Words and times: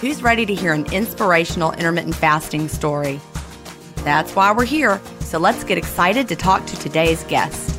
who's 0.00 0.22
ready 0.22 0.44
to 0.46 0.54
hear 0.54 0.72
an 0.72 0.90
inspirational 0.92 1.72
intermittent 1.72 2.16
fasting 2.16 2.68
story? 2.68 3.20
That's 3.96 4.34
why 4.34 4.52
we're 4.52 4.64
here, 4.64 5.00
so 5.20 5.38
let's 5.38 5.64
get 5.64 5.78
excited 5.78 6.28
to 6.28 6.36
talk 6.36 6.66
to 6.66 6.76
today's 6.76 7.22
guest. 7.24 7.70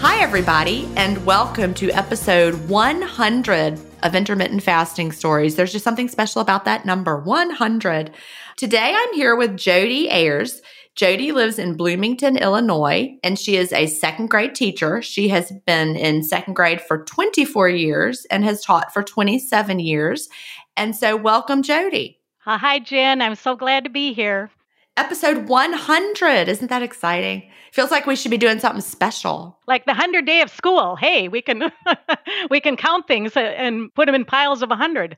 Hi, 0.00 0.22
everybody, 0.22 0.88
and 0.96 1.24
welcome 1.26 1.74
to 1.74 1.90
episode 1.90 2.68
100 2.68 3.80
of 4.02 4.14
Intermittent 4.14 4.62
Fasting 4.62 5.10
Stories. 5.10 5.56
There's 5.56 5.72
just 5.72 5.84
something 5.84 6.08
special 6.08 6.40
about 6.40 6.64
that 6.64 6.84
number 6.84 7.18
100. 7.18 8.12
Today, 8.56 8.94
I'm 8.94 9.14
here 9.14 9.34
with 9.34 9.56
Jody 9.56 10.08
Ayers. 10.10 10.62
Jody 10.96 11.30
lives 11.30 11.58
in 11.58 11.76
Bloomington, 11.76 12.38
Illinois, 12.38 13.18
and 13.22 13.38
she 13.38 13.56
is 13.56 13.70
a 13.72 13.86
second 13.86 14.28
grade 14.28 14.54
teacher. 14.54 15.02
She 15.02 15.28
has 15.28 15.52
been 15.66 15.94
in 15.94 16.22
second 16.22 16.54
grade 16.54 16.80
for 16.80 17.04
24 17.04 17.68
years 17.68 18.26
and 18.30 18.42
has 18.44 18.64
taught 18.64 18.94
for 18.94 19.02
27 19.02 19.78
years. 19.78 20.28
And 20.74 20.96
so, 20.96 21.14
welcome, 21.14 21.62
Jody. 21.62 22.18
Hi, 22.38 22.78
Gin. 22.78 23.20
I'm 23.20 23.34
so 23.34 23.56
glad 23.56 23.84
to 23.84 23.90
be 23.90 24.14
here 24.14 24.50
episode 24.96 25.48
100. 25.48 26.48
Isn't 26.48 26.68
that 26.68 26.82
exciting? 26.82 27.50
Feels 27.72 27.90
like 27.90 28.06
we 28.06 28.16
should 28.16 28.30
be 28.30 28.38
doing 28.38 28.58
something 28.58 28.80
special. 28.80 29.58
Like 29.66 29.84
the 29.84 29.92
100 29.92 30.24
day 30.24 30.40
of 30.40 30.50
school. 30.50 30.96
Hey, 30.96 31.28
we 31.28 31.42
can 31.42 31.70
we 32.50 32.60
can 32.60 32.76
count 32.76 33.06
things 33.06 33.32
and 33.36 33.92
put 33.94 34.06
them 34.06 34.14
in 34.14 34.24
piles 34.24 34.62
of 34.62 34.70
100. 34.70 35.16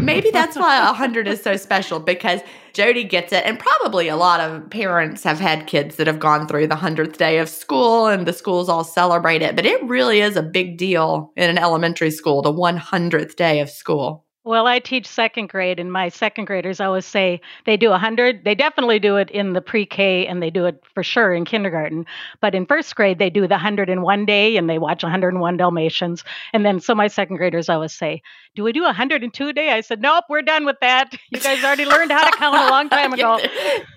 Maybe 0.00 0.30
that's 0.32 0.56
why 0.56 0.84
100 0.84 1.28
is 1.28 1.42
so 1.42 1.56
special 1.56 2.00
because 2.00 2.40
Jody 2.72 3.04
gets 3.04 3.32
it 3.32 3.44
and 3.44 3.58
probably 3.58 4.08
a 4.08 4.16
lot 4.16 4.40
of 4.40 4.68
parents 4.70 5.22
have 5.24 5.40
had 5.40 5.66
kids 5.66 5.96
that 5.96 6.06
have 6.06 6.18
gone 6.18 6.46
through 6.46 6.66
the 6.66 6.76
100th 6.76 7.16
day 7.16 7.38
of 7.38 7.48
school 7.48 8.06
and 8.06 8.26
the 8.26 8.32
schools 8.32 8.68
all 8.68 8.84
celebrate 8.84 9.42
it, 9.42 9.56
but 9.56 9.66
it 9.66 9.82
really 9.84 10.20
is 10.20 10.36
a 10.36 10.42
big 10.42 10.78
deal 10.78 11.32
in 11.36 11.50
an 11.50 11.58
elementary 11.58 12.10
school 12.10 12.42
the 12.42 12.52
100th 12.52 13.36
day 13.36 13.60
of 13.60 13.70
school. 13.70 14.24
Well, 14.42 14.66
I 14.66 14.78
teach 14.78 15.06
second 15.06 15.50
grade, 15.50 15.78
and 15.78 15.92
my 15.92 16.08
second 16.08 16.46
graders 16.46 16.80
always 16.80 17.04
say 17.04 17.42
they 17.66 17.76
do 17.76 17.90
100. 17.90 18.42
They 18.42 18.54
definitely 18.54 18.98
do 18.98 19.16
it 19.16 19.30
in 19.30 19.52
the 19.52 19.60
pre 19.60 19.84
K, 19.84 20.26
and 20.26 20.42
they 20.42 20.48
do 20.48 20.64
it 20.64 20.82
for 20.94 21.02
sure 21.02 21.34
in 21.34 21.44
kindergarten. 21.44 22.06
But 22.40 22.54
in 22.54 22.64
first 22.64 22.96
grade, 22.96 23.18
they 23.18 23.28
do 23.28 23.42
the 23.42 23.56
101 23.56 24.24
day, 24.24 24.56
and 24.56 24.70
they 24.70 24.78
watch 24.78 25.02
101 25.02 25.56
Dalmatians. 25.58 26.24
And 26.54 26.64
then, 26.64 26.80
so 26.80 26.94
my 26.94 27.08
second 27.08 27.36
graders 27.36 27.68
always 27.68 27.92
say, 27.92 28.22
Do 28.54 28.64
we 28.64 28.72
do 28.72 28.82
102 28.82 29.52
day? 29.52 29.72
I 29.72 29.82
said, 29.82 30.00
Nope, 30.00 30.24
we're 30.30 30.40
done 30.40 30.64
with 30.64 30.76
that. 30.80 31.12
You 31.28 31.38
guys 31.38 31.62
already 31.62 31.84
learned 31.84 32.10
how 32.10 32.30
to 32.30 32.36
count 32.38 32.56
a 32.56 32.70
long 32.70 32.88
time 32.88 33.12
ago. 33.12 33.38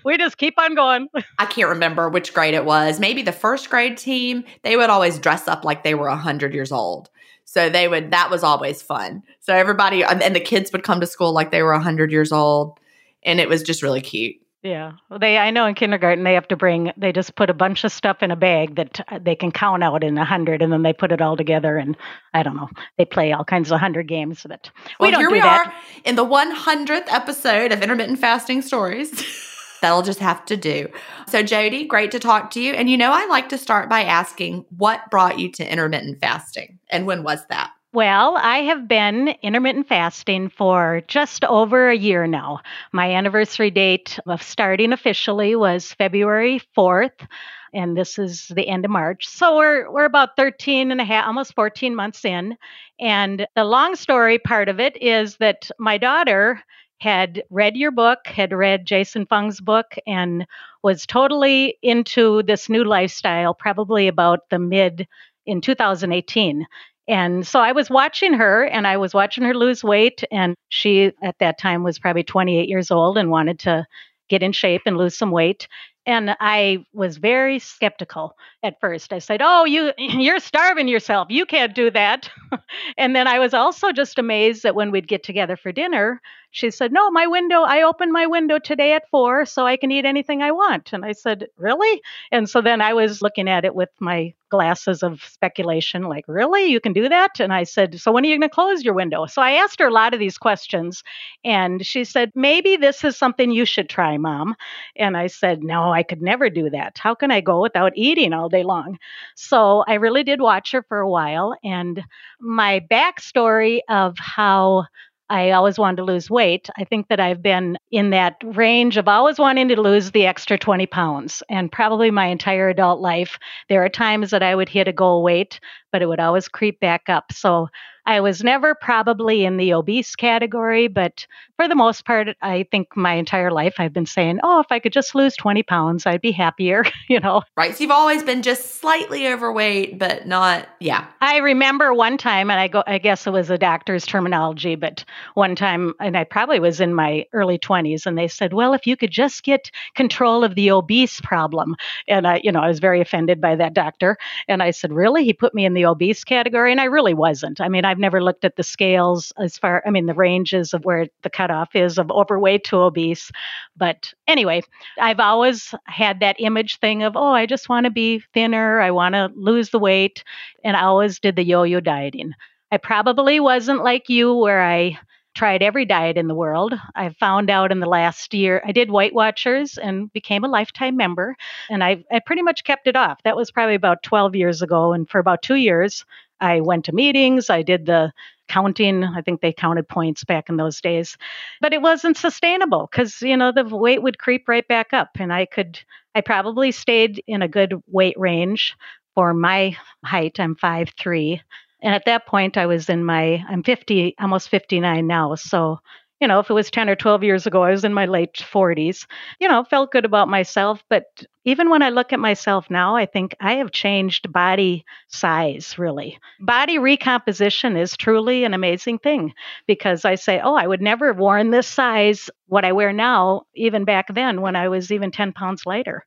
we 0.04 0.18
just 0.18 0.36
keep 0.36 0.60
on 0.60 0.74
going. 0.74 1.08
I 1.38 1.46
can't 1.46 1.70
remember 1.70 2.10
which 2.10 2.34
grade 2.34 2.52
it 2.52 2.66
was. 2.66 3.00
Maybe 3.00 3.22
the 3.22 3.32
first 3.32 3.70
grade 3.70 3.96
team, 3.96 4.44
they 4.62 4.76
would 4.76 4.90
always 4.90 5.18
dress 5.18 5.48
up 5.48 5.64
like 5.64 5.84
they 5.84 5.94
were 5.94 6.08
100 6.08 6.52
years 6.52 6.70
old. 6.70 7.08
So 7.46 7.68
they 7.70 7.88
would, 7.88 8.10
that 8.10 8.30
was 8.30 8.42
always 8.42 8.82
fun. 8.82 9.22
So 9.44 9.54
everybody, 9.54 10.02
and 10.02 10.34
the 10.34 10.40
kids 10.40 10.72
would 10.72 10.84
come 10.84 11.00
to 11.00 11.06
school 11.06 11.32
like 11.32 11.50
they 11.50 11.62
were 11.62 11.72
100 11.72 12.10
years 12.10 12.32
old. 12.32 12.80
And 13.24 13.40
it 13.40 13.48
was 13.48 13.62
just 13.62 13.82
really 13.82 14.00
cute. 14.00 14.36
Yeah. 14.62 14.92
Well, 15.10 15.18
they, 15.18 15.36
I 15.36 15.50
know 15.50 15.66
in 15.66 15.74
kindergarten, 15.74 16.24
they 16.24 16.32
have 16.32 16.48
to 16.48 16.56
bring, 16.56 16.90
they 16.96 17.12
just 17.12 17.36
put 17.36 17.50
a 17.50 17.54
bunch 17.54 17.84
of 17.84 17.92
stuff 17.92 18.22
in 18.22 18.30
a 18.30 18.36
bag 18.36 18.76
that 18.76 19.00
uh, 19.12 19.18
they 19.22 19.36
can 19.36 19.52
count 19.52 19.84
out 19.84 20.02
in 20.02 20.16
a 20.16 20.22
100 20.22 20.62
and 20.62 20.72
then 20.72 20.82
they 20.82 20.94
put 20.94 21.12
it 21.12 21.20
all 21.20 21.36
together. 21.36 21.76
And 21.76 21.94
I 22.32 22.42
don't 22.42 22.56
know, 22.56 22.70
they 22.96 23.04
play 23.04 23.32
all 23.32 23.44
kinds 23.44 23.68
of 23.68 23.74
100 23.74 24.08
games. 24.08 24.46
But 24.48 24.70
we 24.98 25.04
well, 25.04 25.10
don't 25.10 25.20
here 25.20 25.28
do 25.28 25.34
we 25.34 25.40
that. 25.40 25.66
are 25.66 25.74
in 26.06 26.16
the 26.16 26.24
100th 26.24 27.12
episode 27.12 27.70
of 27.70 27.82
Intermittent 27.82 28.18
Fasting 28.18 28.62
Stories. 28.62 29.22
That'll 29.82 30.00
just 30.00 30.20
have 30.20 30.46
to 30.46 30.56
do. 30.56 30.88
So, 31.28 31.42
Jody, 31.42 31.84
great 31.84 32.10
to 32.12 32.18
talk 32.18 32.50
to 32.52 32.62
you. 32.62 32.72
And 32.72 32.88
you 32.88 32.96
know, 32.96 33.12
I 33.12 33.26
like 33.26 33.50
to 33.50 33.58
start 33.58 33.90
by 33.90 34.04
asking 34.04 34.64
what 34.74 35.10
brought 35.10 35.38
you 35.38 35.52
to 35.52 35.70
intermittent 35.70 36.20
fasting 36.22 36.78
and 36.88 37.04
when 37.06 37.22
was 37.22 37.44
that? 37.50 37.70
Well, 37.94 38.36
I 38.36 38.58
have 38.58 38.88
been 38.88 39.28
intermittent 39.42 39.86
fasting 39.88 40.48
for 40.50 41.02
just 41.08 41.44
over 41.44 41.88
a 41.90 41.96
year 41.96 42.26
now. 42.26 42.60
My 42.92 43.12
anniversary 43.14 43.70
date 43.70 44.18
of 44.26 44.42
starting 44.42 44.92
officially 44.92 45.54
was 45.56 45.94
February 45.94 46.60
4th. 46.76 47.26
and 47.72 47.96
this 47.96 48.18
is 48.18 48.48
the 48.48 48.68
end 48.68 48.84
of 48.84 48.90
March. 48.90 49.26
So 49.28 49.56
we're 49.56 49.90
we're 49.90 50.04
about 50.06 50.36
13 50.36 50.90
and 50.92 51.00
a 51.00 51.04
half, 51.04 51.26
almost 51.26 51.54
14 51.54 51.94
months 51.94 52.24
in. 52.24 52.56
And 53.00 53.46
the 53.56 53.64
long 53.64 53.94
story 53.96 54.38
part 54.38 54.68
of 54.68 54.80
it 54.80 55.00
is 55.02 55.36
that 55.38 55.70
my 55.78 55.96
daughter 55.98 56.62
had 57.00 57.42
read 57.50 57.76
your 57.76 57.90
book, 57.92 58.26
had 58.26 58.52
read 58.52 58.86
Jason 58.86 59.26
Fung's 59.26 59.60
book, 59.60 59.94
and 60.06 60.46
was 60.82 61.06
totally 61.06 61.76
into 61.82 62.42
this 62.44 62.68
new 62.68 62.84
lifestyle, 62.84 63.54
probably 63.54 64.08
about 64.08 64.40
the 64.50 64.58
mid 64.58 65.06
in 65.46 65.60
2018. 65.60 66.66
And 67.06 67.46
so 67.46 67.60
I 67.60 67.72
was 67.72 67.90
watching 67.90 68.32
her 68.34 68.64
and 68.64 68.86
I 68.86 68.96
was 68.96 69.12
watching 69.14 69.44
her 69.44 69.54
lose 69.54 69.84
weight. 69.84 70.24
And 70.30 70.54
she, 70.70 71.12
at 71.22 71.38
that 71.38 71.58
time, 71.58 71.82
was 71.82 71.98
probably 71.98 72.22
28 72.22 72.68
years 72.68 72.90
old 72.90 73.18
and 73.18 73.30
wanted 73.30 73.58
to 73.60 73.86
get 74.28 74.42
in 74.42 74.52
shape 74.52 74.82
and 74.86 74.96
lose 74.96 75.16
some 75.16 75.30
weight. 75.30 75.68
And 76.06 76.36
I 76.40 76.84
was 76.92 77.16
very 77.16 77.58
skeptical 77.58 78.36
at 78.62 78.78
first. 78.78 79.12
I 79.12 79.20
said, 79.20 79.40
"Oh, 79.42 79.64
you 79.64 79.92
you're 79.98 80.38
starving 80.38 80.86
yourself. 80.86 81.28
You 81.30 81.46
can't 81.46 81.74
do 81.74 81.90
that." 81.90 82.28
and 82.98 83.16
then 83.16 83.26
I 83.26 83.38
was 83.38 83.54
also 83.54 83.90
just 83.90 84.18
amazed 84.18 84.64
that 84.64 84.74
when 84.74 84.90
we'd 84.90 85.08
get 85.08 85.22
together 85.22 85.56
for 85.56 85.72
dinner, 85.72 86.20
she 86.54 86.70
said, 86.70 86.92
No, 86.92 87.10
my 87.10 87.26
window, 87.26 87.62
I 87.62 87.82
opened 87.82 88.12
my 88.12 88.26
window 88.26 88.60
today 88.60 88.92
at 88.92 89.08
four 89.10 89.44
so 89.44 89.66
I 89.66 89.76
can 89.76 89.90
eat 89.90 90.04
anything 90.04 90.40
I 90.40 90.52
want. 90.52 90.92
And 90.92 91.04
I 91.04 91.10
said, 91.10 91.48
Really? 91.56 92.00
And 92.30 92.48
so 92.48 92.62
then 92.62 92.80
I 92.80 92.94
was 92.94 93.20
looking 93.22 93.48
at 93.48 93.64
it 93.64 93.74
with 93.74 93.88
my 93.98 94.34
glasses 94.54 95.02
of 95.02 95.20
speculation, 95.24 96.04
like, 96.04 96.24
Really? 96.28 96.66
You 96.66 96.80
can 96.80 96.92
do 96.92 97.08
that? 97.08 97.40
And 97.40 97.52
I 97.52 97.64
said, 97.64 98.00
So 98.00 98.12
when 98.12 98.24
are 98.24 98.28
you 98.28 98.38
going 98.38 98.48
to 98.48 98.54
close 98.54 98.84
your 98.84 98.94
window? 98.94 99.26
So 99.26 99.42
I 99.42 99.52
asked 99.52 99.80
her 99.80 99.88
a 99.88 99.92
lot 99.92 100.14
of 100.14 100.20
these 100.20 100.38
questions. 100.38 101.02
And 101.44 101.84
she 101.84 102.04
said, 102.04 102.30
Maybe 102.34 102.76
this 102.76 103.02
is 103.02 103.16
something 103.16 103.50
you 103.50 103.64
should 103.64 103.88
try, 103.88 104.16
mom. 104.16 104.54
And 104.96 105.16
I 105.16 105.26
said, 105.26 105.64
No, 105.64 105.92
I 105.92 106.04
could 106.04 106.22
never 106.22 106.48
do 106.48 106.70
that. 106.70 106.98
How 106.98 107.14
can 107.14 107.32
I 107.32 107.40
go 107.40 107.60
without 107.60 107.92
eating 107.96 108.32
all 108.32 108.48
day 108.48 108.62
long? 108.62 108.98
So 109.34 109.84
I 109.88 109.94
really 109.94 110.22
did 110.22 110.40
watch 110.40 110.70
her 110.72 110.82
for 110.82 111.00
a 111.00 111.10
while. 111.10 111.56
And 111.64 112.04
my 112.40 112.80
backstory 112.90 113.80
of 113.88 114.16
how 114.18 114.86
I 115.30 115.52
always 115.52 115.78
wanted 115.78 115.96
to 115.96 116.04
lose 116.04 116.30
weight. 116.30 116.68
I 116.78 116.84
think 116.84 117.08
that 117.08 117.18
I've 117.18 117.42
been 117.42 117.78
in 117.90 118.10
that 118.10 118.36
range 118.44 118.96
of 118.96 119.08
always 119.08 119.38
wanting 119.38 119.68
to 119.68 119.80
lose 119.80 120.10
the 120.10 120.26
extra 120.26 120.58
20 120.58 120.86
pounds. 120.86 121.42
And 121.48 121.72
probably 121.72 122.10
my 122.10 122.26
entire 122.26 122.68
adult 122.68 123.00
life, 123.00 123.38
there 123.68 123.84
are 123.84 123.88
times 123.88 124.30
that 124.30 124.42
I 124.42 124.54
would 124.54 124.68
hit 124.68 124.86
a 124.86 124.92
goal 124.92 125.22
weight, 125.22 125.60
but 125.92 126.02
it 126.02 126.06
would 126.06 126.20
always 126.20 126.48
creep 126.48 126.78
back 126.78 127.08
up. 127.08 127.32
So 127.32 127.68
I 128.06 128.20
was 128.20 128.42
never 128.42 128.74
probably 128.74 129.44
in 129.44 129.56
the 129.56 129.74
obese 129.74 130.16
category, 130.16 130.88
but 130.88 131.26
for 131.56 131.68
the 131.68 131.74
most 131.74 132.04
part, 132.04 132.28
I 132.42 132.66
think 132.70 132.96
my 132.96 133.14
entire 133.14 133.50
life 133.50 133.76
I've 133.78 133.92
been 133.92 134.06
saying, 134.06 134.40
oh, 134.42 134.60
if 134.60 134.66
I 134.70 134.78
could 134.78 134.92
just 134.92 135.14
lose 135.14 135.36
20 135.36 135.62
pounds, 135.62 136.06
I'd 136.06 136.20
be 136.20 136.32
happier, 136.32 136.84
you 137.08 137.20
know. 137.20 137.42
Right. 137.56 137.74
So 137.74 137.84
you've 137.84 137.90
always 137.90 138.22
been 138.22 138.42
just 138.42 138.76
slightly 138.80 139.28
overweight, 139.28 139.98
but 139.98 140.26
not, 140.26 140.68
yeah. 140.80 141.06
I 141.20 141.38
remember 141.38 141.94
one 141.94 142.18
time, 142.18 142.50
and 142.50 142.58
I 142.58 142.68
go, 142.68 142.82
I 142.86 142.98
guess 142.98 143.26
it 143.26 143.32
was 143.32 143.50
a 143.50 143.58
doctor's 143.58 144.04
terminology, 144.04 144.74
but 144.74 145.04
one 145.34 145.54
time, 145.54 145.94
and 146.00 146.16
I 146.16 146.24
probably 146.24 146.60
was 146.60 146.80
in 146.80 146.94
my 146.94 147.24
early 147.32 147.58
20s, 147.58 148.06
and 148.06 148.18
they 148.18 148.28
said, 148.28 148.52
well, 148.52 148.74
if 148.74 148.86
you 148.86 148.96
could 148.96 149.10
just 149.10 149.44
get 149.44 149.70
control 149.94 150.44
of 150.44 150.54
the 150.54 150.70
obese 150.70 151.20
problem. 151.20 151.76
And 152.08 152.26
I, 152.26 152.40
you 152.42 152.52
know, 152.52 152.60
I 152.60 152.68
was 152.68 152.80
very 152.80 153.00
offended 153.00 153.40
by 153.40 153.56
that 153.56 153.74
doctor. 153.74 154.18
And 154.48 154.62
I 154.62 154.70
said, 154.70 154.92
really? 154.92 155.24
He 155.24 155.32
put 155.32 155.54
me 155.54 155.64
in 155.64 155.74
the 155.74 155.86
obese 155.86 156.24
category? 156.24 156.72
And 156.72 156.80
I 156.80 156.84
really 156.84 157.14
wasn't. 157.14 157.60
I 157.60 157.68
mean, 157.68 157.84
I 157.84 157.93
I've 157.94 158.00
never 158.00 158.20
looked 158.20 158.44
at 158.44 158.56
the 158.56 158.64
scales 158.64 159.32
as 159.38 159.56
far, 159.56 159.80
I 159.86 159.90
mean, 159.90 160.06
the 160.06 160.14
ranges 160.14 160.74
of 160.74 160.84
where 160.84 161.06
the 161.22 161.30
cutoff 161.30 161.76
is 161.76 161.96
of 161.96 162.10
overweight 162.10 162.64
to 162.64 162.78
obese. 162.78 163.30
But 163.76 164.12
anyway, 164.26 164.62
I've 165.00 165.20
always 165.20 165.72
had 165.86 166.18
that 166.18 166.34
image 166.40 166.80
thing 166.80 167.04
of, 167.04 167.16
oh, 167.16 167.32
I 167.32 167.46
just 167.46 167.68
want 167.68 167.84
to 167.84 167.90
be 167.90 168.20
thinner. 168.34 168.80
I 168.80 168.90
want 168.90 169.14
to 169.14 169.30
lose 169.36 169.70
the 169.70 169.78
weight. 169.78 170.24
And 170.64 170.76
I 170.76 170.82
always 170.82 171.20
did 171.20 171.36
the 171.36 171.44
yo 171.44 171.62
yo 171.62 171.78
dieting. 171.78 172.32
I 172.72 172.78
probably 172.78 173.38
wasn't 173.38 173.84
like 173.84 174.08
you 174.08 174.34
where 174.34 174.60
I 174.60 174.98
tried 175.36 175.62
every 175.62 175.84
diet 175.84 176.16
in 176.16 176.26
the 176.26 176.34
world. 176.34 176.74
I 176.96 177.10
found 177.10 177.48
out 177.48 177.70
in 177.70 177.78
the 177.78 177.86
last 177.86 178.34
year, 178.34 178.60
I 178.66 178.72
did 178.72 178.90
Weight 178.90 179.14
Watchers 179.14 179.78
and 179.78 180.12
became 180.12 180.42
a 180.42 180.48
lifetime 180.48 180.96
member. 180.96 181.36
And 181.70 181.84
I, 181.84 182.04
I 182.10 182.20
pretty 182.20 182.42
much 182.42 182.64
kept 182.64 182.88
it 182.88 182.96
off. 182.96 183.22
That 183.22 183.36
was 183.36 183.52
probably 183.52 183.76
about 183.76 184.02
12 184.02 184.34
years 184.34 184.62
ago. 184.62 184.92
And 184.92 185.08
for 185.08 185.18
about 185.18 185.42
two 185.42 185.56
years, 185.56 186.04
I 186.40 186.60
went 186.60 186.84
to 186.86 186.92
meetings, 186.94 187.50
I 187.50 187.62
did 187.62 187.86
the 187.86 188.12
counting. 188.48 189.04
I 189.04 189.22
think 189.22 189.40
they 189.40 189.52
counted 189.52 189.88
points 189.88 190.24
back 190.24 190.48
in 190.48 190.56
those 190.56 190.80
days. 190.80 191.16
But 191.60 191.72
it 191.72 191.80
wasn't 191.82 192.16
sustainable 192.16 192.88
because, 192.90 193.22
you 193.22 193.36
know, 193.36 193.52
the 193.52 193.64
weight 193.64 194.02
would 194.02 194.18
creep 194.18 194.48
right 194.48 194.66
back 194.68 194.92
up. 194.92 195.10
And 195.18 195.32
I 195.32 195.46
could, 195.46 195.80
I 196.14 196.20
probably 196.20 196.70
stayed 196.70 197.22
in 197.26 197.42
a 197.42 197.48
good 197.48 197.74
weight 197.86 198.18
range 198.18 198.76
for 199.14 199.32
my 199.32 199.76
height. 200.04 200.38
I'm 200.38 200.56
five 200.56 200.90
three, 200.98 201.40
And 201.80 201.94
at 201.94 202.04
that 202.06 202.26
point, 202.26 202.56
I 202.56 202.66
was 202.66 202.88
in 202.88 203.04
my, 203.04 203.42
I'm 203.48 203.62
50, 203.62 204.14
almost 204.20 204.48
59 204.48 205.06
now. 205.06 205.34
So 205.36 205.78
you 206.20 206.28
know, 206.28 206.38
if 206.38 206.50
it 206.50 206.54
was 206.54 206.70
10 206.70 206.88
or 206.88 206.96
12 206.96 207.22
years 207.24 207.46
ago, 207.46 207.62
I 207.62 207.70
was 207.70 207.84
in 207.84 207.92
my 207.94 208.06
late 208.06 208.34
40s, 208.34 209.06
you 209.40 209.48
know, 209.48 209.64
felt 209.64 209.90
good 209.92 210.04
about 210.04 210.28
myself. 210.28 210.82
But 210.88 211.04
even 211.44 211.70
when 211.70 211.82
I 211.82 211.90
look 211.90 212.12
at 212.12 212.20
myself 212.20 212.70
now, 212.70 212.96
I 212.96 213.06
think 213.06 213.34
I 213.40 213.54
have 213.54 213.72
changed 213.72 214.32
body 214.32 214.84
size, 215.08 215.78
really. 215.78 216.18
Body 216.40 216.78
recomposition 216.78 217.76
is 217.76 217.96
truly 217.96 218.44
an 218.44 218.54
amazing 218.54 218.98
thing 218.98 219.34
because 219.66 220.04
I 220.04 220.14
say, 220.14 220.40
oh, 220.42 220.54
I 220.54 220.66
would 220.66 220.82
never 220.82 221.08
have 221.08 221.18
worn 221.18 221.50
this 221.50 221.66
size, 221.66 222.30
what 222.46 222.64
I 222.64 222.72
wear 222.72 222.92
now, 222.92 223.42
even 223.54 223.84
back 223.84 224.06
then 224.12 224.40
when 224.40 224.56
I 224.56 224.68
was 224.68 224.90
even 224.92 225.10
10 225.10 225.32
pounds 225.32 225.66
lighter. 225.66 226.04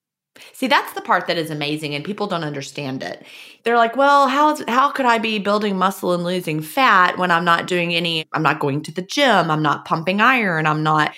See, 0.53 0.67
that's 0.67 0.93
the 0.93 1.01
part 1.01 1.27
that 1.27 1.37
is 1.37 1.49
amazing 1.49 1.95
and 1.95 2.03
people 2.05 2.27
don't 2.27 2.43
understand 2.43 3.03
it. 3.03 3.25
They're 3.63 3.77
like, 3.77 3.95
"Well, 3.95 4.27
how 4.27 4.57
how 4.67 4.91
could 4.91 5.05
I 5.05 5.17
be 5.17 5.39
building 5.39 5.77
muscle 5.77 6.13
and 6.13 6.23
losing 6.23 6.61
fat 6.61 7.17
when 7.17 7.31
I'm 7.31 7.45
not 7.45 7.67
doing 7.67 7.93
any 7.93 8.25
I'm 8.33 8.43
not 8.43 8.59
going 8.59 8.81
to 8.83 8.91
the 8.91 9.01
gym, 9.01 9.51
I'm 9.51 9.63
not 9.63 9.85
pumping 9.85 10.21
iron, 10.21 10.67
I'm 10.67 10.83
not 10.83 11.13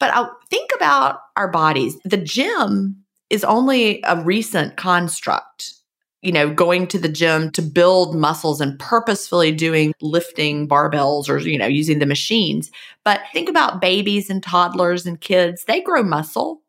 But 0.00 0.12
I'll 0.14 0.24
uh, 0.24 0.30
think 0.50 0.70
about 0.76 1.20
our 1.36 1.48
bodies. 1.48 1.98
The 2.04 2.16
gym 2.18 3.04
is 3.30 3.44
only 3.44 4.02
a 4.04 4.22
recent 4.22 4.76
construct. 4.76 5.74
You 6.22 6.32
know, 6.32 6.50
going 6.52 6.86
to 6.88 6.98
the 6.98 7.08
gym 7.10 7.50
to 7.52 7.62
build 7.62 8.16
muscles 8.16 8.60
and 8.60 8.78
purposefully 8.78 9.52
doing 9.52 9.92
lifting 10.00 10.66
barbells 10.66 11.28
or, 11.28 11.38
you 11.38 11.58
know, 11.58 11.66
using 11.66 11.98
the 11.98 12.06
machines. 12.06 12.70
But 13.04 13.20
think 13.34 13.48
about 13.48 13.82
babies 13.82 14.30
and 14.30 14.42
toddlers 14.42 15.04
and 15.06 15.20
kids. 15.20 15.64
They 15.66 15.82
grow 15.82 16.02
muscle 16.02 16.62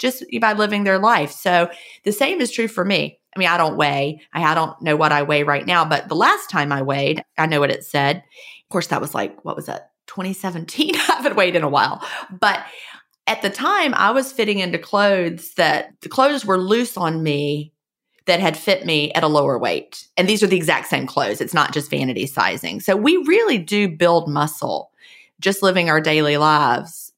just 0.00 0.24
by 0.40 0.54
living 0.54 0.82
their 0.82 0.98
life. 0.98 1.30
So 1.30 1.70
the 2.04 2.10
same 2.10 2.40
is 2.40 2.50
true 2.50 2.66
for 2.66 2.84
me. 2.84 3.20
I 3.36 3.38
mean, 3.38 3.48
I 3.48 3.56
don't 3.56 3.76
weigh. 3.76 4.22
I 4.32 4.54
don't 4.54 4.80
know 4.82 4.96
what 4.96 5.12
I 5.12 5.22
weigh 5.22 5.44
right 5.44 5.64
now, 5.64 5.84
but 5.84 6.08
the 6.08 6.16
last 6.16 6.50
time 6.50 6.72
I 6.72 6.82
weighed, 6.82 7.22
I 7.38 7.46
know 7.46 7.60
what 7.60 7.70
it 7.70 7.84
said. 7.84 8.16
Of 8.16 8.68
course, 8.70 8.88
that 8.88 9.00
was 9.00 9.14
like, 9.14 9.44
what 9.44 9.54
was 9.54 9.66
that? 9.66 9.92
2017. 10.08 10.96
I 10.96 10.98
haven't 10.98 11.36
weighed 11.36 11.54
in 11.54 11.62
a 11.62 11.68
while. 11.68 12.04
But 12.40 12.64
at 13.28 13.42
the 13.42 13.50
time, 13.50 13.94
I 13.94 14.10
was 14.10 14.32
fitting 14.32 14.58
into 14.58 14.78
clothes 14.78 15.54
that 15.54 15.92
the 16.00 16.08
clothes 16.08 16.44
were 16.44 16.58
loose 16.58 16.96
on 16.96 17.22
me 17.22 17.72
that 18.26 18.40
had 18.40 18.56
fit 18.56 18.84
me 18.84 19.12
at 19.12 19.22
a 19.22 19.28
lower 19.28 19.58
weight. 19.58 20.08
And 20.16 20.28
these 20.28 20.42
are 20.42 20.46
the 20.46 20.56
exact 20.56 20.88
same 20.88 21.06
clothes. 21.06 21.40
It's 21.40 21.54
not 21.54 21.72
just 21.72 21.90
vanity 21.90 22.26
sizing. 22.26 22.80
So 22.80 22.96
we 22.96 23.16
really 23.18 23.58
do 23.58 23.88
build 23.88 24.28
muscle 24.28 24.90
just 25.40 25.62
living 25.62 25.88
our 25.88 26.00
daily 26.00 26.36
lives 26.36 27.09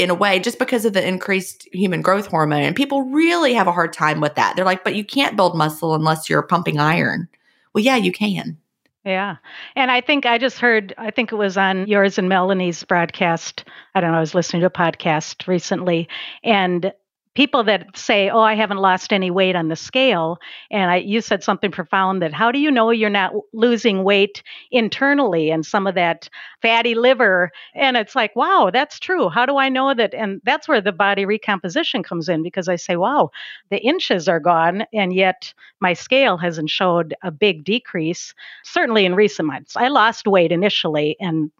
in 0.00 0.10
a 0.10 0.14
way 0.14 0.38
just 0.38 0.58
because 0.58 0.84
of 0.84 0.92
the 0.92 1.06
increased 1.06 1.68
human 1.72 2.02
growth 2.02 2.26
hormone. 2.26 2.62
And 2.62 2.74
people 2.74 3.02
really 3.02 3.54
have 3.54 3.66
a 3.66 3.72
hard 3.72 3.92
time 3.92 4.20
with 4.20 4.34
that. 4.34 4.56
They're 4.56 4.64
like, 4.64 4.82
but 4.82 4.94
you 4.94 5.04
can't 5.04 5.36
build 5.36 5.56
muscle 5.56 5.94
unless 5.94 6.28
you're 6.28 6.42
pumping 6.42 6.78
iron. 6.78 7.28
Well, 7.74 7.84
yeah, 7.84 7.96
you 7.96 8.10
can. 8.10 8.58
Yeah. 9.04 9.36
And 9.76 9.90
I 9.90 10.00
think 10.00 10.26
I 10.26 10.36
just 10.36 10.58
heard, 10.58 10.94
I 10.98 11.10
think 11.10 11.32
it 11.32 11.36
was 11.36 11.56
on 11.56 11.86
yours 11.86 12.18
and 12.18 12.28
Melanie's 12.28 12.84
broadcast. 12.84 13.64
I 13.94 14.00
don't 14.00 14.12
know, 14.12 14.18
I 14.18 14.20
was 14.20 14.34
listening 14.34 14.60
to 14.60 14.66
a 14.66 14.70
podcast 14.70 15.46
recently, 15.46 16.06
and 16.44 16.92
people 17.34 17.64
that 17.64 17.96
say, 17.96 18.28
"Oh, 18.30 18.40
I 18.40 18.54
haven't 18.54 18.78
lost 18.78 19.12
any 19.12 19.30
weight 19.30 19.56
on 19.56 19.68
the 19.68 19.76
scale," 19.76 20.38
and 20.70 20.90
I, 20.90 20.96
you 20.96 21.20
said 21.20 21.42
something 21.42 21.70
profound 21.70 22.22
that 22.22 22.32
how 22.32 22.50
do 22.52 22.58
you 22.58 22.70
know 22.70 22.90
you're 22.90 23.10
not 23.10 23.32
losing 23.52 24.04
weight 24.04 24.42
internally 24.70 25.50
and 25.50 25.64
some 25.64 25.86
of 25.86 25.94
that 25.94 26.28
fatty 26.62 26.94
liver? 26.94 27.50
And 27.74 27.96
it's 27.96 28.14
like, 28.16 28.34
wow, 28.36 28.70
that's 28.72 28.98
true. 28.98 29.28
How 29.28 29.46
do 29.46 29.56
I 29.58 29.68
know 29.68 29.94
that? 29.94 30.14
And 30.14 30.40
that's 30.44 30.68
where 30.68 30.80
the 30.80 30.92
body 30.92 31.24
recomposition 31.24 32.02
comes 32.02 32.28
in 32.28 32.42
because 32.42 32.68
I 32.68 32.76
say, 32.76 32.96
wow, 32.96 33.30
the 33.70 33.78
inches 33.78 34.28
are 34.28 34.40
gone, 34.40 34.84
and 34.92 35.12
yet 35.12 35.52
my 35.80 35.92
scale 35.92 36.36
hasn't 36.36 36.70
showed 36.70 37.14
a 37.22 37.30
big 37.30 37.64
decrease. 37.64 38.34
Certainly 38.64 39.04
in 39.04 39.14
recent 39.14 39.46
months, 39.46 39.76
I 39.76 39.88
lost 39.88 40.26
weight 40.26 40.52
initially, 40.52 41.16
and 41.20 41.50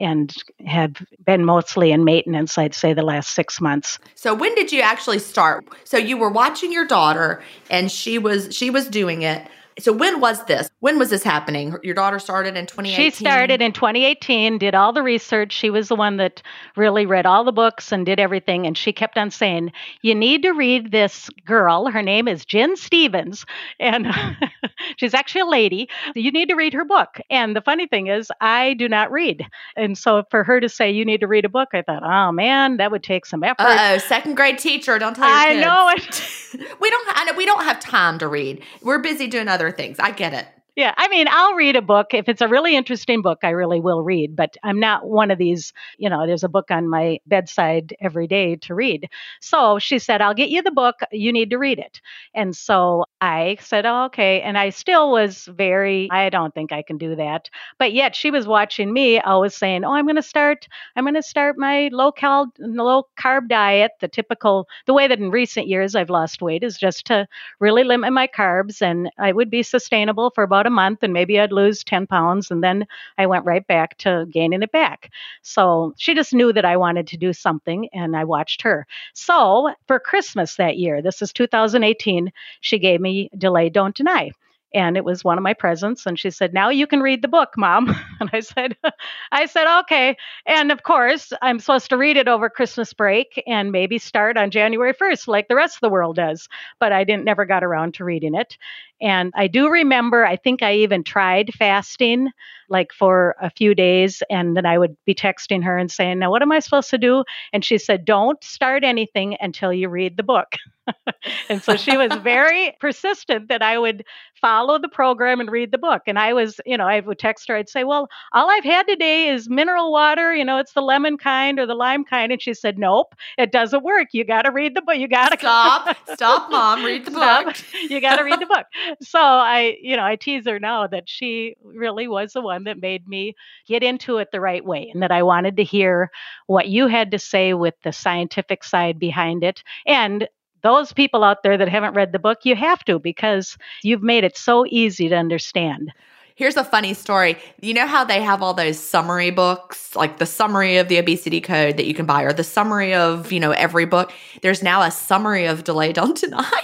and 0.00 0.34
have 0.66 0.94
been 1.24 1.44
mostly 1.44 1.92
in 1.92 2.04
maintenance, 2.04 2.56
I'd 2.56 2.74
say, 2.74 2.92
the 2.92 3.02
last 3.02 3.34
six 3.34 3.60
months. 3.60 3.98
So 4.14 4.34
when 4.34 4.54
did 4.54 4.72
you 4.72 4.80
actually 4.80 5.18
start? 5.18 5.66
So 5.84 5.96
you 5.96 6.16
were 6.16 6.30
watching 6.30 6.72
your 6.72 6.86
daughter 6.86 7.42
and 7.70 7.90
she 7.90 8.18
was 8.18 8.54
she 8.54 8.70
was 8.70 8.88
doing 8.88 9.22
it. 9.22 9.46
So 9.78 9.92
when 9.92 10.20
was 10.20 10.44
this? 10.46 10.68
When 10.80 10.98
was 10.98 11.10
this 11.10 11.22
happening? 11.22 11.76
Your 11.82 11.94
daughter 11.94 12.18
started 12.18 12.56
in 12.56 12.66
2018. 12.66 13.10
She 13.10 13.10
started 13.16 13.62
in 13.62 13.72
2018, 13.72 14.58
did 14.58 14.74
all 14.74 14.92
the 14.92 15.02
research. 15.02 15.52
She 15.52 15.70
was 15.70 15.88
the 15.88 15.94
one 15.96 16.16
that 16.18 16.42
really 16.76 17.06
read 17.06 17.26
all 17.26 17.44
the 17.44 17.52
books 17.52 17.92
and 17.92 18.04
did 18.04 18.18
everything. 18.20 18.66
And 18.66 18.76
she 18.76 18.92
kept 18.92 19.16
on 19.16 19.30
saying, 19.30 19.72
You 20.02 20.14
need 20.14 20.42
to 20.42 20.50
read 20.50 20.90
this 20.90 21.30
girl. 21.44 21.86
Her 21.90 22.02
name 22.02 22.26
is 22.28 22.44
Gin 22.44 22.76
Stephens 22.76 23.44
And 23.78 24.08
she's 24.96 25.14
actually 25.14 25.42
a 25.42 25.46
lady. 25.46 25.88
You 26.14 26.30
need 26.30 26.48
to 26.48 26.54
read 26.54 26.72
her 26.74 26.84
book. 26.84 27.20
And 27.30 27.54
the 27.54 27.60
funny 27.60 27.86
thing 27.86 28.08
is, 28.08 28.30
I 28.40 28.74
do 28.74 28.88
not 28.88 29.10
read. 29.12 29.46
And 29.76 29.96
so 29.96 30.24
for 30.30 30.44
her 30.44 30.60
to 30.60 30.68
say, 30.68 30.90
You 30.90 31.04
need 31.04 31.20
to 31.20 31.26
read 31.26 31.44
a 31.44 31.48
book, 31.48 31.68
I 31.72 31.82
thought, 31.82 32.02
Oh 32.04 32.32
man, 32.32 32.78
that 32.78 32.90
would 32.90 33.02
take 33.02 33.26
some 33.26 33.44
effort. 33.44 33.56
oh, 33.60 33.98
second 33.98 34.34
grade 34.34 34.58
teacher. 34.58 34.98
Don't 34.98 35.14
tell 35.14 35.28
your 35.28 35.36
I 35.36 35.48
kids. 35.52 35.60
know 35.64 36.58
it. 36.60 36.76
we 36.80 36.90
don't. 36.90 37.08
I 37.14 37.24
know 37.24 37.36
we 37.36 37.46
don't 37.46 37.64
have 37.64 37.80
time 37.80 38.18
to 38.18 38.28
read. 38.28 38.62
We're 38.82 38.98
busy 39.00 39.26
doing 39.26 39.48
other 39.48 39.67
things. 39.72 39.98
I 39.98 40.10
get 40.10 40.34
it. 40.34 40.46
Yeah, 40.78 40.94
I 40.96 41.08
mean, 41.08 41.26
I'll 41.28 41.54
read 41.54 41.74
a 41.74 41.82
book. 41.82 42.14
If 42.14 42.28
it's 42.28 42.40
a 42.40 42.46
really 42.46 42.76
interesting 42.76 43.20
book, 43.20 43.40
I 43.42 43.50
really 43.50 43.80
will 43.80 44.04
read, 44.04 44.36
but 44.36 44.56
I'm 44.62 44.78
not 44.78 45.08
one 45.08 45.32
of 45.32 45.36
these, 45.36 45.72
you 45.96 46.08
know, 46.08 46.24
there's 46.24 46.44
a 46.44 46.48
book 46.48 46.70
on 46.70 46.88
my 46.88 47.18
bedside 47.26 47.96
every 48.00 48.28
day 48.28 48.54
to 48.54 48.76
read. 48.76 49.08
So 49.40 49.80
she 49.80 49.98
said, 49.98 50.20
I'll 50.20 50.34
get 50.34 50.50
you 50.50 50.62
the 50.62 50.70
book. 50.70 51.00
You 51.10 51.32
need 51.32 51.50
to 51.50 51.58
read 51.58 51.80
it. 51.80 52.00
And 52.32 52.54
so 52.54 53.06
I 53.20 53.56
said, 53.60 53.86
oh, 53.86 54.04
okay. 54.04 54.40
And 54.40 54.56
I 54.56 54.70
still 54.70 55.10
was 55.10 55.46
very, 55.46 56.08
I 56.12 56.30
don't 56.30 56.54
think 56.54 56.70
I 56.70 56.82
can 56.82 56.96
do 56.96 57.16
that. 57.16 57.50
But 57.80 57.92
yet 57.92 58.14
she 58.14 58.30
was 58.30 58.46
watching 58.46 58.92
me, 58.92 59.18
always 59.18 59.56
saying, 59.56 59.82
oh, 59.82 59.94
I'm 59.94 60.04
going 60.06 60.14
to 60.14 60.22
start, 60.22 60.68
I'm 60.94 61.02
going 61.02 61.14
to 61.14 61.22
start 61.24 61.58
my 61.58 61.90
low 61.92 62.12
cal, 62.12 62.52
low 62.60 63.08
carb 63.18 63.48
diet. 63.48 63.90
The 64.00 64.06
typical, 64.06 64.68
the 64.86 64.94
way 64.94 65.08
that 65.08 65.18
in 65.18 65.32
recent 65.32 65.66
years 65.66 65.96
I've 65.96 66.08
lost 66.08 66.40
weight 66.40 66.62
is 66.62 66.78
just 66.78 67.04
to 67.06 67.26
really 67.58 67.82
limit 67.82 68.12
my 68.12 68.28
carbs 68.28 68.80
and 68.80 69.10
I 69.18 69.32
would 69.32 69.50
be 69.50 69.64
sustainable 69.64 70.30
for 70.30 70.44
about 70.44 70.67
a 70.68 70.70
month 70.70 71.02
and 71.02 71.12
maybe 71.12 71.40
I'd 71.40 71.50
lose 71.50 71.82
10 71.82 72.06
pounds. 72.06 72.52
And 72.52 72.62
then 72.62 72.86
I 73.18 73.26
went 73.26 73.44
right 73.44 73.66
back 73.66 73.98
to 73.98 74.26
gaining 74.30 74.62
it 74.62 74.70
back. 74.70 75.10
So 75.42 75.94
she 75.98 76.14
just 76.14 76.32
knew 76.32 76.52
that 76.52 76.64
I 76.64 76.76
wanted 76.76 77.08
to 77.08 77.16
do 77.16 77.32
something 77.32 77.88
and 77.92 78.16
I 78.16 78.22
watched 78.22 78.62
her. 78.62 78.86
So 79.14 79.74
for 79.88 79.98
Christmas 79.98 80.54
that 80.56 80.78
year, 80.78 81.02
this 81.02 81.20
is 81.20 81.32
2018, 81.32 82.30
she 82.60 82.78
gave 82.78 83.00
me 83.00 83.28
Delay 83.36 83.70
Don't 83.70 83.96
Deny 83.96 84.30
and 84.74 84.96
it 84.96 85.04
was 85.04 85.24
one 85.24 85.38
of 85.38 85.44
my 85.44 85.54
presents 85.54 86.06
and 86.06 86.18
she 86.18 86.30
said 86.30 86.52
now 86.52 86.68
you 86.68 86.86
can 86.86 87.00
read 87.00 87.22
the 87.22 87.28
book 87.28 87.50
mom. 87.56 87.94
And 88.20 88.30
i 88.32 88.40
said 88.40 88.76
i 89.32 89.46
said 89.46 89.80
okay. 89.80 90.16
And 90.46 90.72
of 90.72 90.82
course 90.82 91.32
i'm 91.42 91.58
supposed 91.60 91.90
to 91.90 91.96
read 91.96 92.16
it 92.16 92.28
over 92.28 92.50
christmas 92.50 92.92
break 92.92 93.42
and 93.46 93.72
maybe 93.72 93.98
start 93.98 94.36
on 94.36 94.50
january 94.50 94.92
1st 94.92 95.28
like 95.28 95.48
the 95.48 95.54
rest 95.54 95.76
of 95.76 95.80
the 95.80 95.88
world 95.88 96.16
does 96.16 96.48
but 96.80 96.92
i 96.92 97.04
didn't 97.04 97.24
never 97.24 97.44
got 97.44 97.64
around 97.64 97.94
to 97.94 98.04
reading 98.04 98.34
it. 98.34 98.56
And 99.00 99.32
i 99.36 99.46
do 99.46 99.70
remember 99.70 100.24
i 100.26 100.36
think 100.36 100.62
i 100.62 100.74
even 100.74 101.04
tried 101.04 101.54
fasting 101.54 102.28
like 102.68 102.92
for 102.92 103.34
a 103.40 103.50
few 103.50 103.74
days 103.74 104.22
and 104.30 104.56
then 104.56 104.66
i 104.66 104.78
would 104.78 104.96
be 105.04 105.14
texting 105.14 105.62
her 105.62 105.76
and 105.76 105.90
saying 105.90 106.18
now 106.18 106.30
what 106.30 106.42
am 106.42 106.52
i 106.52 106.58
supposed 106.58 106.90
to 106.90 106.98
do 106.98 107.24
and 107.52 107.64
she 107.64 107.78
said 107.78 108.04
don't 108.04 108.42
start 108.42 108.84
anything 108.84 109.36
until 109.40 109.72
you 109.72 109.88
read 109.88 110.16
the 110.16 110.22
book 110.22 110.54
and 111.48 111.62
so 111.62 111.76
she 111.76 111.96
was 111.96 112.14
very 112.22 112.76
persistent 112.80 113.48
that 113.48 113.62
I 113.62 113.78
would 113.78 114.04
follow 114.40 114.78
the 114.78 114.88
program 114.88 115.40
and 115.40 115.50
read 115.50 115.72
the 115.72 115.78
book. 115.78 116.02
And 116.06 116.18
I 116.18 116.32
was, 116.32 116.60
you 116.64 116.76
know, 116.76 116.86
I 116.86 117.00
would 117.00 117.18
text 117.18 117.48
her, 117.48 117.56
I'd 117.56 117.68
say, 117.68 117.84
Well, 117.84 118.08
all 118.32 118.50
I've 118.50 118.64
had 118.64 118.86
today 118.86 119.28
is 119.28 119.48
mineral 119.48 119.92
water, 119.92 120.34
you 120.34 120.44
know, 120.44 120.58
it's 120.58 120.72
the 120.72 120.82
lemon 120.82 121.16
kind 121.16 121.58
or 121.58 121.66
the 121.66 121.74
lime 121.74 122.04
kind. 122.04 122.32
And 122.32 122.40
she 122.40 122.54
said, 122.54 122.78
Nope, 122.78 123.14
it 123.36 123.52
doesn't 123.52 123.82
work. 123.82 124.08
You 124.12 124.24
got 124.24 124.42
to 124.42 124.50
read 124.50 124.74
the 124.74 124.82
book. 124.82 124.96
You 124.96 125.08
got 125.08 125.30
to 125.30 125.38
stop, 125.38 125.96
stop, 126.14 126.50
mom, 126.50 126.84
read 126.84 127.04
the 127.04 127.10
Stop. 127.10 127.46
book. 127.46 127.56
You 127.88 128.00
got 128.00 128.16
to 128.16 128.24
read 128.24 128.40
the 128.40 128.46
book. 128.46 128.66
So 129.02 129.20
I, 129.20 129.76
you 129.80 129.96
know, 129.96 130.04
I 130.04 130.16
tease 130.16 130.46
her 130.46 130.58
now 130.58 130.86
that 130.86 131.08
she 131.08 131.56
really 131.62 132.08
was 132.08 132.32
the 132.32 132.40
one 132.40 132.57
that 132.64 132.80
made 132.80 133.06
me 133.08 133.34
get 133.66 133.82
into 133.82 134.18
it 134.18 134.28
the 134.32 134.40
right 134.40 134.64
way 134.64 134.90
and 134.92 135.02
that 135.02 135.12
I 135.12 135.22
wanted 135.22 135.56
to 135.56 135.64
hear 135.64 136.10
what 136.46 136.68
you 136.68 136.86
had 136.86 137.10
to 137.12 137.18
say 137.18 137.54
with 137.54 137.74
the 137.84 137.92
scientific 137.92 138.64
side 138.64 138.98
behind 138.98 139.44
it. 139.44 139.62
And 139.86 140.28
those 140.62 140.92
people 140.92 141.24
out 141.24 141.42
there 141.42 141.56
that 141.56 141.68
haven't 141.68 141.94
read 141.94 142.12
the 142.12 142.18
book, 142.18 142.38
you 142.44 142.56
have 142.56 142.84
to 142.84 142.98
because 142.98 143.56
you've 143.82 144.02
made 144.02 144.24
it 144.24 144.36
so 144.36 144.64
easy 144.68 145.08
to 145.08 145.16
understand. 145.16 145.92
Here's 146.38 146.56
a 146.56 146.62
funny 146.62 146.94
story. 146.94 147.36
You 147.60 147.74
know 147.74 147.86
how 147.88 148.04
they 148.04 148.22
have 148.22 148.42
all 148.42 148.54
those 148.54 148.78
summary 148.78 149.32
books, 149.32 149.96
like 149.96 150.18
the 150.18 150.26
summary 150.26 150.76
of 150.76 150.86
the 150.86 150.98
obesity 150.98 151.40
code 151.40 151.76
that 151.76 151.86
you 151.86 151.94
can 151.94 152.06
buy, 152.06 152.22
or 152.22 152.32
the 152.32 152.44
summary 152.44 152.94
of, 152.94 153.32
you 153.32 153.40
know, 153.40 153.50
every 153.50 153.86
book? 153.86 154.12
There's 154.40 154.62
now 154.62 154.82
a 154.82 154.92
summary 154.92 155.46
of 155.46 155.64
Delay 155.64 155.92
Don't 155.92 156.16
Deny. 156.16 156.62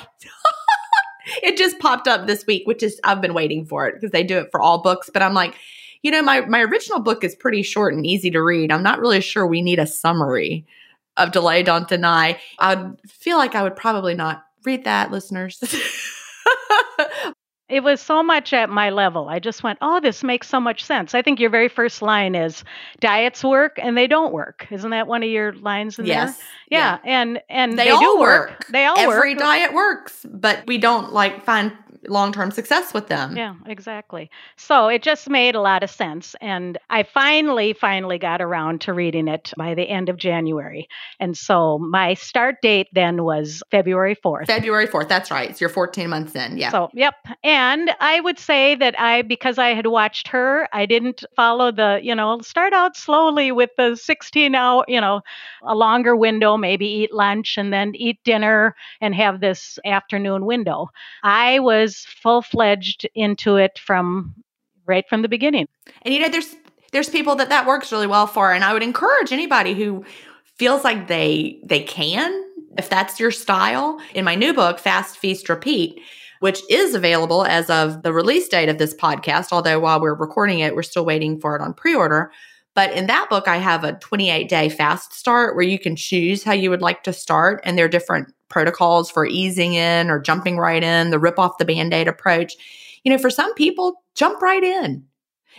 it 1.42 1.56
just 1.56 1.80
popped 1.80 2.06
up 2.06 2.28
this 2.28 2.46
week, 2.46 2.68
which 2.68 2.84
is, 2.84 3.00
I've 3.02 3.20
been 3.20 3.34
waiting 3.34 3.66
for 3.66 3.88
it 3.88 3.94
because 3.94 4.12
they 4.12 4.22
do 4.22 4.38
it 4.38 4.48
for 4.52 4.60
all 4.60 4.80
books. 4.80 5.10
But 5.12 5.22
I'm 5.22 5.34
like, 5.34 5.56
you 6.04 6.10
know, 6.10 6.22
my, 6.22 6.42
my 6.42 6.60
original 6.60 7.00
book 7.00 7.24
is 7.24 7.34
pretty 7.34 7.62
short 7.62 7.94
and 7.94 8.06
easy 8.06 8.30
to 8.30 8.42
read. 8.42 8.70
I'm 8.70 8.82
not 8.82 9.00
really 9.00 9.22
sure 9.22 9.46
we 9.46 9.62
need 9.62 9.78
a 9.78 9.86
summary 9.86 10.66
of 11.16 11.32
Delay 11.32 11.62
Don't 11.62 11.88
Deny. 11.88 12.38
I 12.58 12.90
feel 13.08 13.38
like 13.38 13.54
I 13.54 13.62
would 13.62 13.74
probably 13.74 14.14
not 14.14 14.44
read 14.64 14.84
that, 14.84 15.10
listeners. 15.10 15.58
It 17.66 17.82
was 17.82 17.98
so 18.00 18.22
much 18.22 18.52
at 18.52 18.68
my 18.68 18.90
level. 18.90 19.30
I 19.30 19.38
just 19.38 19.62
went, 19.62 19.78
oh, 19.80 19.98
this 19.98 20.22
makes 20.22 20.48
so 20.48 20.60
much 20.60 20.84
sense. 20.84 21.14
I 21.14 21.22
think 21.22 21.40
your 21.40 21.48
very 21.48 21.68
first 21.68 22.02
line 22.02 22.34
is 22.34 22.62
diets 23.00 23.42
work 23.42 23.78
and 23.82 23.96
they 23.96 24.06
don't 24.06 24.34
work. 24.34 24.68
Isn't 24.70 24.90
that 24.90 25.06
one 25.06 25.22
of 25.22 25.30
your 25.30 25.54
lines 25.54 25.98
in 25.98 26.04
yes. 26.04 26.36
there? 26.36 26.46
Yeah. 26.70 26.98
yeah. 27.04 27.18
And 27.20 27.40
and 27.48 27.72
they, 27.78 27.84
they 27.84 27.90
all 27.90 28.00
do 28.00 28.20
work. 28.20 28.50
work. 28.50 28.66
They 28.68 28.84
all 28.84 28.98
Every 28.98 29.34
work. 29.34 29.38
diet 29.38 29.72
works, 29.72 30.26
but 30.28 30.66
we 30.66 30.76
don't 30.76 31.14
like 31.14 31.46
find 31.46 31.72
long-term 32.08 32.50
success 32.50 32.92
with 32.94 33.08
them. 33.08 33.36
Yeah, 33.36 33.54
exactly. 33.66 34.30
So 34.56 34.88
it 34.88 35.02
just 35.02 35.28
made 35.28 35.54
a 35.54 35.60
lot 35.60 35.82
of 35.82 35.90
sense. 35.90 36.34
And 36.40 36.78
I 36.90 37.02
finally, 37.02 37.72
finally 37.72 38.18
got 38.18 38.40
around 38.40 38.80
to 38.82 38.92
reading 38.92 39.28
it 39.28 39.52
by 39.56 39.74
the 39.74 39.82
end 39.82 40.08
of 40.08 40.16
January. 40.16 40.88
And 41.20 41.36
so 41.36 41.78
my 41.78 42.14
start 42.14 42.56
date 42.62 42.88
then 42.92 43.24
was 43.24 43.62
February 43.70 44.16
4th. 44.16 44.46
February 44.46 44.86
4th. 44.86 45.08
That's 45.08 45.30
right. 45.30 45.50
It's 45.50 45.60
your 45.60 45.70
14 45.70 46.08
months 46.08 46.34
in. 46.34 46.56
Yeah. 46.58 46.70
So, 46.70 46.90
yep. 46.92 47.14
And 47.42 47.90
I 48.00 48.20
would 48.20 48.38
say 48.38 48.74
that 48.76 48.98
I, 49.00 49.22
because 49.22 49.58
I 49.58 49.74
had 49.74 49.86
watched 49.86 50.28
her, 50.28 50.68
I 50.72 50.86
didn't 50.86 51.24
follow 51.36 51.70
the, 51.72 52.00
you 52.02 52.14
know, 52.14 52.40
start 52.40 52.72
out 52.72 52.96
slowly 52.96 53.52
with 53.52 53.70
the 53.76 53.96
16 53.96 54.54
hour, 54.54 54.84
you 54.88 55.00
know, 55.00 55.20
a 55.62 55.74
longer 55.74 56.16
window, 56.16 56.56
maybe 56.56 56.86
eat 56.86 57.12
lunch 57.12 57.56
and 57.58 57.72
then 57.72 57.92
eat 57.94 58.18
dinner 58.24 58.74
and 59.00 59.14
have 59.14 59.40
this 59.40 59.78
afternoon 59.84 60.44
window. 60.46 60.88
I 61.22 61.58
was 61.60 61.93
full 61.98 62.42
fledged 62.42 63.08
into 63.14 63.56
it 63.56 63.78
from 63.78 64.34
right 64.86 65.04
from 65.08 65.22
the 65.22 65.28
beginning. 65.28 65.66
And 66.02 66.14
you 66.14 66.20
know, 66.20 66.28
there's 66.28 66.54
there's 66.92 67.08
people 67.08 67.34
that 67.36 67.48
that 67.48 67.66
works 67.66 67.92
really 67.92 68.06
well 68.06 68.26
for, 68.26 68.52
and 68.52 68.64
I 68.64 68.72
would 68.72 68.82
encourage 68.82 69.32
anybody 69.32 69.74
who 69.74 70.04
feels 70.56 70.84
like 70.84 71.08
they 71.08 71.58
they 71.64 71.82
can, 71.82 72.44
if 72.78 72.88
that's 72.88 73.18
your 73.18 73.30
style. 73.30 74.00
In 74.14 74.24
my 74.24 74.34
new 74.34 74.52
book, 74.52 74.78
Fast 74.78 75.18
Feast 75.18 75.48
Repeat, 75.48 76.00
which 76.40 76.62
is 76.70 76.94
available 76.94 77.44
as 77.44 77.70
of 77.70 78.02
the 78.02 78.12
release 78.12 78.48
date 78.48 78.68
of 78.68 78.78
this 78.78 78.94
podcast, 78.94 79.48
although 79.52 79.80
while 79.80 80.00
we're 80.00 80.14
recording 80.14 80.60
it, 80.60 80.74
we're 80.74 80.82
still 80.82 81.04
waiting 81.04 81.40
for 81.40 81.56
it 81.56 81.62
on 81.62 81.74
pre-order. 81.74 82.30
But 82.74 82.92
in 82.92 83.06
that 83.06 83.30
book, 83.30 83.46
I 83.46 83.58
have 83.58 83.84
a 83.84 83.92
28 83.94 84.48
day 84.48 84.68
fast 84.68 85.14
start 85.14 85.54
where 85.54 85.64
you 85.64 85.78
can 85.78 85.96
choose 85.96 86.42
how 86.42 86.52
you 86.52 86.70
would 86.70 86.82
like 86.82 87.04
to 87.04 87.12
start. 87.12 87.60
And 87.64 87.78
there 87.78 87.84
are 87.84 87.88
different 87.88 88.34
protocols 88.54 89.10
for 89.10 89.26
easing 89.26 89.74
in 89.74 90.08
or 90.08 90.20
jumping 90.20 90.58
right 90.58 90.82
in, 90.82 91.10
the 91.10 91.18
rip 91.18 91.40
off 91.40 91.58
the 91.58 91.64
band 91.64 91.92
aid 91.92 92.06
approach. 92.06 92.54
You 93.02 93.10
know, 93.10 93.18
for 93.18 93.28
some 93.28 93.52
people, 93.54 94.02
jump 94.14 94.40
right 94.40 94.62
in. 94.62 95.04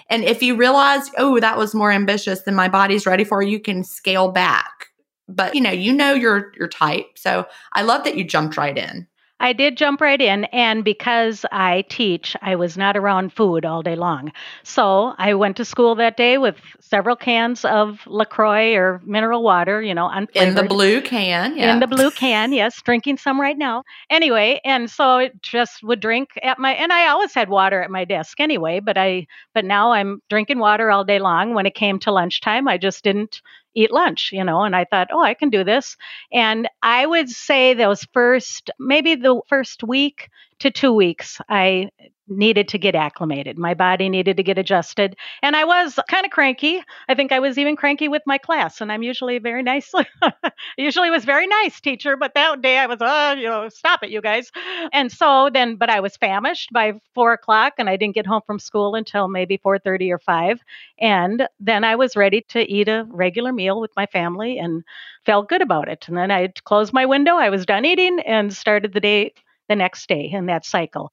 And 0.10 0.24
if 0.24 0.42
you 0.42 0.56
realize, 0.56 1.12
oh, 1.18 1.42
that 1.42 1.58
was 1.58 1.75
more 1.75 1.92
ambitious 1.92 2.44
than 2.44 2.56
my 2.56 2.70
body's 2.70 3.06
ready 3.06 3.25
for, 3.25 3.42
you 3.42 3.60
can 3.60 3.84
scale 3.84 4.32
back. 4.32 4.88
But 5.28 5.56
you 5.56 5.62
know, 5.62 5.72
you 5.72 5.92
know 5.92 6.14
your 6.14 6.54
your 6.58 6.70
type. 6.70 7.18
So 7.18 7.46
I 7.74 7.82
love 7.82 8.06
that 8.06 8.16
you 8.16 8.24
jumped 8.24 8.56
right 8.56 8.78
in. 8.78 9.08
I 9.39 9.51
did 9.51 9.75
jump 9.75 10.00
right 10.00 10.20
in, 10.20 10.46
and 10.46 10.84
because 10.84 11.46
I 11.51 11.84
teach, 11.89 12.36
I 12.42 12.56
was 12.56 12.77
not 12.77 12.96
around 12.96 13.34
food 13.34 13.65
all 13.65 13.82
day 13.82 13.96
long. 13.96 14.32
So 14.63 15.13
I 15.18 15.34
went 15.34 15.58
to 15.58 15.65
school 15.65 15.96
that 15.96 16.15
day 16.15 16.38
with 16.38 16.56
several 16.80 17.18
cans 17.18 17.65
of 17.65 18.00
LaCroix 18.08 18.75
or 18.75 19.01
mineral 19.04 19.44
water, 19.44 19.82
you 19.82 19.94
know, 19.94 20.08
unflavored. 20.08 20.48
In 20.48 20.56
the 20.56 20.63
blue 20.63 21.01
can, 21.01 21.58
yeah. 21.58 21.74
In 21.74 21.82
the 21.82 21.88
blue 21.88 22.12
can, 22.25 22.54
yes, 22.54 22.82
drinking 22.82 23.18
some 23.18 23.39
right 23.39 23.58
now. 23.58 23.84
Anyway, 24.10 24.62
and 24.63 24.89
so 24.89 25.18
it 25.18 25.42
just 25.42 25.84
would 25.84 26.00
drink 26.00 26.30
at 26.42 26.58
my, 26.58 26.72
and 26.72 26.94
I 26.94 27.10
always 27.10 27.34
had 27.34 27.50
water 27.50 27.82
at 27.82 27.92
my 27.92 28.06
desk 28.06 28.39
anyway, 28.39 28.80
but 28.80 28.98
I, 28.98 29.27
but 29.54 29.65
now 29.65 29.92
I'm 29.92 30.22
drinking 30.30 30.60
water 30.60 30.92
all 30.92 31.04
day 31.04 31.20
long. 31.20 31.54
When 31.54 31.65
it 31.65 31.75
came 31.75 32.00
to 32.00 32.12
lunchtime, 32.12 32.70
I 32.70 32.77
just 32.77 33.04
didn't 33.04 33.42
eat 33.75 33.91
lunch, 33.91 34.29
you 34.32 34.44
know, 34.44 34.62
and 34.63 34.75
I 34.75 34.86
thought, 34.86 35.10
oh, 35.12 35.22
I 35.22 35.34
can 35.34 35.50
do 35.50 35.63
this. 35.63 35.98
And 36.32 36.67
I 36.82 37.05
would 37.05 37.29
say 37.29 37.74
those 37.74 38.05
first, 38.13 38.72
maybe 38.79 39.15
the 39.15 39.41
first 39.50 39.84
week 39.84 40.29
to 40.60 40.72
two 40.72 40.94
weeks, 40.94 41.40
I 41.50 41.90
needed 42.28 42.68
to 42.70 42.78
get 42.78 42.96
acclimated. 42.96 43.58
My 43.58 43.74
body 43.74 44.10
needed 44.10 44.38
to 44.38 44.44
get 44.44 44.58
adjusted. 44.58 45.16
And 45.44 45.56
I 45.56 45.64
was 45.64 46.00
kind 46.10 46.26
of 46.26 46.32
cranky. 46.32 46.82
I 47.08 47.14
think 47.14 47.32
I 47.32 47.40
was 47.40 47.58
even 47.58 47.76
cranky 47.76 48.08
with 48.08 48.24
my 48.26 48.38
class. 48.38 48.82
And 48.82 48.92
I'm 48.92 49.04
usually 49.04 49.38
very 49.38 49.62
nice. 49.62 49.92
usually 50.78 51.10
was 51.12 51.24
very 51.26 51.46
nice 51.46 51.80
teacher, 51.80 52.18
but 52.18 52.34
that 52.34 52.62
day 52.62 52.78
I 52.80 52.88
was, 52.88 52.98
oh, 53.02 53.34
you 53.34 53.48
know, 53.48 53.70
stop 53.70 54.04
it, 54.04 54.10
you 54.10 54.22
guys. 54.22 54.52
And 54.92 55.12
so 55.12 55.50
then, 55.54 55.76
but 55.76 55.90
I 55.90 56.00
was 56.00 56.18
famished 56.18 56.72
by 56.74 56.94
four 57.14 57.34
o'clock 57.34 57.74
and 57.78 57.90
I 57.90 57.96
didn't 57.98 58.16
get 58.16 58.26
home 58.26 58.42
from 58.46 58.60
school 58.60 58.96
until 58.96 59.28
maybe 59.28 59.60
4.30 59.60 60.12
or 60.12 60.20
5. 60.20 60.60
And 61.00 61.48
then 61.60 61.84
I 61.84 61.96
was 61.96 62.16
ready 62.16 62.42
to 62.50 62.62
eat 62.62 62.88
a 62.88 63.06
regular 63.10 63.54
meal 63.54 63.80
with 63.80 63.92
my 63.96 64.08
family 64.08 64.58
and 64.58 64.84
felt 65.26 65.50
good 65.50 65.62
about 65.62 65.90
it. 65.90 66.08
And 66.08 66.18
then 66.18 66.32
I 66.32 66.48
closed 66.64 66.94
my 66.94 67.06
window. 67.06 67.36
I 67.36 67.50
was 67.50 67.66
done 67.66 67.86
eating 67.86 68.20
and 68.22 68.54
started 68.54 68.94
the 68.94 69.00
day 69.00 69.34
the 69.69 69.75
next 69.75 70.07
day 70.07 70.29
in 70.31 70.45
that 70.48 70.65
cycle. 70.65 71.12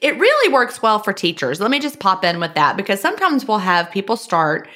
It 0.00 0.18
really 0.18 0.52
works 0.52 0.82
well 0.82 0.98
for 0.98 1.12
teachers. 1.12 1.60
Let 1.60 1.70
me 1.70 1.80
just 1.80 2.00
pop 2.00 2.24
in 2.24 2.38
with 2.38 2.54
that 2.54 2.76
because 2.76 3.00
sometimes 3.00 3.46
we'll 3.46 3.58
have 3.58 3.90
people 3.90 4.16
start 4.16 4.68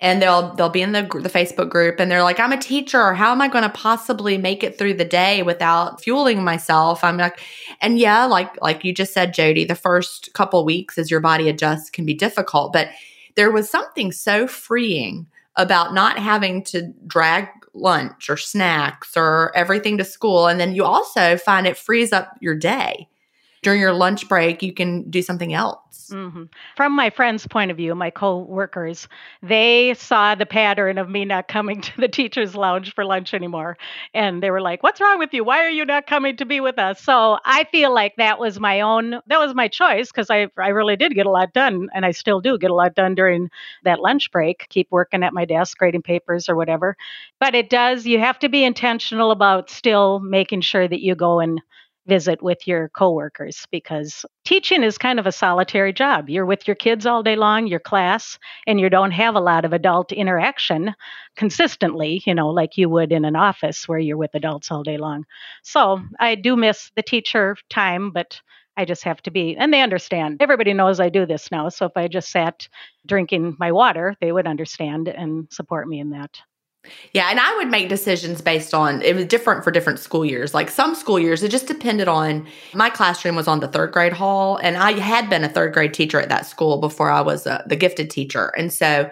and 0.00 0.20
they'll 0.20 0.54
they'll 0.54 0.70
be 0.70 0.82
in 0.82 0.92
the 0.92 1.02
the 1.02 1.28
Facebook 1.28 1.68
group 1.68 2.00
and 2.00 2.10
they're 2.10 2.22
like 2.22 2.40
I'm 2.40 2.52
a 2.52 2.58
teacher 2.58 3.12
how 3.12 3.32
am 3.32 3.40
I 3.40 3.48
going 3.48 3.64
to 3.64 3.70
possibly 3.70 4.38
make 4.38 4.64
it 4.64 4.78
through 4.78 4.94
the 4.94 5.04
day 5.04 5.42
without 5.42 6.02
fueling 6.02 6.42
myself 6.42 7.04
I'm 7.04 7.16
like 7.16 7.40
and 7.80 7.98
yeah 7.98 8.24
like 8.24 8.60
like 8.62 8.84
you 8.84 8.92
just 8.92 9.12
said 9.12 9.34
Jody 9.34 9.64
the 9.64 9.74
first 9.74 10.32
couple 10.32 10.64
weeks 10.64 10.98
as 10.98 11.10
your 11.10 11.20
body 11.20 11.48
adjusts 11.48 11.90
can 11.90 12.06
be 12.06 12.14
difficult 12.14 12.72
but 12.72 12.88
there 13.36 13.50
was 13.50 13.70
something 13.70 14.10
so 14.10 14.46
freeing 14.46 15.26
about 15.56 15.94
not 15.94 16.18
having 16.18 16.64
to 16.64 16.92
drag 17.06 17.48
lunch 17.74 18.28
or 18.28 18.36
snacks 18.36 19.16
or 19.16 19.52
everything 19.56 19.98
to 19.98 20.04
school. 20.04 20.46
And 20.46 20.60
then 20.60 20.74
you 20.74 20.84
also 20.84 21.36
find 21.36 21.66
it 21.66 21.76
frees 21.76 22.12
up 22.12 22.36
your 22.40 22.54
day 22.54 23.08
during 23.62 23.80
your 23.80 23.92
lunch 23.92 24.28
break, 24.28 24.62
you 24.62 24.72
can 24.72 25.10
do 25.10 25.22
something 25.22 25.52
else. 25.52 26.10
Mm-hmm. 26.10 26.44
From 26.76 26.96
my 26.96 27.10
friends' 27.10 27.46
point 27.46 27.70
of 27.70 27.76
view, 27.76 27.94
my 27.94 28.10
co-workers, 28.10 29.06
they 29.42 29.94
saw 29.94 30.34
the 30.34 30.46
pattern 30.46 30.98
of 30.98 31.08
me 31.08 31.24
not 31.24 31.46
coming 31.46 31.80
to 31.82 32.00
the 32.00 32.08
teachers' 32.08 32.54
lounge 32.54 32.94
for 32.94 33.04
lunch 33.04 33.34
anymore, 33.34 33.76
and 34.14 34.42
they 34.42 34.50
were 34.50 34.60
like, 34.60 34.82
"What's 34.82 35.00
wrong 35.00 35.18
with 35.18 35.32
you? 35.32 35.44
Why 35.44 35.64
are 35.64 35.70
you 35.70 35.84
not 35.84 36.06
coming 36.06 36.36
to 36.38 36.46
be 36.46 36.60
with 36.60 36.78
us?" 36.78 37.02
So 37.02 37.38
I 37.44 37.64
feel 37.64 37.94
like 37.94 38.16
that 38.16 38.38
was 38.38 38.58
my 38.58 38.80
own, 38.80 39.20
that 39.26 39.38
was 39.38 39.54
my 39.54 39.68
choice 39.68 40.10
because 40.10 40.30
I 40.30 40.48
I 40.56 40.68
really 40.68 40.96
did 40.96 41.14
get 41.14 41.26
a 41.26 41.30
lot 41.30 41.52
done, 41.52 41.88
and 41.94 42.04
I 42.04 42.12
still 42.12 42.40
do 42.40 42.58
get 42.58 42.70
a 42.70 42.74
lot 42.74 42.94
done 42.94 43.14
during 43.14 43.50
that 43.84 44.00
lunch 44.00 44.30
break. 44.32 44.66
Keep 44.70 44.88
working 44.90 45.22
at 45.22 45.34
my 45.34 45.44
desk, 45.44 45.76
grading 45.78 46.02
papers 46.02 46.48
or 46.48 46.56
whatever. 46.56 46.96
But 47.38 47.54
it 47.54 47.70
does. 47.70 48.06
You 48.06 48.18
have 48.20 48.38
to 48.40 48.48
be 48.48 48.64
intentional 48.64 49.30
about 49.30 49.70
still 49.70 50.20
making 50.20 50.62
sure 50.62 50.88
that 50.88 51.02
you 51.02 51.14
go 51.14 51.40
and 51.40 51.60
visit 52.10 52.42
with 52.42 52.66
your 52.66 52.88
coworkers 52.88 53.66
because 53.70 54.26
teaching 54.44 54.82
is 54.82 54.98
kind 54.98 55.20
of 55.20 55.26
a 55.26 55.32
solitary 55.32 55.92
job. 55.92 56.28
You're 56.28 56.44
with 56.44 56.66
your 56.66 56.74
kids 56.74 57.06
all 57.06 57.22
day 57.22 57.36
long, 57.36 57.68
your 57.68 57.78
class, 57.78 58.36
and 58.66 58.80
you 58.80 58.90
don't 58.90 59.12
have 59.12 59.36
a 59.36 59.40
lot 59.40 59.64
of 59.64 59.72
adult 59.72 60.10
interaction 60.10 60.92
consistently, 61.36 62.20
you 62.26 62.34
know, 62.34 62.48
like 62.48 62.76
you 62.76 62.88
would 62.88 63.12
in 63.12 63.24
an 63.24 63.36
office 63.36 63.86
where 63.86 64.00
you're 64.00 64.16
with 64.16 64.34
adults 64.34 64.72
all 64.72 64.82
day 64.82 64.98
long. 64.98 65.24
So 65.62 66.02
I 66.18 66.34
do 66.34 66.56
miss 66.56 66.90
the 66.96 67.02
teacher 67.02 67.56
time, 67.68 68.10
but 68.10 68.40
I 68.76 68.84
just 68.84 69.04
have 69.04 69.22
to 69.22 69.30
be, 69.30 69.56
and 69.56 69.72
they 69.72 69.82
understand. 69.82 70.42
Everybody 70.42 70.74
knows 70.74 70.98
I 70.98 71.10
do 71.10 71.26
this 71.26 71.52
now. 71.52 71.68
So 71.68 71.86
if 71.86 71.92
I 71.96 72.08
just 72.08 72.30
sat 72.30 72.68
drinking 73.06 73.56
my 73.60 73.70
water, 73.70 74.16
they 74.20 74.32
would 74.32 74.48
understand 74.48 75.06
and 75.06 75.46
support 75.52 75.86
me 75.86 76.00
in 76.00 76.10
that. 76.10 76.40
Yeah, 77.12 77.28
and 77.30 77.38
I 77.38 77.56
would 77.56 77.68
make 77.68 77.88
decisions 77.88 78.40
based 78.40 78.72
on 78.72 79.02
it 79.02 79.14
was 79.14 79.26
different 79.26 79.64
for 79.64 79.70
different 79.70 79.98
school 79.98 80.24
years. 80.24 80.54
Like 80.54 80.70
some 80.70 80.94
school 80.94 81.18
years, 81.18 81.42
it 81.42 81.50
just 81.50 81.66
depended 81.66 82.08
on 82.08 82.46
my 82.72 82.88
classroom 82.88 83.36
was 83.36 83.46
on 83.46 83.60
the 83.60 83.68
third 83.68 83.92
grade 83.92 84.14
hall, 84.14 84.56
and 84.56 84.76
I 84.76 84.92
had 84.92 85.28
been 85.28 85.44
a 85.44 85.48
third 85.48 85.74
grade 85.74 85.92
teacher 85.92 86.20
at 86.20 86.30
that 86.30 86.46
school 86.46 86.78
before 86.78 87.10
I 87.10 87.20
was 87.20 87.46
a, 87.46 87.62
the 87.66 87.76
gifted 87.76 88.10
teacher. 88.10 88.52
And 88.56 88.72
so 88.72 89.10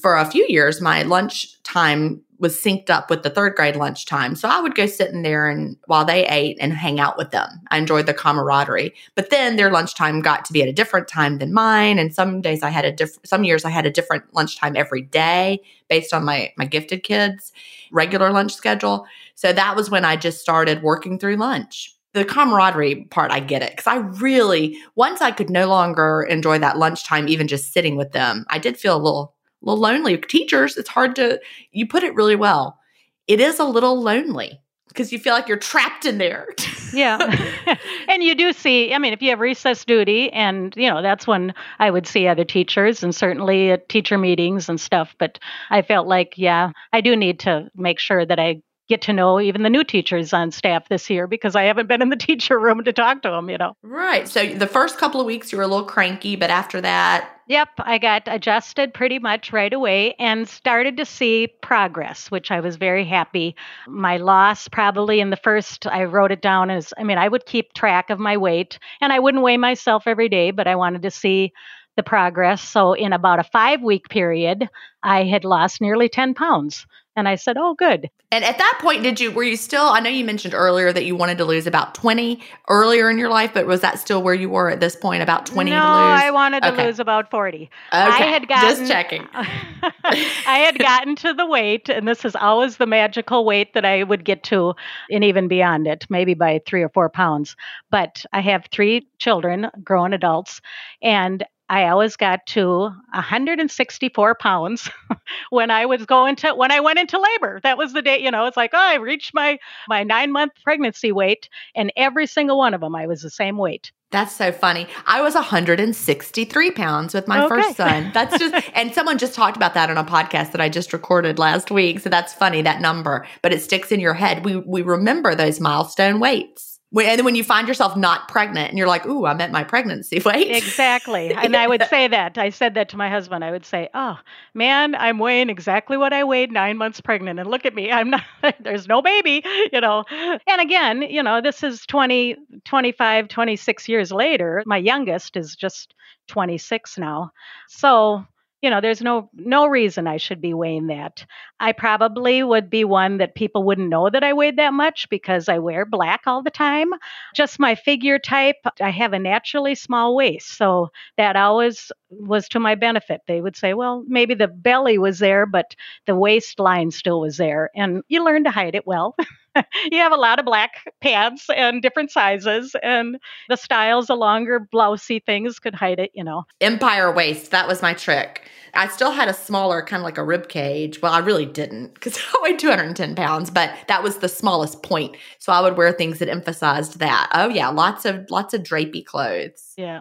for 0.00 0.16
a 0.16 0.30
few 0.30 0.44
years, 0.48 0.80
my 0.80 1.02
lunch 1.02 1.62
time 1.62 2.20
was 2.38 2.56
synced 2.56 2.90
up 2.90 3.08
with 3.10 3.22
the 3.22 3.30
third 3.30 3.54
grade 3.54 3.76
lunchtime. 3.76 4.34
So 4.34 4.48
I 4.48 4.60
would 4.60 4.74
go 4.74 4.86
sit 4.86 5.10
in 5.10 5.22
there 5.22 5.48
and 5.48 5.76
while 5.86 6.04
they 6.04 6.26
ate 6.26 6.58
and 6.60 6.72
hang 6.72 7.00
out 7.00 7.16
with 7.16 7.30
them. 7.30 7.48
I 7.70 7.78
enjoyed 7.78 8.06
the 8.06 8.14
camaraderie. 8.14 8.94
But 9.14 9.30
then 9.30 9.56
their 9.56 9.70
lunchtime 9.70 10.20
got 10.20 10.44
to 10.46 10.52
be 10.52 10.62
at 10.62 10.68
a 10.68 10.72
different 10.72 11.08
time 11.08 11.38
than 11.38 11.52
mine. 11.52 11.98
And 11.98 12.14
some 12.14 12.40
days 12.40 12.62
I 12.62 12.70
had 12.70 12.84
a 12.84 12.92
different 12.92 13.26
some 13.26 13.44
years 13.44 13.64
I 13.64 13.70
had 13.70 13.86
a 13.86 13.90
different 13.90 14.24
lunchtime 14.34 14.76
every 14.76 15.02
day 15.02 15.60
based 15.88 16.12
on 16.12 16.24
my 16.24 16.52
my 16.56 16.66
gifted 16.66 17.02
kids' 17.02 17.52
regular 17.90 18.30
lunch 18.32 18.54
schedule. 18.54 19.06
So 19.34 19.52
that 19.52 19.76
was 19.76 19.90
when 19.90 20.04
I 20.04 20.16
just 20.16 20.40
started 20.40 20.82
working 20.82 21.18
through 21.18 21.36
lunch. 21.36 21.92
The 22.14 22.24
camaraderie 22.24 23.06
part, 23.10 23.30
I 23.30 23.40
get 23.40 23.62
it. 23.62 23.72
Because 23.72 23.86
I 23.86 23.96
really, 23.96 24.78
once 24.94 25.20
I 25.20 25.30
could 25.30 25.50
no 25.50 25.68
longer 25.68 26.22
enjoy 26.22 26.58
that 26.60 26.78
lunchtime, 26.78 27.28
even 27.28 27.46
just 27.46 27.74
sitting 27.74 27.96
with 27.96 28.12
them, 28.12 28.46
I 28.48 28.58
did 28.58 28.78
feel 28.78 28.96
a 28.96 29.02
little 29.02 29.35
little 29.66 29.80
lonely. 29.80 30.16
Teachers, 30.16 30.76
it's 30.76 30.88
hard 30.88 31.16
to, 31.16 31.40
you 31.72 31.86
put 31.86 32.02
it 32.02 32.14
really 32.14 32.36
well. 32.36 32.78
It 33.26 33.40
is 33.40 33.58
a 33.58 33.64
little 33.64 34.00
lonely 34.00 34.60
because 34.88 35.12
you 35.12 35.18
feel 35.18 35.34
like 35.34 35.48
you're 35.48 35.58
trapped 35.58 36.06
in 36.06 36.18
there. 36.18 36.48
yeah. 36.92 37.18
and 38.08 38.22
you 38.22 38.34
do 38.34 38.52
see, 38.52 38.94
I 38.94 38.98
mean, 38.98 39.12
if 39.12 39.20
you 39.20 39.30
have 39.30 39.40
recess 39.40 39.84
duty, 39.84 40.32
and, 40.32 40.72
you 40.76 40.88
know, 40.88 41.02
that's 41.02 41.26
when 41.26 41.52
I 41.78 41.90
would 41.90 42.06
see 42.06 42.26
other 42.26 42.44
teachers 42.44 43.02
and 43.02 43.14
certainly 43.14 43.72
at 43.72 43.88
teacher 43.88 44.16
meetings 44.16 44.68
and 44.68 44.80
stuff. 44.80 45.14
But 45.18 45.38
I 45.70 45.82
felt 45.82 46.06
like, 46.06 46.34
yeah, 46.36 46.70
I 46.92 47.00
do 47.00 47.16
need 47.16 47.40
to 47.40 47.68
make 47.74 47.98
sure 47.98 48.24
that 48.24 48.38
I 48.38 48.62
get 48.88 49.02
to 49.02 49.12
know 49.12 49.40
even 49.40 49.62
the 49.62 49.70
new 49.70 49.84
teachers 49.84 50.32
on 50.32 50.50
staff 50.50 50.88
this 50.88 51.10
year 51.10 51.26
because 51.26 51.56
I 51.56 51.64
haven't 51.64 51.88
been 51.88 52.02
in 52.02 52.10
the 52.10 52.16
teacher 52.16 52.58
room 52.58 52.84
to 52.84 52.92
talk 52.92 53.22
to 53.22 53.30
them, 53.30 53.50
you 53.50 53.58
know. 53.58 53.76
Right. 53.82 54.28
So 54.28 54.46
the 54.46 54.66
first 54.66 54.98
couple 54.98 55.20
of 55.20 55.26
weeks 55.26 55.52
you 55.52 55.58
were 55.58 55.64
a 55.64 55.68
little 55.68 55.86
cranky, 55.86 56.36
but 56.36 56.50
after 56.50 56.80
that. 56.80 57.32
Yep, 57.48 57.68
I 57.78 57.98
got 57.98 58.22
adjusted 58.26 58.92
pretty 58.92 59.20
much 59.20 59.52
right 59.52 59.72
away 59.72 60.14
and 60.18 60.48
started 60.48 60.96
to 60.96 61.04
see 61.04 61.48
progress, 61.62 62.28
which 62.28 62.50
I 62.50 62.58
was 62.58 62.74
very 62.74 63.04
happy. 63.04 63.54
My 63.86 64.16
loss 64.16 64.66
probably 64.66 65.20
in 65.20 65.30
the 65.30 65.36
first, 65.36 65.86
I 65.86 66.04
wrote 66.04 66.32
it 66.32 66.42
down 66.42 66.70
as 66.70 66.92
I 66.98 67.04
mean, 67.04 67.18
I 67.18 67.28
would 67.28 67.46
keep 67.46 67.72
track 67.72 68.10
of 68.10 68.18
my 68.18 68.36
weight 68.36 68.80
and 69.00 69.12
I 69.12 69.20
wouldn't 69.20 69.44
weigh 69.44 69.58
myself 69.58 70.08
every 70.08 70.28
day, 70.28 70.50
but 70.50 70.66
I 70.66 70.74
wanted 70.74 71.02
to 71.02 71.10
see 71.10 71.52
the 71.96 72.02
progress. 72.02 72.62
So 72.62 72.92
in 72.92 73.12
about 73.12 73.38
a 73.38 73.44
five 73.44 73.80
week 73.80 74.08
period, 74.08 74.68
I 75.02 75.24
had 75.24 75.44
lost 75.44 75.80
nearly 75.80 76.08
10 76.08 76.34
pounds. 76.34 76.84
And 77.16 77.28
I 77.28 77.34
said, 77.34 77.56
"Oh, 77.58 77.74
good." 77.74 78.10
And 78.30 78.44
at 78.44 78.58
that 78.58 78.78
point, 78.80 79.02
did 79.02 79.18
you 79.18 79.32
were 79.32 79.42
you 79.42 79.56
still? 79.56 79.84
I 79.84 80.00
know 80.00 80.10
you 80.10 80.24
mentioned 80.24 80.54
earlier 80.54 80.92
that 80.92 81.04
you 81.04 81.16
wanted 81.16 81.38
to 81.38 81.44
lose 81.44 81.66
about 81.66 81.94
twenty 81.94 82.42
earlier 82.68 83.08
in 83.10 83.18
your 83.18 83.30
life, 83.30 83.52
but 83.54 83.66
was 83.66 83.80
that 83.80 83.98
still 83.98 84.22
where 84.22 84.34
you 84.34 84.48
were 84.48 84.70
at 84.70 84.80
this 84.80 84.94
point? 84.94 85.22
About 85.22 85.46
twenty? 85.46 85.70
No, 85.70 85.82
I 85.82 86.30
wanted 86.30 86.62
to 86.62 86.72
okay. 86.74 86.86
lose 86.86 87.00
about 87.00 87.30
forty. 87.30 87.70
Okay, 87.92 88.02
I 88.02 88.22
had 88.26 88.46
gotten 88.48 88.68
just 88.68 88.90
checking. 88.90 89.26
I 89.34 90.58
had 90.58 90.78
gotten 90.78 91.16
to 91.16 91.32
the 91.32 91.46
weight, 91.46 91.88
and 91.88 92.06
this 92.06 92.24
is 92.24 92.36
always 92.36 92.76
the 92.76 92.86
magical 92.86 93.44
weight 93.44 93.74
that 93.74 93.84
I 93.84 94.02
would 94.02 94.24
get 94.24 94.42
to, 94.44 94.74
and 95.10 95.24
even 95.24 95.48
beyond 95.48 95.86
it, 95.86 96.06
maybe 96.10 96.34
by 96.34 96.60
three 96.66 96.82
or 96.82 96.88
four 96.90 97.08
pounds. 97.08 97.56
But 97.90 98.24
I 98.32 98.40
have 98.40 98.66
three 98.70 99.08
children, 99.18 99.70
grown 99.82 100.12
adults, 100.12 100.60
and 101.02 101.44
I 101.68 101.88
always 101.88 102.16
got 102.16 102.46
to 102.46 102.92
164 103.14 104.34
pounds 104.36 104.88
when 105.50 105.70
I 105.70 105.86
was 105.86 106.06
going 106.06 106.36
to 106.36 106.54
when 106.54 106.70
I 106.70 106.80
went 106.80 106.98
into 106.98 107.20
labor. 107.20 107.60
That 107.62 107.76
was 107.78 107.92
the 107.92 108.02
day, 108.02 108.22
you 108.22 108.30
know, 108.30 108.46
it's 108.46 108.56
like, 108.56 108.70
oh, 108.72 108.78
I 108.78 108.96
reached 108.96 109.34
my 109.34 109.58
my 109.88 110.04
9-month 110.04 110.52
pregnancy 110.62 111.12
weight 111.12 111.48
and 111.74 111.92
every 111.96 112.26
single 112.26 112.58
one 112.58 112.74
of 112.74 112.80
them 112.80 112.94
I 112.94 113.06
was 113.06 113.22
the 113.22 113.30
same 113.30 113.58
weight. 113.58 113.90
That's 114.12 114.34
so 114.34 114.52
funny. 114.52 114.86
I 115.06 115.20
was 115.20 115.34
163 115.34 116.70
pounds 116.70 117.12
with 117.12 117.26
my 117.26 117.44
okay. 117.44 117.48
first 117.48 117.76
son. 117.76 118.12
That's 118.14 118.38
just, 118.38 118.70
and 118.74 118.94
someone 118.94 119.18
just 119.18 119.34
talked 119.34 119.56
about 119.56 119.74
that 119.74 119.90
on 119.90 119.98
a 119.98 120.04
podcast 120.04 120.52
that 120.52 120.60
I 120.60 120.68
just 120.68 120.92
recorded 120.92 121.40
last 121.40 121.72
week. 121.72 121.98
So 122.00 122.08
that's 122.08 122.32
funny, 122.32 122.62
that 122.62 122.80
number, 122.80 123.26
but 123.42 123.52
it 123.52 123.62
sticks 123.62 123.90
in 123.90 123.98
your 123.98 124.14
head. 124.14 124.44
We, 124.44 124.56
we 124.56 124.82
remember 124.82 125.34
those 125.34 125.60
milestone 125.60 126.20
weights. 126.20 126.75
When, 126.90 127.06
and 127.06 127.18
then 127.18 127.24
when 127.24 127.34
you 127.34 127.44
find 127.44 127.66
yourself 127.66 127.96
not 127.96 128.28
pregnant 128.28 128.68
and 128.68 128.78
you're 128.78 128.86
like, 128.86 129.04
ooh, 129.06 129.26
I'm 129.26 129.40
at 129.40 129.50
my 129.50 129.64
pregnancy 129.64 130.20
weight. 130.24 130.50
Exactly. 130.50 131.34
And 131.46 131.56
I 131.56 131.66
would 131.66 131.84
say 131.88 132.08
that. 132.08 132.38
I 132.38 132.50
said 132.50 132.74
that 132.74 132.88
to 132.90 132.96
my 132.96 133.08
husband. 133.08 133.44
I 133.44 133.50
would 133.50 133.64
say, 133.64 133.88
oh, 133.94 134.18
man, 134.54 134.94
I'm 134.94 135.18
weighing 135.18 135.48
exactly 135.48 135.96
what 135.96 136.12
I 136.12 136.24
weighed 136.24 136.50
nine 136.50 136.76
months 136.76 137.00
pregnant. 137.00 137.38
And 137.38 137.48
look 137.48 137.64
at 137.64 137.74
me. 137.74 137.92
I'm 137.92 138.10
not, 138.10 138.24
there's 138.60 138.88
no 138.88 139.02
baby, 139.02 139.44
you 139.72 139.80
know. 139.80 140.04
And 140.10 140.60
again, 140.60 141.02
you 141.02 141.22
know, 141.22 141.40
this 141.40 141.62
is 141.62 141.84
20, 141.86 142.36
25, 142.64 143.28
26 143.28 143.88
years 143.88 144.10
later. 144.10 144.62
My 144.66 144.78
youngest 144.78 145.36
is 145.36 145.54
just 145.54 145.94
26 146.28 146.98
now. 146.98 147.30
So, 147.68 148.24
you 148.62 148.70
know 148.70 148.80
there's 148.80 149.02
no 149.02 149.28
no 149.34 149.66
reason 149.66 150.06
i 150.06 150.16
should 150.16 150.40
be 150.40 150.54
weighing 150.54 150.86
that. 150.88 151.24
I 151.60 151.72
probably 151.72 152.42
would 152.42 152.68
be 152.70 152.84
one 152.84 153.18
that 153.18 153.34
people 153.34 153.62
wouldn't 153.62 153.88
know 153.88 154.10
that 154.10 154.24
i 154.24 154.32
weighed 154.32 154.56
that 154.56 154.72
much 154.72 155.08
because 155.10 155.48
i 155.48 155.58
wear 155.58 155.84
black 155.84 156.22
all 156.26 156.42
the 156.42 156.50
time. 156.50 156.90
Just 157.34 157.58
my 157.58 157.74
figure 157.74 158.18
type 158.18 158.56
i 158.80 158.90
have 158.90 159.12
a 159.12 159.18
naturally 159.18 159.74
small 159.74 160.14
waist 160.16 160.56
so 160.56 160.90
that 161.16 161.36
always 161.36 161.92
was 162.10 162.48
to 162.50 162.60
my 162.60 162.74
benefit. 162.74 163.20
They 163.26 163.40
would 163.40 163.56
say 163.56 163.74
well 163.74 164.04
maybe 164.08 164.34
the 164.34 164.48
belly 164.48 164.98
was 164.98 165.18
there 165.18 165.46
but 165.46 165.74
the 166.06 166.16
waistline 166.16 166.90
still 166.90 167.20
was 167.20 167.36
there 167.36 167.70
and 167.74 168.02
you 168.08 168.24
learn 168.24 168.44
to 168.44 168.50
hide 168.50 168.74
it 168.74 168.86
well 168.86 169.16
you 169.90 169.98
have 169.98 170.12
a 170.12 170.16
lot 170.16 170.38
of 170.38 170.44
black 170.44 170.92
pants 171.00 171.46
and 171.54 171.82
different 171.82 172.10
sizes, 172.10 172.74
and 172.82 173.16
the 173.48 173.56
styles, 173.56 174.06
the 174.06 174.14
longer 174.14 174.66
blousey 174.72 175.24
things 175.24 175.58
could 175.58 175.74
hide 175.74 175.98
it, 175.98 176.10
you 176.14 176.24
know. 176.24 176.44
Empire 176.60 177.12
waist, 177.12 177.50
that 177.50 177.68
was 177.68 177.82
my 177.82 177.94
trick. 177.94 178.48
I 178.74 178.88
still 178.88 179.10
had 179.10 179.28
a 179.28 179.34
smaller, 179.34 179.82
kind 179.82 180.00
of 180.00 180.04
like 180.04 180.18
a 180.18 180.24
rib 180.24 180.48
cage. 180.48 181.00
Well, 181.00 181.12
I 181.12 181.18
really 181.18 181.46
didn't 181.46 181.94
because 181.94 182.18
I 182.34 182.40
weighed 182.42 182.58
210 182.58 183.14
pounds, 183.14 183.50
but 183.50 183.74
that 183.88 184.02
was 184.02 184.18
the 184.18 184.28
smallest 184.28 184.82
point. 184.82 185.16
So 185.38 185.52
I 185.52 185.60
would 185.60 185.76
wear 185.76 185.92
things 185.92 186.18
that 186.18 186.28
emphasized 186.28 186.98
that. 186.98 187.30
Oh 187.32 187.48
yeah, 187.48 187.68
lots 187.68 188.04
of 188.04 188.30
lots 188.30 188.54
of 188.54 188.62
drapey 188.62 189.04
clothes. 189.04 189.72
Yeah. 189.76 190.00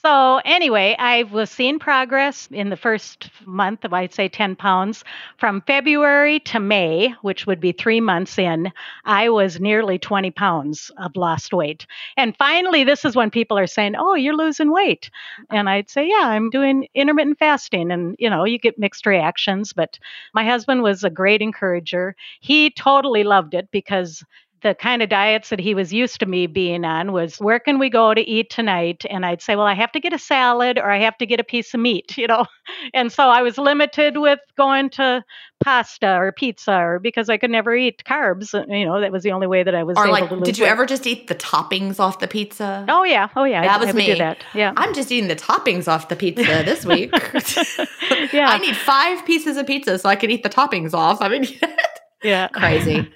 So, 0.00 0.40
anyway, 0.44 0.96
I 0.98 1.24
was 1.24 1.50
seeing 1.50 1.78
progress 1.78 2.48
in 2.50 2.70
the 2.70 2.76
first 2.76 3.30
month 3.44 3.84
of, 3.84 3.92
I'd 3.92 4.12
say, 4.12 4.28
10 4.28 4.56
pounds. 4.56 5.04
From 5.36 5.60
February 5.60 6.40
to 6.40 6.58
May, 6.58 7.10
which 7.22 7.46
would 7.46 7.60
be 7.60 7.72
three 7.72 8.00
months 8.00 8.38
in, 8.38 8.72
I 9.04 9.28
was 9.28 9.60
nearly 9.60 9.98
20 9.98 10.30
pounds 10.32 10.90
of 10.98 11.14
lost 11.14 11.52
weight. 11.52 11.86
And 12.16 12.36
finally, 12.36 12.82
this 12.82 13.04
is 13.04 13.14
when 13.14 13.30
people 13.30 13.56
are 13.58 13.66
saying, 13.68 13.94
Oh, 13.96 14.14
you're 14.14 14.36
losing 14.36 14.72
weight. 14.72 15.10
And 15.50 15.68
I'd 15.68 15.90
say, 15.90 16.08
Yeah, 16.08 16.26
I'm 16.28 16.50
doing 16.50 16.88
intermittent 16.94 17.38
fasting. 17.38 17.92
And, 17.92 18.16
you 18.18 18.30
know, 18.30 18.44
you 18.44 18.58
get 18.58 18.78
mixed 18.78 19.06
reactions. 19.06 19.72
But 19.72 19.98
my 20.34 20.44
husband 20.44 20.82
was 20.82 21.04
a 21.04 21.10
great 21.10 21.42
encourager. 21.42 22.16
He 22.40 22.70
totally 22.70 23.22
loved 23.22 23.54
it 23.54 23.68
because 23.70 24.24
the 24.62 24.74
kind 24.74 25.02
of 25.02 25.08
diets 25.08 25.50
that 25.50 25.58
he 25.58 25.74
was 25.74 25.92
used 25.92 26.20
to 26.20 26.26
me 26.26 26.46
being 26.46 26.84
on 26.84 27.12
was 27.12 27.36
where 27.38 27.58
can 27.58 27.78
we 27.78 27.90
go 27.90 28.14
to 28.14 28.20
eat 28.20 28.50
tonight? 28.50 29.04
And 29.08 29.26
i'd 29.26 29.42
say 29.42 29.56
well 29.56 29.66
i 29.66 29.74
have 29.74 29.92
to 29.92 30.00
get 30.00 30.12
a 30.12 30.18
salad 30.18 30.78
or 30.78 30.90
i 30.90 30.98
have 30.98 31.18
to 31.18 31.26
get 31.26 31.40
a 31.40 31.44
piece 31.44 31.74
of 31.74 31.80
meat 31.80 32.16
you 32.22 32.26
know? 32.26 32.46
And 32.94 33.12
so 33.12 33.24
i 33.28 33.42
was 33.42 33.58
limited 33.58 34.18
with 34.18 34.40
going 34.56 34.90
to 34.90 35.24
pasta 35.62 36.16
or 36.16 36.32
pizza 36.32 36.72
or 36.72 36.98
because 36.98 37.28
i 37.28 37.36
could 37.36 37.50
never 37.50 37.74
eat 37.74 38.02
carbs 38.04 38.52
uh, 38.54 38.64
you 38.72 38.84
know 38.84 39.00
that 39.00 39.12
was 39.12 39.22
the 39.22 39.30
only 39.30 39.46
way 39.46 39.62
that 39.62 39.74
i 39.74 39.82
was 39.84 39.96
or 39.96 40.06
able 40.06 40.12
like 40.12 40.44
did 40.44 40.58
you 40.58 40.64
weight. 40.64 40.70
ever 40.70 40.86
just 40.86 41.06
eat 41.06 41.28
the 41.28 41.34
toppings 41.34 42.00
off 42.00 42.18
the 42.18 42.28
pizza? 42.28 42.84
Oh 42.88 43.04
yeah. 43.04 43.28
Oh 43.36 43.44
yeah. 43.44 43.62
That 43.62 43.80
I, 43.80 43.84
was 43.84 43.88
I 43.90 43.92
me. 43.92 44.06
do 44.06 44.16
that. 44.16 44.44
Yeah. 44.54 44.72
I'm 44.76 44.94
just 44.94 45.10
eating 45.12 45.28
the 45.28 45.36
toppings 45.36 45.88
off 45.88 46.08
the 46.08 46.16
pizza 46.16 46.42
this 46.64 46.84
week. 46.84 47.12
Yeah. 48.32 48.48
I 48.48 48.58
need 48.58 48.76
five 48.76 49.24
pieces 49.26 49.56
of 49.56 49.66
pizza 49.66 49.98
so 49.98 50.08
i 50.08 50.16
can 50.16 50.30
eat 50.30 50.42
the 50.42 50.48
toppings 50.48 50.94
off. 50.94 51.20
I 51.20 51.28
mean 51.28 51.46
yeah. 52.22 52.48
crazy 52.48 53.08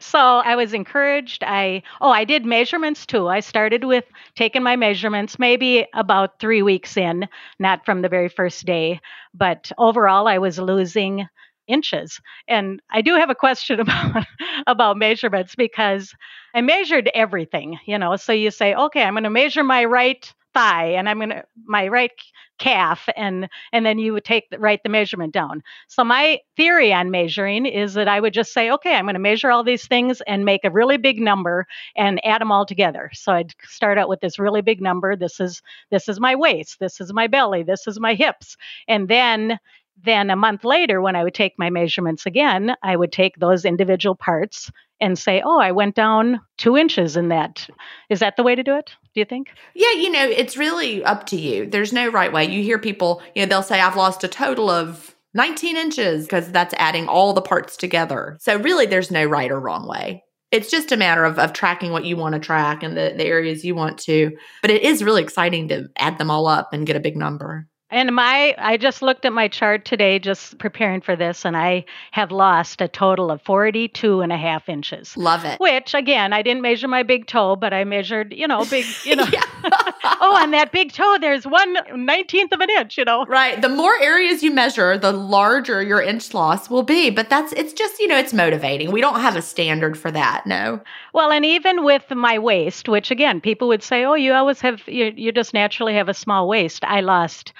so 0.00 0.18
I 0.18 0.56
was 0.56 0.74
encouraged. 0.74 1.44
I 1.44 1.82
oh, 2.00 2.10
I 2.10 2.24
did 2.24 2.44
measurements 2.44 3.06
too. 3.06 3.28
I 3.28 3.40
started 3.40 3.84
with 3.84 4.04
taking 4.34 4.62
my 4.62 4.76
measurements 4.76 5.38
maybe 5.38 5.86
about 5.94 6.40
3 6.40 6.62
weeks 6.62 6.96
in, 6.96 7.28
not 7.58 7.84
from 7.84 8.02
the 8.02 8.08
very 8.08 8.28
first 8.28 8.64
day, 8.66 9.00
but 9.34 9.70
overall 9.78 10.26
I 10.26 10.38
was 10.38 10.58
losing 10.58 11.26
inches. 11.68 12.20
And 12.48 12.80
I 12.90 13.00
do 13.02 13.14
have 13.14 13.30
a 13.30 13.34
question 13.34 13.80
about 13.84 14.26
about 14.66 14.96
measurements 14.96 15.54
because 15.54 16.14
I 16.54 16.60
measured 16.62 17.10
everything, 17.14 17.78
you 17.86 17.98
know. 17.98 18.16
So 18.16 18.32
you 18.32 18.50
say, 18.50 18.74
"Okay, 18.74 19.02
I'm 19.02 19.14
going 19.14 19.24
to 19.24 19.30
measure 19.30 19.62
my 19.62 19.84
right 19.84 20.32
thigh 20.54 20.86
and 20.86 21.08
I'm 21.08 21.18
going 21.18 21.30
to 21.30 21.44
my 21.64 21.88
right 21.88 22.10
calf 22.58 23.08
and 23.16 23.48
and 23.72 23.86
then 23.86 23.98
you 23.98 24.12
would 24.12 24.24
take 24.24 24.50
the, 24.50 24.58
write 24.58 24.82
the 24.82 24.88
measurement 24.88 25.32
down. 25.32 25.62
So 25.88 26.04
my 26.04 26.40
theory 26.56 26.92
on 26.92 27.10
measuring 27.10 27.66
is 27.66 27.94
that 27.94 28.08
I 28.08 28.20
would 28.20 28.34
just 28.34 28.52
say, 28.52 28.70
okay, 28.70 28.94
I'm 28.94 29.04
going 29.06 29.14
to 29.14 29.20
measure 29.20 29.50
all 29.50 29.64
these 29.64 29.86
things 29.86 30.20
and 30.26 30.44
make 30.44 30.64
a 30.64 30.70
really 30.70 30.96
big 30.96 31.20
number 31.20 31.66
and 31.96 32.24
add 32.24 32.40
them 32.40 32.52
all 32.52 32.66
together. 32.66 33.10
So 33.14 33.32
I'd 33.32 33.54
start 33.62 33.98
out 33.98 34.08
with 34.08 34.20
this 34.20 34.38
really 34.38 34.60
big 34.60 34.80
number. 34.80 35.16
This 35.16 35.40
is 35.40 35.62
this 35.90 36.08
is 36.08 36.20
my 36.20 36.34
waist, 36.34 36.78
this 36.80 37.00
is 37.00 37.12
my 37.12 37.26
belly, 37.26 37.62
this 37.62 37.86
is 37.86 37.98
my 37.98 38.14
hips, 38.14 38.56
and 38.88 39.08
then 39.08 39.58
then 40.02 40.30
a 40.30 40.36
month 40.36 40.64
later 40.64 41.00
when 41.00 41.16
I 41.16 41.24
would 41.24 41.34
take 41.34 41.58
my 41.58 41.70
measurements 41.70 42.26
again, 42.26 42.74
I 42.82 42.96
would 42.96 43.12
take 43.12 43.36
those 43.36 43.64
individual 43.64 44.14
parts 44.14 44.70
and 45.00 45.18
say, 45.18 45.42
oh, 45.44 45.58
I 45.58 45.72
went 45.72 45.94
down 45.94 46.40
two 46.58 46.76
inches 46.76 47.16
in 47.16 47.28
that. 47.28 47.68
Is 48.08 48.20
that 48.20 48.36
the 48.36 48.42
way 48.42 48.54
to 48.54 48.62
do 48.62 48.76
it? 48.76 48.94
Do 49.14 49.20
you 49.20 49.24
think? 49.24 49.48
Yeah, 49.74 49.92
you 49.92 50.10
know, 50.10 50.24
it's 50.24 50.56
really 50.56 51.02
up 51.04 51.26
to 51.26 51.36
you. 51.36 51.66
There's 51.66 51.92
no 51.92 52.08
right 52.08 52.32
way. 52.32 52.44
You 52.48 52.62
hear 52.62 52.78
people, 52.78 53.22
you 53.34 53.42
know, 53.42 53.48
they'll 53.48 53.62
say, 53.62 53.80
I've 53.80 53.96
lost 53.96 54.22
a 54.22 54.28
total 54.28 54.70
of 54.70 55.16
19 55.34 55.76
inches 55.76 56.26
because 56.26 56.50
that's 56.52 56.74
adding 56.78 57.08
all 57.08 57.32
the 57.32 57.42
parts 57.42 57.76
together. 57.76 58.36
So, 58.40 58.56
really, 58.56 58.86
there's 58.86 59.10
no 59.10 59.24
right 59.24 59.50
or 59.50 59.58
wrong 59.58 59.88
way. 59.88 60.22
It's 60.52 60.70
just 60.70 60.92
a 60.92 60.96
matter 60.96 61.24
of, 61.24 61.38
of 61.38 61.52
tracking 61.52 61.92
what 61.92 62.04
you 62.04 62.16
want 62.16 62.34
to 62.34 62.40
track 62.40 62.82
and 62.82 62.96
the, 62.96 63.14
the 63.16 63.24
areas 63.24 63.64
you 63.64 63.74
want 63.74 63.98
to. 64.00 64.30
But 64.62 64.70
it 64.70 64.82
is 64.82 65.02
really 65.02 65.22
exciting 65.22 65.68
to 65.68 65.88
add 65.96 66.18
them 66.18 66.30
all 66.30 66.46
up 66.46 66.72
and 66.72 66.86
get 66.86 66.96
a 66.96 67.00
big 67.00 67.16
number. 67.16 67.68
And 67.90 68.14
my, 68.14 68.54
I 68.58 68.76
just 68.76 69.02
looked 69.02 69.24
at 69.24 69.32
my 69.32 69.48
chart 69.48 69.84
today, 69.84 70.18
just 70.18 70.58
preparing 70.58 71.00
for 71.00 71.16
this, 71.16 71.44
and 71.44 71.56
I 71.56 71.84
have 72.12 72.30
lost 72.30 72.80
a 72.80 72.88
total 72.88 73.30
of 73.30 73.42
42 73.42 74.20
and 74.20 74.32
a 74.32 74.36
half 74.36 74.68
inches. 74.68 75.16
Love 75.16 75.44
it. 75.44 75.58
Which, 75.58 75.94
again, 75.94 76.32
I 76.32 76.42
didn't 76.42 76.62
measure 76.62 76.88
my 76.88 77.02
big 77.02 77.26
toe, 77.26 77.56
but 77.56 77.72
I 77.72 77.84
measured, 77.84 78.32
you 78.32 78.46
know, 78.46 78.64
big, 78.64 78.86
you 79.04 79.16
know. 79.16 79.26
Oh, 80.22 80.36
on 80.36 80.50
that 80.50 80.70
big 80.70 80.92
toe, 80.92 81.16
there's 81.18 81.46
one 81.46 81.76
19th 81.76 82.52
of 82.52 82.60
an 82.60 82.68
inch, 82.70 82.98
you 82.98 83.04
know. 83.04 83.24
Right. 83.26 83.60
The 83.60 83.70
more 83.70 83.98
areas 84.02 84.42
you 84.42 84.50
measure, 84.50 84.98
the 84.98 85.12
larger 85.12 85.82
your 85.82 86.02
inch 86.02 86.34
loss 86.34 86.68
will 86.68 86.82
be. 86.82 87.08
But 87.08 87.30
that's, 87.30 87.52
it's 87.52 87.72
just, 87.72 87.98
you 87.98 88.06
know, 88.06 88.18
it's 88.18 88.34
motivating. 88.34 88.90
We 88.90 89.00
don't 89.00 89.20
have 89.20 89.36
a 89.36 89.42
standard 89.42 89.98
for 89.98 90.10
that. 90.10 90.46
No. 90.46 90.80
Well, 91.14 91.32
and 91.32 91.44
even 91.46 91.84
with 91.84 92.10
my 92.10 92.38
waist, 92.38 92.88
which 92.88 93.10
again, 93.10 93.40
people 93.40 93.68
would 93.68 93.82
say, 93.82 94.04
oh, 94.04 94.14
you 94.14 94.34
always 94.34 94.60
have, 94.60 94.86
you, 94.86 95.12
you 95.16 95.32
just 95.32 95.54
naturally 95.54 95.94
have 95.94 96.08
a 96.08 96.14
small 96.14 96.46
waist. 96.46 96.84
I 96.84 97.00
lost 97.00 97.54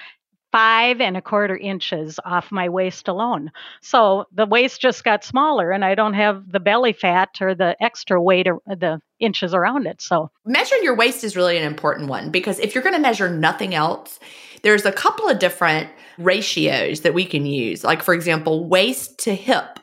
five 0.52 1.00
and 1.00 1.16
a 1.16 1.22
quarter 1.22 1.56
inches 1.56 2.18
off 2.24 2.50
my 2.50 2.68
waist 2.68 3.08
alone. 3.08 3.50
So 3.80 4.26
the 4.32 4.46
waist 4.46 4.80
just 4.80 5.04
got 5.04 5.24
smaller 5.24 5.70
and 5.70 5.84
I 5.84 5.94
don't 5.94 6.14
have 6.14 6.50
the 6.50 6.60
belly 6.60 6.92
fat 6.92 7.30
or 7.40 7.54
the 7.54 7.76
extra 7.80 8.20
weight 8.20 8.48
or 8.48 8.60
the 8.66 9.00
inches 9.18 9.54
around 9.54 9.86
it. 9.86 10.00
So 10.00 10.30
measuring 10.44 10.82
your 10.82 10.96
waist 10.96 11.24
is 11.24 11.36
really 11.36 11.56
an 11.56 11.64
important 11.64 12.08
one 12.08 12.30
because 12.30 12.58
if 12.58 12.74
you're 12.74 12.84
going 12.84 12.96
to 12.96 13.00
measure 13.00 13.30
nothing 13.30 13.74
else, 13.74 14.18
there's 14.62 14.84
a 14.84 14.92
couple 14.92 15.28
of 15.28 15.38
different 15.38 15.88
ratios 16.18 17.00
that 17.00 17.14
we 17.14 17.24
can 17.24 17.46
use. 17.46 17.84
Like, 17.84 18.02
for 18.02 18.14
example, 18.14 18.68
waist 18.68 19.18
to 19.20 19.34
hip 19.34 19.78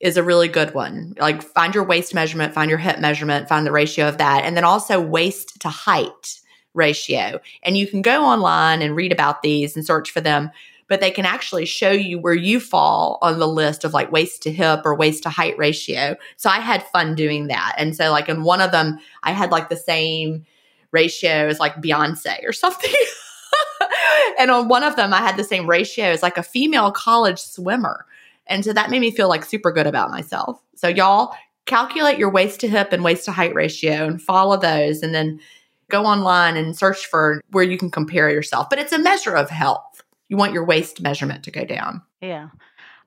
is 0.00 0.16
a 0.16 0.22
really 0.22 0.48
good 0.48 0.74
one. 0.74 1.14
Like, 1.18 1.42
find 1.42 1.74
your 1.74 1.84
waist 1.84 2.14
measurement, 2.14 2.54
find 2.54 2.68
your 2.68 2.78
hip 2.78 2.98
measurement, 2.98 3.48
find 3.48 3.66
the 3.66 3.72
ratio 3.72 4.08
of 4.08 4.18
that. 4.18 4.44
And 4.44 4.56
then 4.56 4.64
also 4.64 5.00
waist 5.00 5.60
to 5.60 5.68
height 5.68 6.40
ratio. 6.74 7.40
And 7.62 7.76
you 7.76 7.86
can 7.86 8.02
go 8.02 8.24
online 8.24 8.82
and 8.82 8.94
read 8.94 9.12
about 9.12 9.42
these 9.42 9.76
and 9.76 9.86
search 9.86 10.10
for 10.10 10.20
them, 10.20 10.50
but 10.88 11.00
they 11.00 11.10
can 11.10 11.24
actually 11.24 11.64
show 11.64 11.90
you 11.90 12.18
where 12.18 12.34
you 12.34 12.60
fall 12.60 13.18
on 13.22 13.38
the 13.38 13.48
list 13.48 13.84
of 13.84 13.94
like 13.94 14.12
waist 14.12 14.42
to 14.42 14.52
hip 14.52 14.82
or 14.84 14.94
waist 14.94 15.22
to 15.22 15.30
height 15.30 15.56
ratio. 15.56 16.16
So 16.36 16.50
I 16.50 16.60
had 16.60 16.82
fun 16.88 17.14
doing 17.14 17.46
that. 17.46 17.74
And 17.78 17.96
so, 17.96 18.10
like, 18.10 18.28
in 18.28 18.42
one 18.42 18.60
of 18.60 18.72
them, 18.72 18.98
I 19.22 19.32
had 19.32 19.50
like 19.50 19.68
the 19.68 19.76
same 19.76 20.44
ratio 20.90 21.48
as 21.48 21.58
like 21.58 21.76
Beyonce 21.76 22.46
or 22.46 22.52
something. 22.52 22.92
and 24.38 24.50
on 24.50 24.68
one 24.68 24.82
of 24.82 24.96
them, 24.96 25.14
I 25.14 25.18
had 25.18 25.36
the 25.36 25.44
same 25.44 25.68
ratio 25.68 26.06
as 26.06 26.22
like 26.22 26.36
a 26.36 26.42
female 26.42 26.92
college 26.92 27.38
swimmer. 27.38 28.04
And 28.46 28.62
so 28.62 28.74
that 28.74 28.90
made 28.90 29.00
me 29.00 29.10
feel 29.10 29.28
like 29.28 29.44
super 29.44 29.72
good 29.72 29.86
about 29.86 30.10
myself. 30.10 30.60
So, 30.74 30.88
y'all 30.88 31.34
calculate 31.66 32.18
your 32.18 32.30
waist 32.30 32.60
to 32.60 32.68
hip 32.68 32.92
and 32.92 33.02
waist 33.02 33.24
to 33.24 33.32
height 33.32 33.54
ratio 33.54 34.06
and 34.06 34.20
follow 34.20 34.58
those. 34.58 35.02
And 35.02 35.14
then 35.14 35.40
go 35.94 36.04
online 36.04 36.56
and 36.56 36.76
search 36.76 37.06
for 37.06 37.40
where 37.50 37.64
you 37.64 37.78
can 37.78 37.90
compare 37.90 38.28
yourself. 38.30 38.68
But 38.68 38.78
it's 38.78 38.92
a 38.92 38.98
measure 38.98 39.36
of 39.36 39.48
health. 39.48 40.02
You 40.28 40.36
want 40.36 40.52
your 40.52 40.64
waist 40.64 41.00
measurement 41.00 41.44
to 41.44 41.50
go 41.50 41.64
down. 41.64 42.02
Yeah. 42.20 42.48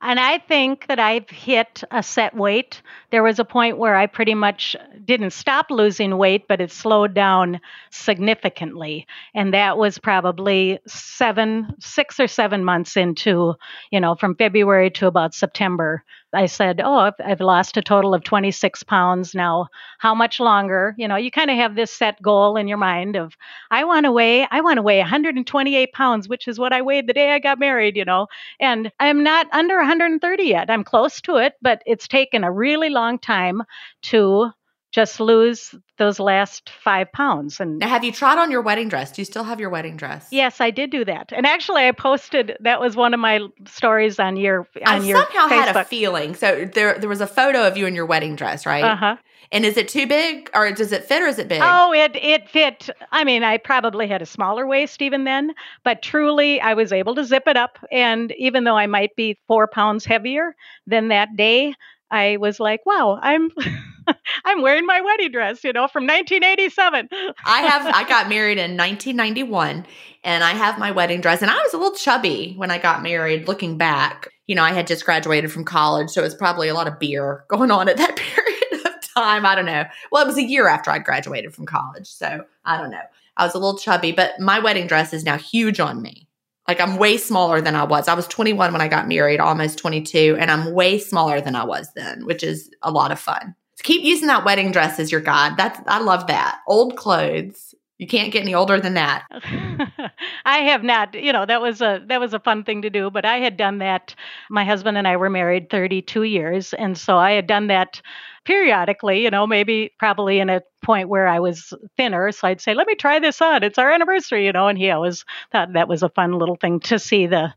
And 0.02 0.20
I 0.20 0.38
think 0.38 0.86
that 0.88 1.00
I've 1.00 1.30
hit 1.30 1.84
a 1.90 2.04
set 2.04 2.36
weight. 2.36 2.84
There 3.10 3.24
was 3.24 3.40
a 3.40 3.46
point 3.46 3.80
where 3.80 3.96
I 3.96 4.06
pretty 4.06 4.36
much 4.36 4.76
didn't 5.04 5.32
stop 5.32 5.72
losing 5.72 6.18
weight, 6.18 6.48
but 6.48 6.62
it 6.62 6.72
slowed 6.72 7.16
down 7.16 7.60
significantly. 7.90 9.08
And 9.34 9.54
that 9.56 9.78
was 9.78 9.98
probably 9.98 10.80
seven, 10.88 11.74
six 11.80 12.20
or 12.20 12.28
seven 12.28 12.64
months 12.64 12.96
into, 12.96 13.56
you 13.92 14.00
know, 14.00 14.14
from 14.14 14.36
February 14.36 14.92
to 14.92 15.08
about 15.08 15.34
September. 15.34 16.04
I 16.34 16.46
said, 16.48 16.82
Oh, 16.84 17.12
I've, 17.24 17.40
lost 17.40 17.78
a 17.78 17.82
total 17.82 18.14
of 18.14 18.24
26 18.24 18.84
pounds 18.84 19.34
now. 19.34 19.68
How 20.00 20.14
much 20.14 20.40
longer? 20.40 20.94
You 20.98 21.08
know, 21.08 21.16
you 21.16 21.32
kind 21.32 21.50
of 21.50 21.58
have 21.58 21.76
this 21.76 21.92
set 21.92 22.22
goal 22.22 22.58
in 22.58 22.68
your 22.68 22.78
mind 22.78 23.16
of, 23.16 23.36
I 23.72 23.86
want 23.86 24.06
to 24.06 24.12
weigh, 24.12 24.48
I 24.50 24.62
want 24.62 24.78
to 24.78 24.82
weigh 24.82 25.00
128 25.00 25.94
pounds, 25.94 26.28
which 26.28 26.48
is 26.48 26.60
what 26.60 26.74
I 26.74 26.82
weighed 26.82 27.08
the 27.08 27.14
day 27.14 27.32
I 27.34 27.40
got 27.40 27.60
married, 27.60 27.96
you 27.96 28.06
know, 28.06 28.28
and 28.60 28.92
I'm 29.00 29.24
not 29.24 29.48
under 29.54 29.78
130 29.78 30.44
yet. 30.44 30.70
I'm 30.70 30.84
close 30.84 31.22
to 31.22 31.38
it, 31.38 31.54
but 31.62 31.82
it's 31.86 32.08
taken 32.08 32.44
a 32.44 32.52
really 32.52 32.90
long 32.90 33.20
time 33.20 33.64
to 34.04 34.52
just 34.92 35.20
lose 35.20 35.76
those 35.98 36.20
last 36.20 36.70
five 36.70 37.12
pounds. 37.12 37.60
And 37.60 37.80
now, 37.80 37.90
have 37.90 38.04
you 38.04 38.12
tried 38.12 38.38
on 38.38 38.52
your 38.52 38.62
wedding 38.62 38.88
dress? 38.90 39.12
Do 39.12 39.22
you 39.22 39.26
still 39.26 39.44
have 39.44 39.60
your 39.60 39.70
wedding 39.70 39.98
dress? 39.98 40.28
Yes, 40.32 40.62
I 40.62 40.72
did 40.72 40.90
do 40.92 41.04
that. 41.06 41.32
And 41.36 41.46
actually, 41.46 41.88
I 41.88 41.92
posted 41.92 42.56
that 42.62 42.80
was 42.80 42.96
one 42.96 43.14
of 43.14 43.20
my 43.20 43.42
stories 43.66 44.20
on 44.20 44.38
your 44.38 44.68
on 44.86 45.02
I 45.02 45.06
your 45.06 45.18
somehow 45.18 45.48
Facebook. 45.48 45.66
had 45.66 45.76
a 45.76 45.84
feeling. 45.84 46.36
So 46.36 46.66
there, 46.66 46.98
there 46.98 47.10
was 47.10 47.22
a 47.22 47.28
photo 47.28 47.68
of 47.68 47.78
you 47.78 47.86
in 47.86 47.96
your 47.96 48.06
wedding 48.06 48.36
dress, 48.36 48.66
right? 48.66 48.84
Uh 48.84 48.96
huh. 48.96 49.18
And 49.52 49.66
is 49.66 49.78
it 49.78 49.88
too 49.88 50.08
big, 50.08 50.50
or 50.54 50.70
does 50.72 50.92
it 50.92 51.06
fit, 51.06 51.22
or 51.22 51.26
is 51.28 51.40
it 51.40 51.48
big? 51.48 51.62
Oh, 51.64 51.94
it 51.94 52.16
it 52.16 52.50
fit. 52.50 52.90
I 53.12 53.24
mean, 53.24 53.44
I 53.44 53.58
probably 53.58 54.08
had 54.08 54.22
a 54.22 54.26
smaller 54.26 54.68
waist 54.68 55.02
even 55.02 55.24
then, 55.24 55.54
but 55.84 56.02
truly, 56.02 56.60
I 56.60 56.74
was 56.74 56.92
able 56.92 57.16
to 57.16 57.24
zip 57.24 57.44
it 57.48 57.56
up. 57.56 57.80
And 57.92 58.34
even 58.38 58.66
though 58.66 58.76
I 58.78 58.88
might 58.88 59.16
be 59.16 59.38
four 59.48 59.68
pounds 59.68 60.04
heavier 60.04 60.54
than 60.86 61.08
that 61.10 61.36
day, 61.38 61.74
I 62.12 62.38
was 62.38 62.60
like, 62.60 62.86
wow, 62.86 63.20
I'm 63.22 63.50
I'm 64.46 64.62
wearing 64.62 64.86
my 64.86 65.02
wedding 65.02 65.32
dress, 65.32 65.64
you 65.64 65.74
know, 65.74 65.88
from 65.88 66.06
1987. 66.06 67.10
I 67.46 67.62
have 67.62 67.86
I 67.88 68.04
got 68.10 68.30
married 68.30 68.58
in 68.58 68.78
1991 68.78 69.86
and 70.24 70.44
I 70.44 70.52
have 70.52 70.80
my 70.80 70.92
wedding 70.92 71.22
dress 71.22 71.42
and 71.42 71.52
I 71.52 71.56
was 71.56 71.74
a 71.74 71.78
little 71.78 71.96
chubby 71.96 72.54
when 72.58 72.72
I 72.72 72.78
got 72.78 73.04
married 73.04 73.48
looking 73.48 73.78
back. 73.78 74.30
You 74.48 74.56
know, 74.56 74.64
I 74.64 74.72
had 74.72 74.88
just 74.88 75.06
graduated 75.06 75.52
from 75.52 75.66
college, 75.66 76.10
so 76.10 76.22
it 76.22 76.24
was 76.24 76.36
probably 76.36 76.70
a 76.70 76.74
lot 76.74 76.88
of 76.88 77.00
beer 77.00 77.44
going 77.50 77.70
on 77.70 77.90
at 77.90 77.98
that 77.98 78.16
period 78.16 78.86
of 78.86 78.94
time. 79.14 79.46
I 79.46 79.56
don't 79.56 79.66
know. 79.66 79.84
Well, 80.12 80.24
it 80.24 80.28
was 80.28 80.38
a 80.38 80.44
year 80.44 80.68
after 80.68 80.90
I 80.90 81.00
graduated 81.00 81.54
from 81.54 81.66
college, 81.66 82.08
so 82.08 82.46
I 82.64 82.78
don't 82.78 82.92
know. 82.92 83.02
I 83.36 83.46
was 83.46 83.54
a 83.54 83.60
little 83.60 83.78
chubby, 83.78 84.14
but 84.14 84.40
my 84.40 84.60
wedding 84.60 84.88
dress 84.88 85.14
is 85.14 85.24
now 85.24 85.38
huge 85.38 85.80
on 85.80 86.02
me. 86.02 86.28
Like 86.68 86.82
I'm 86.82 86.98
way 86.98 87.18
smaller 87.18 87.62
than 87.62 87.76
I 87.76 87.84
was. 87.84 88.08
I 88.08 88.14
was 88.14 88.28
21 88.28 88.74
when 88.74 88.82
I 88.82 88.88
got 88.88 89.08
married, 89.08 89.40
almost 89.40 89.78
22, 89.78 90.38
and 90.40 90.52
I'm 90.52 90.74
way 90.74 91.00
smaller 91.00 91.40
than 91.40 91.56
I 91.56 91.64
was 91.64 91.92
then, 91.96 92.26
which 92.26 92.44
is 92.44 92.70
a 92.82 92.92
lot 92.92 93.12
of 93.12 93.20
fun. 93.20 93.56
So 93.78 93.84
keep 93.84 94.04
using 94.04 94.28
that 94.28 94.44
wedding 94.44 94.72
dress 94.72 95.00
as 95.00 95.12
your 95.12 95.22
guide. 95.22 95.56
That's 95.58 95.80
I 95.88 96.00
love 96.00 96.28
that. 96.28 96.60
Old 96.68 96.98
clothes. 96.98 97.76
You 98.00 98.06
can't 98.06 98.32
get 98.32 98.44
any 98.44 98.54
older 98.54 98.80
than 98.80 98.94
that. 98.94 99.26
I 100.46 100.60
have 100.60 100.84
not, 100.84 101.16
you 101.16 101.34
know, 101.34 101.48
that 101.48 101.62
was 101.62 101.82
a 101.82 102.04
that 102.08 102.20
was 102.20 102.34
a 102.34 102.40
fun 102.40 102.64
thing 102.64 102.84
to 102.84 102.92
do, 102.92 103.10
but 103.10 103.26
I 103.26 103.38
had 103.38 103.58
done 103.58 103.80
that. 103.80 104.14
My 104.52 104.64
husband 104.64 104.98
and 104.98 105.08
I 105.08 105.18
were 105.18 105.32
married 105.32 105.72
32 105.72 106.24
years, 106.24 106.74
and 106.74 106.98
so 106.98 107.18
I 107.18 107.32
had 107.32 107.48
done 107.48 107.68
that 107.68 108.02
periodically, 108.46 109.24
you 109.24 109.30
know, 109.30 109.46
maybe 109.46 109.94
probably 110.00 110.40
in 110.40 110.50
a 110.50 110.62
point 110.84 111.10
where 111.10 111.28
I 111.28 111.40
was 111.40 111.74
thinner. 111.98 112.32
So 112.32 112.48
I'd 112.48 112.62
say, 112.62 112.74
let 112.74 112.88
me 112.88 112.96
try 112.96 113.20
this 113.20 113.42
on. 113.42 113.64
It's 113.64 113.78
our 113.78 113.92
anniversary, 113.92 114.46
you 114.46 114.54
know, 114.54 114.68
and 114.68 114.78
he 114.78 114.90
always 114.90 115.26
thought 115.52 115.74
that 115.74 115.90
was 115.90 116.02
a 116.02 116.10
fun 116.10 116.34
little 116.34 116.56
thing 116.56 116.80
to 116.82 116.98
see 116.98 117.28
the 117.28 117.54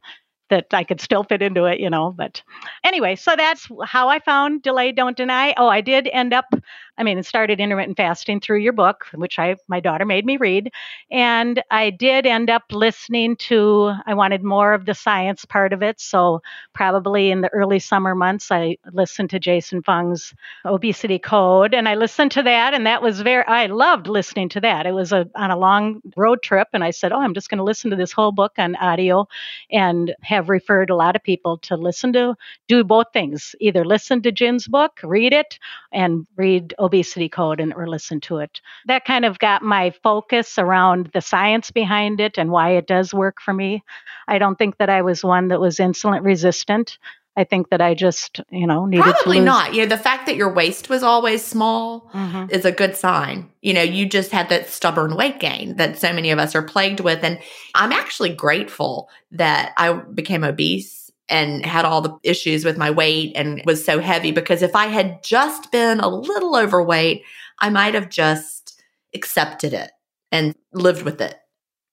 that 0.51 0.67
I 0.73 0.85
could 0.85 1.01
still 1.01 1.25
fit 1.25 1.43
into 1.43 1.65
it, 1.65 1.81
you 1.81 1.89
know. 1.89 2.11
But 2.11 2.43
anyway, 2.85 3.17
so 3.17 3.35
that's 3.37 3.69
how 3.85 4.09
I 4.09 4.19
found 4.19 4.63
Delay 4.63 4.93
Don't 4.93 5.17
Deny. 5.17 5.55
Oh, 5.57 5.69
I 5.69 5.81
did 5.81 6.09
end 6.13 6.35
up, 6.35 6.53
I 7.01 7.03
mean, 7.03 7.17
it 7.17 7.25
started 7.25 7.61
intermittent 7.61 7.97
fasting 7.97 8.41
through 8.41 8.59
your 8.59 8.75
book, 8.75 9.07
which 9.15 9.39
I 9.39 9.57
my 9.69 9.81
daughter 9.81 10.05
made 10.05 10.27
me 10.27 10.37
read. 10.37 10.71
And 11.11 11.63
I 11.71 11.89
did 11.89 12.27
end 12.27 12.51
up 12.51 12.65
listening 12.71 13.37
to 13.37 13.95
I 14.07 14.13
wanted 14.13 14.45
more 14.45 14.75
of 14.75 14.85
the 14.85 14.95
science 14.95 15.47
part 15.47 15.73
of 15.73 15.83
it. 15.83 15.99
So 15.99 16.43
probably 16.75 17.31
in 17.31 17.41
the 17.41 17.49
early 17.49 17.79
summer 17.79 18.15
months, 18.15 18.53
I 18.53 18.77
listened 18.93 19.31
to 19.31 19.41
Jason 19.41 19.83
Fung's 19.83 20.35
obesity 20.67 21.19
code 21.19 21.73
and 21.73 21.89
I 21.89 21.95
listened 21.95 22.33
to 22.33 22.43
that 22.43 22.75
and 22.75 22.87
that 22.87 23.03
was 23.03 23.23
very 23.23 23.45
I 23.47 23.67
loved 23.67 24.07
listening 24.07 24.51
to 24.51 24.61
that. 24.61 24.85
It 24.85 24.93
was 24.93 25.11
a 25.11 25.27
on 25.35 25.51
a 25.51 25.59
long 25.59 26.03
road 26.19 26.43
trip 26.43 26.69
and 26.75 26.85
I 26.85 26.91
said, 26.91 27.13
"Oh, 27.13 27.21
I'm 27.21 27.33
just 27.35 27.49
going 27.49 27.59
to 27.59 27.65
listen 27.65 27.91
to 27.91 27.97
this 27.97 28.13
whole 28.13 28.33
book 28.33 28.53
on 28.59 28.77
audio 28.77 29.27
and 29.71 30.15
have 30.21 30.51
referred 30.51 30.91
a 30.91 30.97
lot 30.97 31.17
of 31.17 31.23
people 31.23 31.57
to 31.59 31.77
listen 31.77 32.13
to, 32.13 32.35
do 32.69 32.85
both 32.85 33.07
things 33.15 33.55
either 33.59 33.87
listen 33.87 34.21
to 34.23 34.33
Gin's 34.33 34.69
book, 34.69 35.01
read 35.03 35.33
it, 35.33 35.59
and 35.93 36.27
read 36.37 36.75
Obesity 36.79 36.90
Obesity 36.91 37.29
code 37.29 37.61
and, 37.61 37.73
or 37.75 37.89
listen 37.89 38.21
to 38.21 38.39
it. 38.39 38.61
That 38.87 39.05
kind 39.05 39.25
of 39.25 39.39
got 39.39 39.63
my 39.63 39.93
focus 40.03 40.59
around 40.59 41.11
the 41.15 41.21
science 41.21 41.71
behind 41.71 42.21
it 42.21 42.37
and 42.37 42.51
why 42.51 42.71
it 42.71 42.87
does 42.87 43.15
work 43.15 43.41
for 43.41 43.55
me. 43.55 43.85
I 44.27 44.39
don't 44.39 44.59
think 44.59 44.79
that 44.79 44.91
I 44.91 45.03
was 45.03 45.23
one 45.23 45.49
that 45.49 45.61
was 45.61 45.77
insulin 45.77 46.25
resistant. 46.25 46.99
I 47.37 47.45
think 47.45 47.71
that 47.71 47.81
I 47.81 47.95
just, 47.95 48.41
you 48.51 48.67
know, 48.67 48.87
needed 48.87 49.05
Probably 49.05 49.37
to 49.37 49.41
lose. 49.41 49.47
not. 49.47 49.73
You 49.73 49.83
know, 49.83 49.89
the 49.89 50.03
fact 50.03 50.27
that 50.27 50.37
your 50.37 50.53
waist 50.53 50.91
was 50.91 51.03
always 51.03 51.45
small 51.45 52.11
mm-hmm. 52.13 52.51
is 52.51 52.65
a 52.65 52.73
good 52.73 52.97
sign. 52.97 53.49
You 53.63 53.73
know, 53.73 53.83
you 53.83 54.07
just 54.07 54.33
had 54.33 54.49
that 54.49 54.69
stubborn 54.69 55.17
weight 55.17 55.39
gain 55.39 55.77
that 55.77 55.99
so 55.99 56.13
many 56.13 56.33
of 56.33 56.39
us 56.41 56.57
are 56.57 56.63
plagued 56.63 57.01
with. 57.01 57.23
And 57.23 57.39
I'm 57.75 57.93
actually 57.93 58.35
grateful 58.35 59.09
that 59.31 59.73
I 59.77 59.93
became 59.93 60.43
obese 60.43 61.00
and 61.31 61.65
had 61.65 61.85
all 61.85 62.01
the 62.01 62.17
issues 62.23 62.65
with 62.65 62.77
my 62.77 62.91
weight 62.91 63.33
and 63.35 63.63
was 63.65 63.85
so 63.85 64.01
heavy 64.01 64.33
because 64.33 64.63
if 64.63 64.75
I 64.75 64.87
had 64.87 65.23
just 65.23 65.73
been 65.73 66.01
a 66.01 66.09
little 66.09 66.57
overweight, 66.57 67.23
I 67.61 67.71
might 67.71 67.95
have 67.95 68.11
just 68.11 68.83
accepted 69.15 69.73
it 69.73 69.91
and 70.33 70.55
lived 70.73 71.03
with 71.03 71.21
it. 71.21 71.37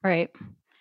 Right. 0.03 0.29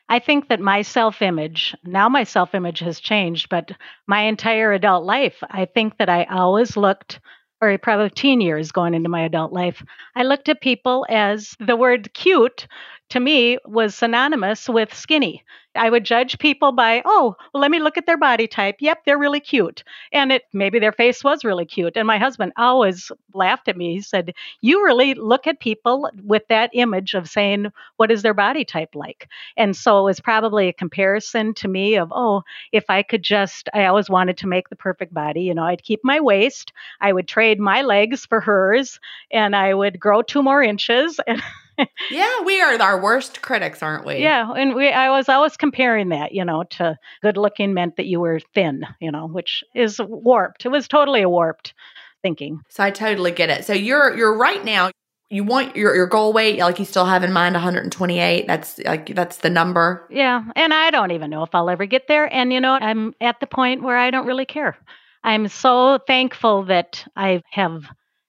I 0.08 0.18
think 0.20 0.48
that 0.48 0.60
my 0.60 0.82
self 0.82 1.20
image, 1.20 1.74
now 1.84 2.08
my 2.08 2.24
self 2.24 2.54
image 2.54 2.78
has 2.80 3.00
changed, 3.00 3.48
but 3.48 3.72
my 4.06 4.22
entire 4.22 4.72
adult 4.72 5.04
life, 5.04 5.36
I 5.50 5.64
think 5.66 5.98
that 5.98 6.08
I 6.08 6.24
always 6.24 6.76
looked, 6.76 7.20
or 7.60 7.76
probably 7.78 8.10
teen 8.10 8.40
years 8.40 8.70
going 8.70 8.94
into 8.94 9.08
my 9.08 9.22
adult 9.22 9.52
life, 9.52 9.82
I 10.14 10.22
looked 10.22 10.48
at 10.48 10.60
people 10.60 11.06
as 11.08 11.56
the 11.58 11.76
word 11.76 12.14
cute 12.14 12.68
to 13.10 13.20
me 13.20 13.58
was 13.64 13.94
synonymous 13.94 14.68
with 14.68 14.94
skinny. 14.94 15.42
I 15.74 15.90
would 15.90 16.04
judge 16.04 16.38
people 16.38 16.72
by, 16.72 17.02
oh, 17.04 17.36
well, 17.52 17.60
let 17.60 17.70
me 17.70 17.78
look 17.80 17.98
at 17.98 18.06
their 18.06 18.16
body 18.16 18.46
type. 18.46 18.76
Yep, 18.80 19.04
they're 19.04 19.18
really 19.18 19.40
cute. 19.40 19.84
And 20.12 20.32
it 20.32 20.44
maybe 20.52 20.78
their 20.78 20.92
face 20.92 21.22
was 21.22 21.44
really 21.44 21.66
cute. 21.66 21.96
And 21.96 22.06
my 22.06 22.18
husband 22.18 22.52
always 22.56 23.12
laughed 23.34 23.68
at 23.68 23.76
me. 23.76 23.94
He 23.94 24.00
said, 24.00 24.32
You 24.60 24.84
really 24.84 25.14
look 25.14 25.46
at 25.46 25.60
people 25.60 26.10
with 26.24 26.42
that 26.48 26.70
image 26.72 27.14
of 27.14 27.28
saying, 27.28 27.66
what 27.96 28.10
is 28.10 28.22
their 28.22 28.34
body 28.34 28.64
type 28.64 28.94
like? 28.94 29.28
And 29.56 29.76
so 29.76 30.00
it 30.00 30.04
was 30.04 30.20
probably 30.20 30.68
a 30.68 30.72
comparison 30.72 31.54
to 31.54 31.68
me 31.68 31.96
of, 31.96 32.12
oh, 32.14 32.42
if 32.72 32.84
I 32.88 33.02
could 33.02 33.22
just 33.22 33.68
I 33.74 33.84
always 33.86 34.08
wanted 34.10 34.38
to 34.38 34.46
make 34.46 34.68
the 34.68 34.76
perfect 34.76 35.12
body. 35.12 35.42
You 35.42 35.54
know, 35.54 35.64
I'd 35.64 35.82
keep 35.82 36.00
my 36.02 36.20
waist, 36.20 36.72
I 37.00 37.12
would 37.12 37.28
trade 37.28 37.60
my 37.60 37.82
legs 37.82 38.26
for 38.26 38.40
hers, 38.40 38.98
and 39.30 39.54
I 39.54 39.74
would 39.74 40.00
grow 40.00 40.22
two 40.22 40.42
more 40.42 40.62
inches. 40.62 41.20
And 41.26 41.42
yeah, 42.10 42.40
we 42.44 42.60
are 42.60 42.80
our 42.80 43.00
worst 43.00 43.42
critics, 43.42 43.82
aren't 43.82 44.04
we? 44.04 44.18
Yeah, 44.18 44.50
and 44.52 44.74
we 44.74 44.88
I 44.88 45.10
was 45.10 45.28
always 45.28 45.56
comparing 45.56 46.08
that, 46.10 46.32
you 46.32 46.44
know, 46.44 46.64
to 46.70 46.96
good 47.22 47.36
looking 47.36 47.74
meant 47.74 47.96
that 47.96 48.06
you 48.06 48.20
were 48.20 48.40
thin, 48.54 48.86
you 49.00 49.10
know, 49.10 49.26
which 49.26 49.62
is 49.74 50.00
warped. 50.00 50.64
It 50.64 50.70
was 50.70 50.88
totally 50.88 51.22
a 51.22 51.28
warped 51.28 51.74
thinking. 52.22 52.60
So 52.68 52.84
I 52.84 52.90
totally 52.90 53.32
get 53.32 53.50
it. 53.50 53.64
So 53.64 53.72
you're 53.72 54.16
you're 54.16 54.36
right 54.36 54.64
now 54.64 54.90
you 55.28 55.42
want 55.42 55.74
your 55.76 55.94
your 55.94 56.06
goal 56.06 56.32
weight 56.32 56.58
like 56.58 56.78
you 56.78 56.84
still 56.84 57.04
have 57.04 57.24
in 57.24 57.32
mind 57.32 57.54
128 57.54 58.46
that's 58.46 58.78
like 58.80 59.14
that's 59.14 59.38
the 59.38 59.50
number 59.50 60.06
yeah 60.08 60.44
and 60.54 60.72
i 60.72 60.90
don't 60.90 61.10
even 61.10 61.30
know 61.30 61.42
if 61.42 61.52
i'll 61.52 61.68
ever 61.68 61.84
get 61.84 62.06
there 62.06 62.32
and 62.32 62.52
you 62.52 62.60
know 62.60 62.74
i'm 62.74 63.12
at 63.20 63.40
the 63.40 63.46
point 63.46 63.82
where 63.82 63.96
i 63.96 64.10
don't 64.10 64.26
really 64.26 64.46
care 64.46 64.76
i'm 65.24 65.48
so 65.48 65.98
thankful 66.06 66.64
that 66.64 67.04
i 67.16 67.42
have 67.50 67.86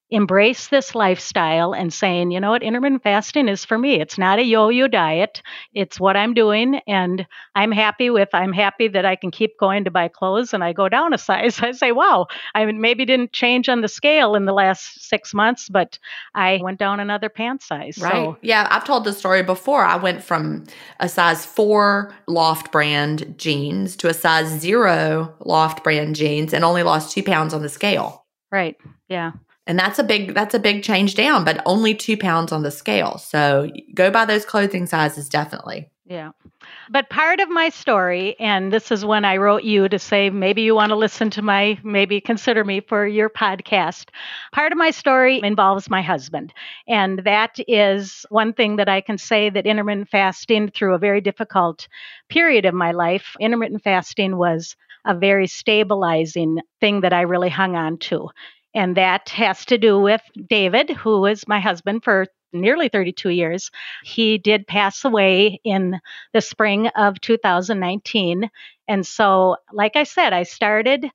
embrace 0.09 0.69
this 0.69 0.95
lifestyle 0.95 1.73
and 1.73 1.93
saying, 1.93 2.31
you 2.31 2.39
know 2.39 2.51
what, 2.51 2.63
intermittent 2.63 3.03
fasting 3.03 3.49
is 3.49 3.65
for 3.65 3.77
me. 3.77 3.99
It's 3.99 4.17
not 4.17 4.39
a 4.39 4.43
yo-yo 4.43 4.87
diet. 4.87 5.41
It's 5.73 5.99
what 5.99 6.15
I'm 6.15 6.33
doing 6.33 6.75
and 6.87 7.27
I'm 7.55 7.73
happy 7.73 8.09
with 8.09 8.29
I'm 8.31 8.53
happy 8.53 8.87
that 8.87 9.05
I 9.05 9.17
can 9.17 9.31
keep 9.31 9.59
going 9.59 9.83
to 9.83 9.91
buy 9.91 10.07
clothes 10.07 10.53
and 10.53 10.63
I 10.63 10.71
go 10.71 10.87
down 10.87 11.13
a 11.13 11.17
size. 11.17 11.59
I 11.61 11.71
say, 11.73 11.91
wow, 11.91 12.27
I 12.55 12.65
maybe 12.65 13.03
didn't 13.03 13.33
change 13.33 13.67
on 13.67 13.81
the 13.81 13.89
scale 13.89 14.35
in 14.35 14.45
the 14.45 14.53
last 14.53 15.09
6 15.09 15.33
months, 15.33 15.67
but 15.67 15.99
I 16.33 16.59
went 16.63 16.79
down 16.79 17.01
another 17.01 17.29
pant 17.29 17.61
size. 17.61 17.97
Right. 17.97 18.13
So. 18.13 18.37
Yeah, 18.41 18.67
I've 18.71 18.85
told 18.85 19.03
this 19.03 19.17
story 19.17 19.43
before. 19.43 19.83
I 19.83 19.97
went 19.97 20.23
from 20.23 20.65
a 21.01 21.09
size 21.09 21.45
4 21.45 22.13
Loft 22.27 22.71
brand 22.71 23.35
jeans 23.37 23.97
to 23.97 24.07
a 24.07 24.13
size 24.13 24.47
0 24.47 25.35
Loft 25.39 25.83
brand 25.83 26.15
jeans 26.15 26.53
and 26.53 26.63
only 26.63 26.83
lost 26.83 27.11
2 27.13 27.23
pounds 27.23 27.53
on 27.53 27.61
the 27.61 27.69
scale. 27.69 28.25
Right. 28.49 28.77
Yeah 29.09 29.31
and 29.67 29.77
that's 29.77 29.99
a 29.99 30.03
big 30.03 30.33
that's 30.33 30.55
a 30.55 30.59
big 30.59 30.81
change 30.81 31.15
down 31.15 31.43
but 31.43 31.61
only 31.65 31.93
two 31.93 32.17
pounds 32.17 32.51
on 32.51 32.63
the 32.63 32.71
scale. 32.71 33.17
So 33.17 33.69
go 33.93 34.09
by 34.09 34.25
those 34.25 34.45
clothing 34.45 34.87
sizes 34.87 35.29
definitely. 35.29 35.89
Yeah. 36.05 36.31
But 36.89 37.09
part 37.09 37.41
of 37.41 37.49
my 37.49 37.67
story 37.67 38.39
and 38.39 38.71
this 38.71 38.91
is 38.91 39.03
when 39.03 39.25
i 39.25 39.35
wrote 39.35 39.63
you 39.63 39.89
to 39.89 39.99
say 39.99 40.29
maybe 40.29 40.61
you 40.61 40.73
want 40.73 40.91
to 40.91 40.95
listen 40.95 41.29
to 41.31 41.41
my 41.41 41.77
maybe 41.83 42.21
consider 42.21 42.63
me 42.63 42.79
for 42.79 43.05
your 43.05 43.29
podcast. 43.29 44.09
Part 44.53 44.71
of 44.71 44.77
my 44.77 44.91
story 44.91 45.41
involves 45.43 45.89
my 45.89 46.01
husband. 46.01 46.53
And 46.87 47.19
that 47.25 47.57
is 47.67 48.25
one 48.29 48.53
thing 48.53 48.77
that 48.77 48.87
i 48.87 49.01
can 49.01 49.17
say 49.17 49.49
that 49.49 49.67
intermittent 49.67 50.09
fasting 50.09 50.69
through 50.69 50.95
a 50.95 50.99
very 50.99 51.19
difficult 51.19 51.89
period 52.29 52.63
of 52.65 52.73
my 52.73 52.91
life 52.93 53.35
intermittent 53.39 53.83
fasting 53.83 54.37
was 54.37 54.77
a 55.07 55.15
very 55.15 55.47
stabilizing 55.47 56.59
thing 56.81 57.01
that 57.01 57.13
I 57.13 57.21
really 57.21 57.49
hung 57.49 57.75
on 57.75 57.97
to. 57.97 58.29
And 58.77 58.95
that 58.95 59.29
has 59.29 59.65
to 59.65 59.79
do 59.79 59.99
with 59.99 60.21
David, 60.47 60.91
who 60.91 61.19
was 61.19 61.47
my 61.47 61.59
husband 61.59 62.03
for 62.03 62.27
nearly 62.53 62.89
32 62.89 63.29
years. 63.29 63.71
He 64.03 64.37
did 64.37 64.67
pass 64.67 65.03
away 65.03 65.59
in 65.63 65.99
the 66.31 66.41
spring 66.41 66.85
of 66.89 67.19
2019. 67.19 68.51
And 68.87 69.05
so, 69.05 69.55
like 69.73 69.95
I 69.95 70.03
said, 70.03 70.31
I 70.31 70.43
started 70.43 71.09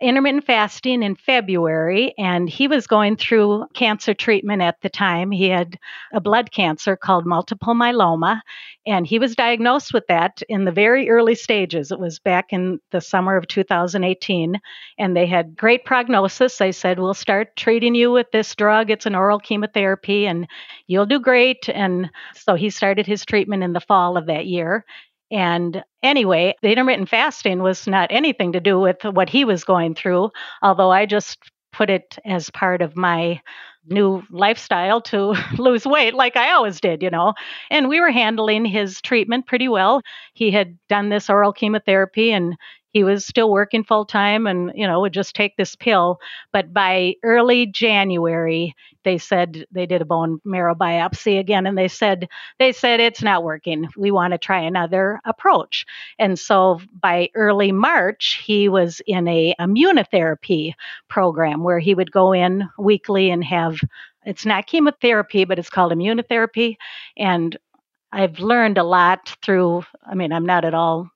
intermittent 0.00 0.44
fasting 0.44 1.02
in 1.02 1.14
February, 1.14 2.14
and 2.18 2.48
he 2.48 2.66
was 2.68 2.86
going 2.86 3.16
through 3.16 3.66
cancer 3.74 4.14
treatment 4.14 4.62
at 4.62 4.80
the 4.80 4.88
time. 4.88 5.30
He 5.30 5.48
had 5.48 5.78
a 6.12 6.20
blood 6.20 6.50
cancer 6.50 6.96
called 6.96 7.26
multiple 7.26 7.74
myeloma, 7.74 8.40
and 8.86 9.06
he 9.06 9.18
was 9.18 9.36
diagnosed 9.36 9.92
with 9.92 10.06
that 10.08 10.42
in 10.48 10.64
the 10.64 10.72
very 10.72 11.10
early 11.10 11.34
stages. 11.34 11.92
It 11.92 12.00
was 12.00 12.18
back 12.18 12.52
in 12.52 12.80
the 12.90 13.00
summer 13.00 13.36
of 13.36 13.46
2018, 13.46 14.58
and 14.98 15.16
they 15.16 15.26
had 15.26 15.56
great 15.56 15.84
prognosis. 15.84 16.56
They 16.56 16.72
said, 16.72 16.98
We'll 16.98 17.14
start 17.14 17.56
treating 17.56 17.94
you 17.94 18.10
with 18.10 18.30
this 18.32 18.54
drug. 18.54 18.90
It's 18.90 19.06
an 19.06 19.14
oral 19.14 19.38
chemotherapy, 19.38 20.26
and 20.26 20.46
you'll 20.86 21.06
do 21.06 21.20
great. 21.20 21.68
And 21.68 22.10
so 22.34 22.54
he 22.54 22.70
started 22.70 23.06
his 23.06 23.24
treatment 23.24 23.62
in 23.62 23.74
the 23.74 23.80
fall 23.80 24.16
of 24.16 24.26
that 24.26 24.46
year. 24.46 24.84
And 25.30 25.84
anyway, 26.02 26.54
the 26.62 26.70
intermittent 26.70 27.08
fasting 27.08 27.62
was 27.62 27.86
not 27.86 28.10
anything 28.10 28.52
to 28.52 28.60
do 28.60 28.78
with 28.80 29.04
what 29.04 29.28
he 29.28 29.44
was 29.44 29.64
going 29.64 29.94
through, 29.94 30.30
although 30.62 30.90
I 30.90 31.06
just 31.06 31.38
put 31.72 31.88
it 31.88 32.18
as 32.24 32.50
part 32.50 32.82
of 32.82 32.96
my 32.96 33.40
new 33.86 34.22
lifestyle 34.30 35.00
to 35.00 35.34
lose 35.58 35.86
weight 35.86 36.14
like 36.14 36.36
I 36.36 36.52
always 36.52 36.80
did, 36.80 37.02
you 37.02 37.10
know. 37.10 37.34
And 37.70 37.88
we 37.88 38.00
were 38.00 38.10
handling 38.10 38.64
his 38.64 39.00
treatment 39.00 39.46
pretty 39.46 39.68
well. 39.68 40.02
He 40.34 40.50
had 40.50 40.76
done 40.88 41.08
this 41.08 41.30
oral 41.30 41.52
chemotherapy 41.52 42.32
and 42.32 42.56
he 42.90 43.04
was 43.04 43.24
still 43.24 43.50
working 43.50 43.84
full 43.84 44.04
time 44.04 44.46
and 44.46 44.72
you 44.74 44.86
know 44.86 45.00
would 45.00 45.12
just 45.12 45.34
take 45.34 45.56
this 45.56 45.76
pill. 45.76 46.18
But 46.52 46.72
by 46.72 47.14
early 47.22 47.66
january 47.66 48.74
they 49.04 49.18
said 49.18 49.64
they 49.70 49.86
did 49.86 50.02
a 50.02 50.04
bone 50.04 50.40
marrow 50.44 50.74
biopsy 50.74 51.38
again 51.38 51.66
and 51.66 51.76
they 51.78 51.88
said 51.88 52.28
they 52.58 52.72
said 52.72 53.00
it's 53.00 53.22
not 53.22 53.44
working. 53.44 53.88
We 53.96 54.10
want 54.10 54.32
to 54.32 54.38
try 54.38 54.60
another 54.60 55.20
approach. 55.24 55.86
And 56.18 56.38
so 56.38 56.80
by 57.00 57.30
early 57.34 57.72
march 57.72 58.42
he 58.44 58.68
was 58.68 59.00
in 59.06 59.26
a 59.28 59.54
immunotherapy 59.60 60.74
program 61.08 61.62
where 61.62 61.78
he 61.78 61.94
would 61.94 62.12
go 62.12 62.32
in 62.32 62.68
weekly 62.78 63.30
and 63.30 63.44
have 63.44 63.78
it's 64.26 64.44
not 64.44 64.66
chemotherapy 64.66 65.44
but 65.44 65.58
it's 65.58 65.70
called 65.70 65.92
immunotherapy. 65.92 66.76
And 67.16 67.56
I've 68.12 68.40
learned 68.40 68.76
a 68.76 68.82
lot 68.82 69.36
through, 69.40 69.84
I 70.04 70.16
mean, 70.16 70.32
I'm 70.32 70.44
not 70.44 70.64
at 70.64 70.74
all 70.74 71.10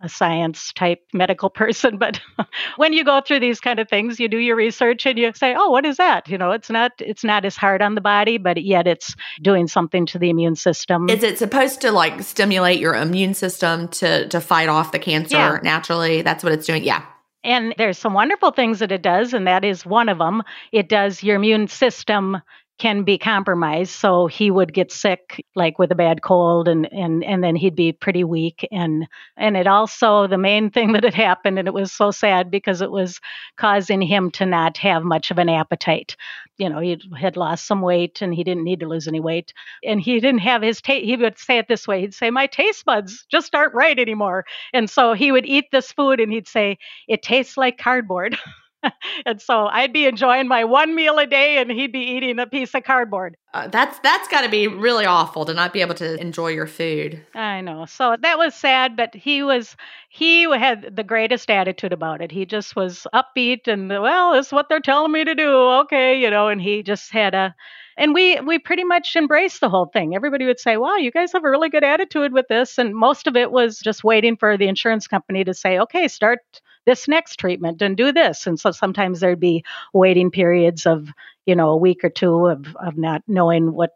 a 0.00 0.08
science 0.08 0.72
type 0.72 1.00
medical 1.12 1.50
person, 1.62 1.98
but 1.98 2.20
when 2.76 2.92
you 2.92 3.04
go 3.04 3.20
through 3.20 3.40
these 3.40 3.60
kind 3.60 3.78
of 3.78 3.88
things, 3.88 4.20
you 4.20 4.28
do 4.28 4.38
your 4.38 4.56
research 4.56 5.06
and 5.06 5.18
you 5.18 5.32
say, 5.34 5.54
"Oh, 5.56 5.70
what 5.70 5.84
is 5.84 5.96
that?" 5.96 6.28
You 6.28 6.38
know, 6.38 6.52
it's 6.52 6.70
not 6.70 6.92
it's 6.98 7.24
not 7.24 7.44
as 7.44 7.56
hard 7.56 7.82
on 7.82 7.94
the 7.94 8.00
body, 8.00 8.38
but 8.38 8.62
yet 8.62 8.86
it's 8.86 9.14
doing 9.42 9.66
something 9.66 10.06
to 10.06 10.18
the 10.18 10.30
immune 10.30 10.56
system. 10.56 11.08
Is 11.08 11.22
it 11.22 11.38
supposed 11.38 11.80
to 11.82 11.92
like 11.92 12.22
stimulate 12.22 12.80
your 12.80 12.94
immune 12.94 13.34
system 13.34 13.88
to 13.88 14.28
to 14.28 14.40
fight 14.40 14.68
off 14.68 14.92
the 14.92 14.98
cancer 14.98 15.36
yeah. 15.36 15.58
naturally? 15.62 16.22
That's 16.22 16.44
what 16.44 16.52
it's 16.52 16.66
doing. 16.66 16.84
Yeah. 16.84 17.04
And 17.44 17.72
there's 17.78 17.98
some 17.98 18.14
wonderful 18.14 18.50
things 18.50 18.80
that 18.80 18.90
it 18.90 19.02
does, 19.02 19.32
and 19.32 19.46
that 19.46 19.64
is 19.64 19.86
one 19.86 20.08
of 20.08 20.18
them. 20.18 20.42
It 20.72 20.88
does 20.88 21.22
your 21.22 21.36
immune 21.36 21.68
system 21.68 22.42
can 22.78 23.02
be 23.02 23.18
compromised. 23.18 23.90
So 23.90 24.26
he 24.28 24.50
would 24.50 24.72
get 24.72 24.92
sick 24.92 25.44
like 25.56 25.78
with 25.78 25.90
a 25.90 25.96
bad 25.96 26.22
cold 26.22 26.68
and 26.68 26.90
and 26.92 27.24
and 27.24 27.42
then 27.42 27.56
he'd 27.56 27.74
be 27.74 27.92
pretty 27.92 28.24
weak 28.24 28.66
and 28.70 29.06
and 29.36 29.56
it 29.56 29.66
also 29.66 30.26
the 30.26 30.38
main 30.38 30.70
thing 30.72 30.92
that 30.92 31.04
had 31.04 31.14
happened 31.14 31.58
and 31.58 31.68
it 31.68 31.74
was 31.74 31.92
so 31.92 32.10
sad 32.10 32.50
because 32.50 32.80
it 32.80 32.90
was 32.90 33.20
causing 33.56 34.00
him 34.00 34.30
to 34.32 34.46
not 34.46 34.76
have 34.78 35.02
much 35.02 35.30
of 35.30 35.38
an 35.38 35.48
appetite. 35.48 36.16
You 36.56 36.68
know, 36.68 36.80
he 36.80 37.00
had 37.18 37.36
lost 37.36 37.66
some 37.66 37.82
weight 37.82 38.20
and 38.22 38.34
he 38.34 38.44
didn't 38.44 38.64
need 38.64 38.80
to 38.80 38.88
lose 38.88 39.06
any 39.08 39.20
weight 39.20 39.52
and 39.84 40.00
he 40.00 40.20
didn't 40.20 40.40
have 40.40 40.62
his 40.62 40.80
taste 40.80 41.04
he 41.04 41.16
would 41.16 41.38
say 41.38 41.58
it 41.58 41.68
this 41.68 41.86
way. 41.86 42.00
He'd 42.00 42.14
say 42.14 42.30
my 42.30 42.46
taste 42.46 42.84
buds 42.84 43.26
just 43.30 43.54
aren't 43.54 43.74
right 43.74 43.98
anymore. 43.98 44.44
And 44.72 44.88
so 44.90 45.12
he 45.12 45.32
would 45.32 45.46
eat 45.46 45.66
this 45.72 45.92
food 45.92 46.20
and 46.20 46.32
he'd 46.32 46.48
say 46.48 46.78
it 47.08 47.22
tastes 47.22 47.56
like 47.56 47.78
cardboard. 47.78 48.38
and 49.26 49.40
so 49.40 49.66
I'd 49.66 49.92
be 49.92 50.06
enjoying 50.06 50.48
my 50.48 50.64
one 50.64 50.94
meal 50.94 51.18
a 51.18 51.26
day, 51.26 51.58
and 51.58 51.70
he'd 51.70 51.92
be 51.92 52.00
eating 52.00 52.38
a 52.38 52.46
piece 52.46 52.74
of 52.74 52.84
cardboard. 52.84 53.36
Uh, 53.54 53.66
that's 53.68 53.98
that's 54.00 54.28
got 54.28 54.42
to 54.42 54.48
be 54.48 54.68
really 54.68 55.06
awful 55.06 55.44
to 55.44 55.54
not 55.54 55.72
be 55.72 55.80
able 55.80 55.94
to 55.94 56.20
enjoy 56.20 56.48
your 56.48 56.66
food. 56.66 57.24
I 57.34 57.60
know. 57.60 57.86
So 57.86 58.16
that 58.20 58.38
was 58.38 58.54
sad, 58.54 58.96
but 58.96 59.14
he 59.14 59.42
was 59.42 59.76
he 60.08 60.42
had 60.42 60.94
the 60.94 61.04
greatest 61.04 61.50
attitude 61.50 61.92
about 61.92 62.20
it. 62.20 62.30
He 62.30 62.46
just 62.46 62.76
was 62.76 63.06
upbeat 63.14 63.66
and 63.66 63.88
well, 63.88 64.34
it's 64.34 64.52
what 64.52 64.68
they're 64.68 64.80
telling 64.80 65.12
me 65.12 65.24
to 65.24 65.34
do. 65.34 65.50
Okay, 65.82 66.20
you 66.20 66.30
know, 66.30 66.48
and 66.48 66.60
he 66.60 66.82
just 66.82 67.10
had 67.10 67.34
a 67.34 67.54
and 67.98 68.14
we 68.14 68.38
we 68.40 68.58
pretty 68.58 68.84
much 68.84 69.16
embraced 69.16 69.60
the 69.60 69.68
whole 69.68 69.86
thing. 69.86 70.14
Everybody 70.14 70.46
would 70.46 70.60
say, 70.60 70.76
"Wow, 70.76 70.96
you 70.96 71.10
guys 71.10 71.32
have 71.32 71.44
a 71.44 71.50
really 71.50 71.68
good 71.68 71.84
attitude 71.84 72.32
with 72.32 72.46
this," 72.48 72.78
and 72.78 72.94
most 72.94 73.26
of 73.26 73.36
it 73.36 73.50
was 73.50 73.80
just 73.80 74.04
waiting 74.04 74.36
for 74.36 74.56
the 74.56 74.68
insurance 74.68 75.08
company 75.08 75.42
to 75.44 75.52
say, 75.52 75.78
"Okay, 75.80 76.06
start 76.06 76.40
this 76.88 77.06
next 77.06 77.36
treatment 77.36 77.82
and 77.82 77.98
do 77.98 78.12
this. 78.12 78.46
And 78.46 78.58
so 78.58 78.70
sometimes 78.70 79.20
there'd 79.20 79.38
be 79.38 79.62
waiting 79.92 80.30
periods 80.30 80.86
of, 80.86 81.10
you 81.44 81.54
know, 81.54 81.68
a 81.68 81.76
week 81.76 82.02
or 82.02 82.08
two 82.08 82.46
of, 82.46 82.74
of 82.76 82.96
not 82.96 83.22
knowing 83.28 83.74
what 83.74 83.90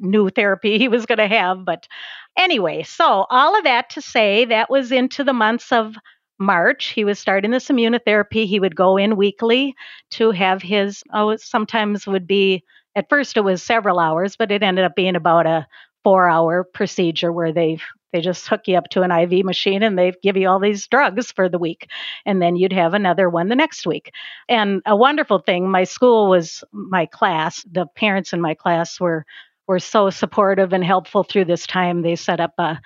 new 0.00 0.28
therapy 0.28 0.76
he 0.76 0.86
was 0.86 1.06
going 1.06 1.18
to 1.18 1.26
have. 1.26 1.64
But 1.64 1.88
anyway, 2.36 2.82
so 2.82 3.24
all 3.30 3.56
of 3.56 3.64
that 3.64 3.88
to 3.90 4.02
say 4.02 4.44
that 4.44 4.68
was 4.68 4.92
into 4.92 5.24
the 5.24 5.32
months 5.32 5.72
of 5.72 5.94
March. 6.38 6.88
He 6.88 7.02
was 7.02 7.18
starting 7.18 7.50
this 7.50 7.68
immunotherapy. 7.68 8.46
He 8.46 8.60
would 8.60 8.76
go 8.76 8.98
in 8.98 9.16
weekly 9.16 9.74
to 10.10 10.30
have 10.30 10.60
his, 10.60 11.02
oh, 11.14 11.34
sometimes 11.36 12.06
would 12.06 12.26
be, 12.26 12.62
at 12.94 13.08
first 13.08 13.38
it 13.38 13.40
was 13.40 13.62
several 13.62 13.98
hours, 13.98 14.36
but 14.36 14.52
it 14.52 14.62
ended 14.62 14.84
up 14.84 14.94
being 14.94 15.16
about 15.16 15.46
a 15.46 15.66
four 16.02 16.28
hour 16.28 16.62
procedure 16.62 17.32
where 17.32 17.54
they 17.54 17.78
they 18.14 18.20
just 18.20 18.46
hook 18.46 18.68
you 18.68 18.78
up 18.78 18.88
to 18.90 19.02
an 19.02 19.10
IV 19.10 19.44
machine 19.44 19.82
and 19.82 19.98
they 19.98 20.12
give 20.22 20.36
you 20.36 20.48
all 20.48 20.60
these 20.60 20.86
drugs 20.86 21.32
for 21.32 21.48
the 21.48 21.58
week. 21.58 21.88
And 22.24 22.40
then 22.40 22.54
you'd 22.54 22.72
have 22.72 22.94
another 22.94 23.28
one 23.28 23.48
the 23.48 23.56
next 23.56 23.88
week. 23.88 24.12
And 24.48 24.82
a 24.86 24.94
wonderful 24.94 25.40
thing, 25.40 25.68
my 25.68 25.82
school 25.82 26.30
was 26.30 26.62
my 26.70 27.06
class. 27.06 27.64
The 27.68 27.86
parents 27.96 28.32
in 28.32 28.40
my 28.40 28.54
class 28.54 29.00
were 29.00 29.26
were 29.66 29.80
so 29.80 30.10
supportive 30.10 30.72
and 30.72 30.84
helpful 30.84 31.24
through 31.24 31.46
this 31.46 31.66
time. 31.66 32.02
They 32.02 32.14
set 32.14 32.38
up 32.38 32.52
a 32.56 32.80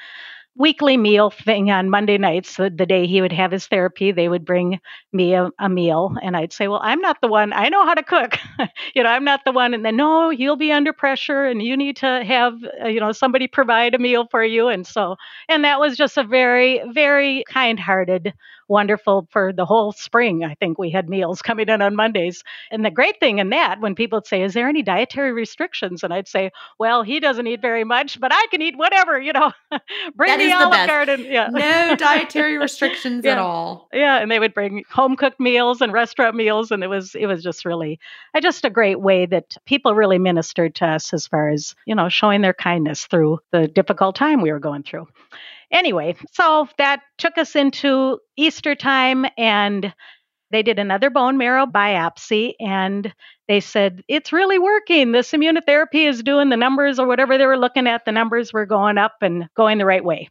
weekly 0.59 0.97
meal 0.97 1.31
thing 1.31 1.71
on 1.71 1.88
Monday 1.88 2.18
nights. 2.18 2.57
The, 2.57 2.68
the, 2.68 2.85
day 2.85 3.07
he 3.07 3.21
would 3.23 3.33
have 3.33 3.53
his 3.53 3.66
therapy, 3.66 4.12
they 4.12 4.29
would 4.29 4.44
bring 4.44 4.81
me 5.12 5.35
a, 5.35 5.51
a 5.59 5.68
meal, 5.68 6.16
and 6.23 6.37
I'd 6.37 6.53
say, 6.53 6.68
"Well, 6.68 6.81
I'm 6.83 7.01
not 7.01 7.21
the 7.23 7.29
one. 7.29 7.53
I 7.53 7.68
know 7.68 7.85
how 7.87 7.94
to 7.94 8.03
cook. 8.03 8.37
you 8.94 9.03
know, 9.03 9.09
I'm 9.11 9.25
not 9.25 9.44
the 9.44 9.53
one." 9.53 9.73
And 9.73 9.85
then, 9.85 9.97
no, 9.97 10.31
you'll 10.31 10.57
be 10.57 10.73
under 10.73 10.92
pressure, 10.92 11.44
and 11.44 11.62
you 11.62 11.77
need 11.77 11.97
to 11.99 12.25
have, 12.25 12.55
uh, 12.85 12.88
you 12.88 13.01
know, 13.01 13.12
somebody 13.12 13.47
provide 13.47 13.94
a 13.94 13.99
meal 13.99 14.27
for 14.31 14.44
you. 14.44 14.68
And 14.68 14.87
so, 14.87 15.16
and 15.49 15.64
that 15.64 15.81
was 15.81 15.97
just 15.97 16.18
a 16.18 16.25
very, 16.25 16.83
very 16.92 17.44
kind-hearted 17.49 18.35
wonderful 18.68 19.26
for 19.31 19.52
the 19.52 19.64
whole 19.64 19.92
spring. 19.92 20.44
I 20.44 20.54
think 20.54 20.78
we 20.78 20.90
had 20.90 21.09
meals 21.09 21.42
coming 21.42 21.68
in 21.68 21.83
on 21.83 21.96
Mondays. 21.96 22.44
And 22.70 22.85
the 22.85 22.90
great 22.90 23.18
thing 23.20 23.38
in 23.38 23.50
that, 23.50 23.81
when 23.81 23.94
people 23.94 24.18
would 24.18 24.26
say, 24.26 24.42
Is 24.42 24.54
there 24.54 24.68
any 24.68 24.83
dietary 24.83 25.33
restrictions? 25.33 26.02
And 26.02 26.12
I'd 26.12 26.28
say, 26.28 26.50
Well, 26.78 27.02
he 27.02 27.20
doesn't 27.20 27.46
eat 27.46 27.61
very 27.61 27.85
much, 27.85 28.20
but 28.20 28.33
I 28.33 28.46
can 28.50 28.62
eat 28.62 28.76
whatever, 28.76 29.20
you 29.20 29.33
know. 29.33 29.52
bring 30.14 30.28
that 30.28 30.38
the 30.38 30.52
Olive 30.52 30.81
the 30.81 30.87
Garden. 30.87 31.24
Yeah. 31.24 31.48
No 31.50 31.96
dietary 31.96 32.59
restrictions 32.59 33.24
yeah. 33.24 33.33
at 33.33 33.38
all. 33.38 33.88
Yeah. 33.92 34.18
And 34.18 34.31
they 34.31 34.38
would 34.38 34.54
bring 34.54 34.85
home 34.90 35.16
cooked 35.16 35.40
meals 35.40 35.81
and 35.81 35.92
restaurant 35.92 36.37
meals. 36.37 36.70
And 36.70 36.83
it 36.83 36.88
was 36.88 37.14
it 37.14 37.26
was 37.26 37.42
just 37.42 37.64
really 37.64 37.98
uh, 38.35 38.40
just 38.40 38.64
a 38.64 38.70
great 38.70 39.00
way 39.00 39.26
that 39.26 39.57
people 39.66 39.94
really 39.94 40.18
ministered 40.18 40.74
to 40.76 40.87
us 40.87 41.12
as 41.12 41.26
far 41.26 41.48
as, 41.48 41.74
you 41.87 41.94
know, 41.94 42.09
showing 42.09 42.42
their 42.42 42.54
kindness 42.54 43.07
through 43.07 43.38
the 43.50 43.68
difficult 43.68 44.14
time 44.16 44.40
we 44.40 44.52
were 44.52 44.59
going 44.59 44.83
through. 44.83 45.07
Anyway, 45.70 46.16
so 46.33 46.68
that 46.78 47.00
took 47.18 47.37
us 47.37 47.54
into 47.54 48.18
Easter 48.37 48.74
time 48.74 49.26
and 49.37 49.92
they 50.50 50.62
did 50.62 50.78
another 50.78 51.11
bone 51.11 51.37
marrow 51.37 51.66
biopsy 51.66 52.54
and 52.59 53.12
they 53.48 53.61
said 53.61 54.02
it's 54.09 54.33
really 54.33 54.59
working. 54.59 55.12
This 55.12 55.33
immunotherapy 55.33 56.09
is 56.09 56.22
doing 56.22 56.48
the 56.48 56.57
numbers 56.57 56.98
or 56.98 57.07
whatever 57.07 57.37
they 57.37 57.46
were 57.46 57.59
looking 57.59 57.87
at 57.87 58.04
the 58.07 58.12
numbers 58.12 58.52
were 58.52 58.64
going 58.64 58.96
up 58.98 59.16
and 59.20 59.48
going 59.57 59.78
the 59.78 59.85
right 59.85 60.04
way. 60.04 60.31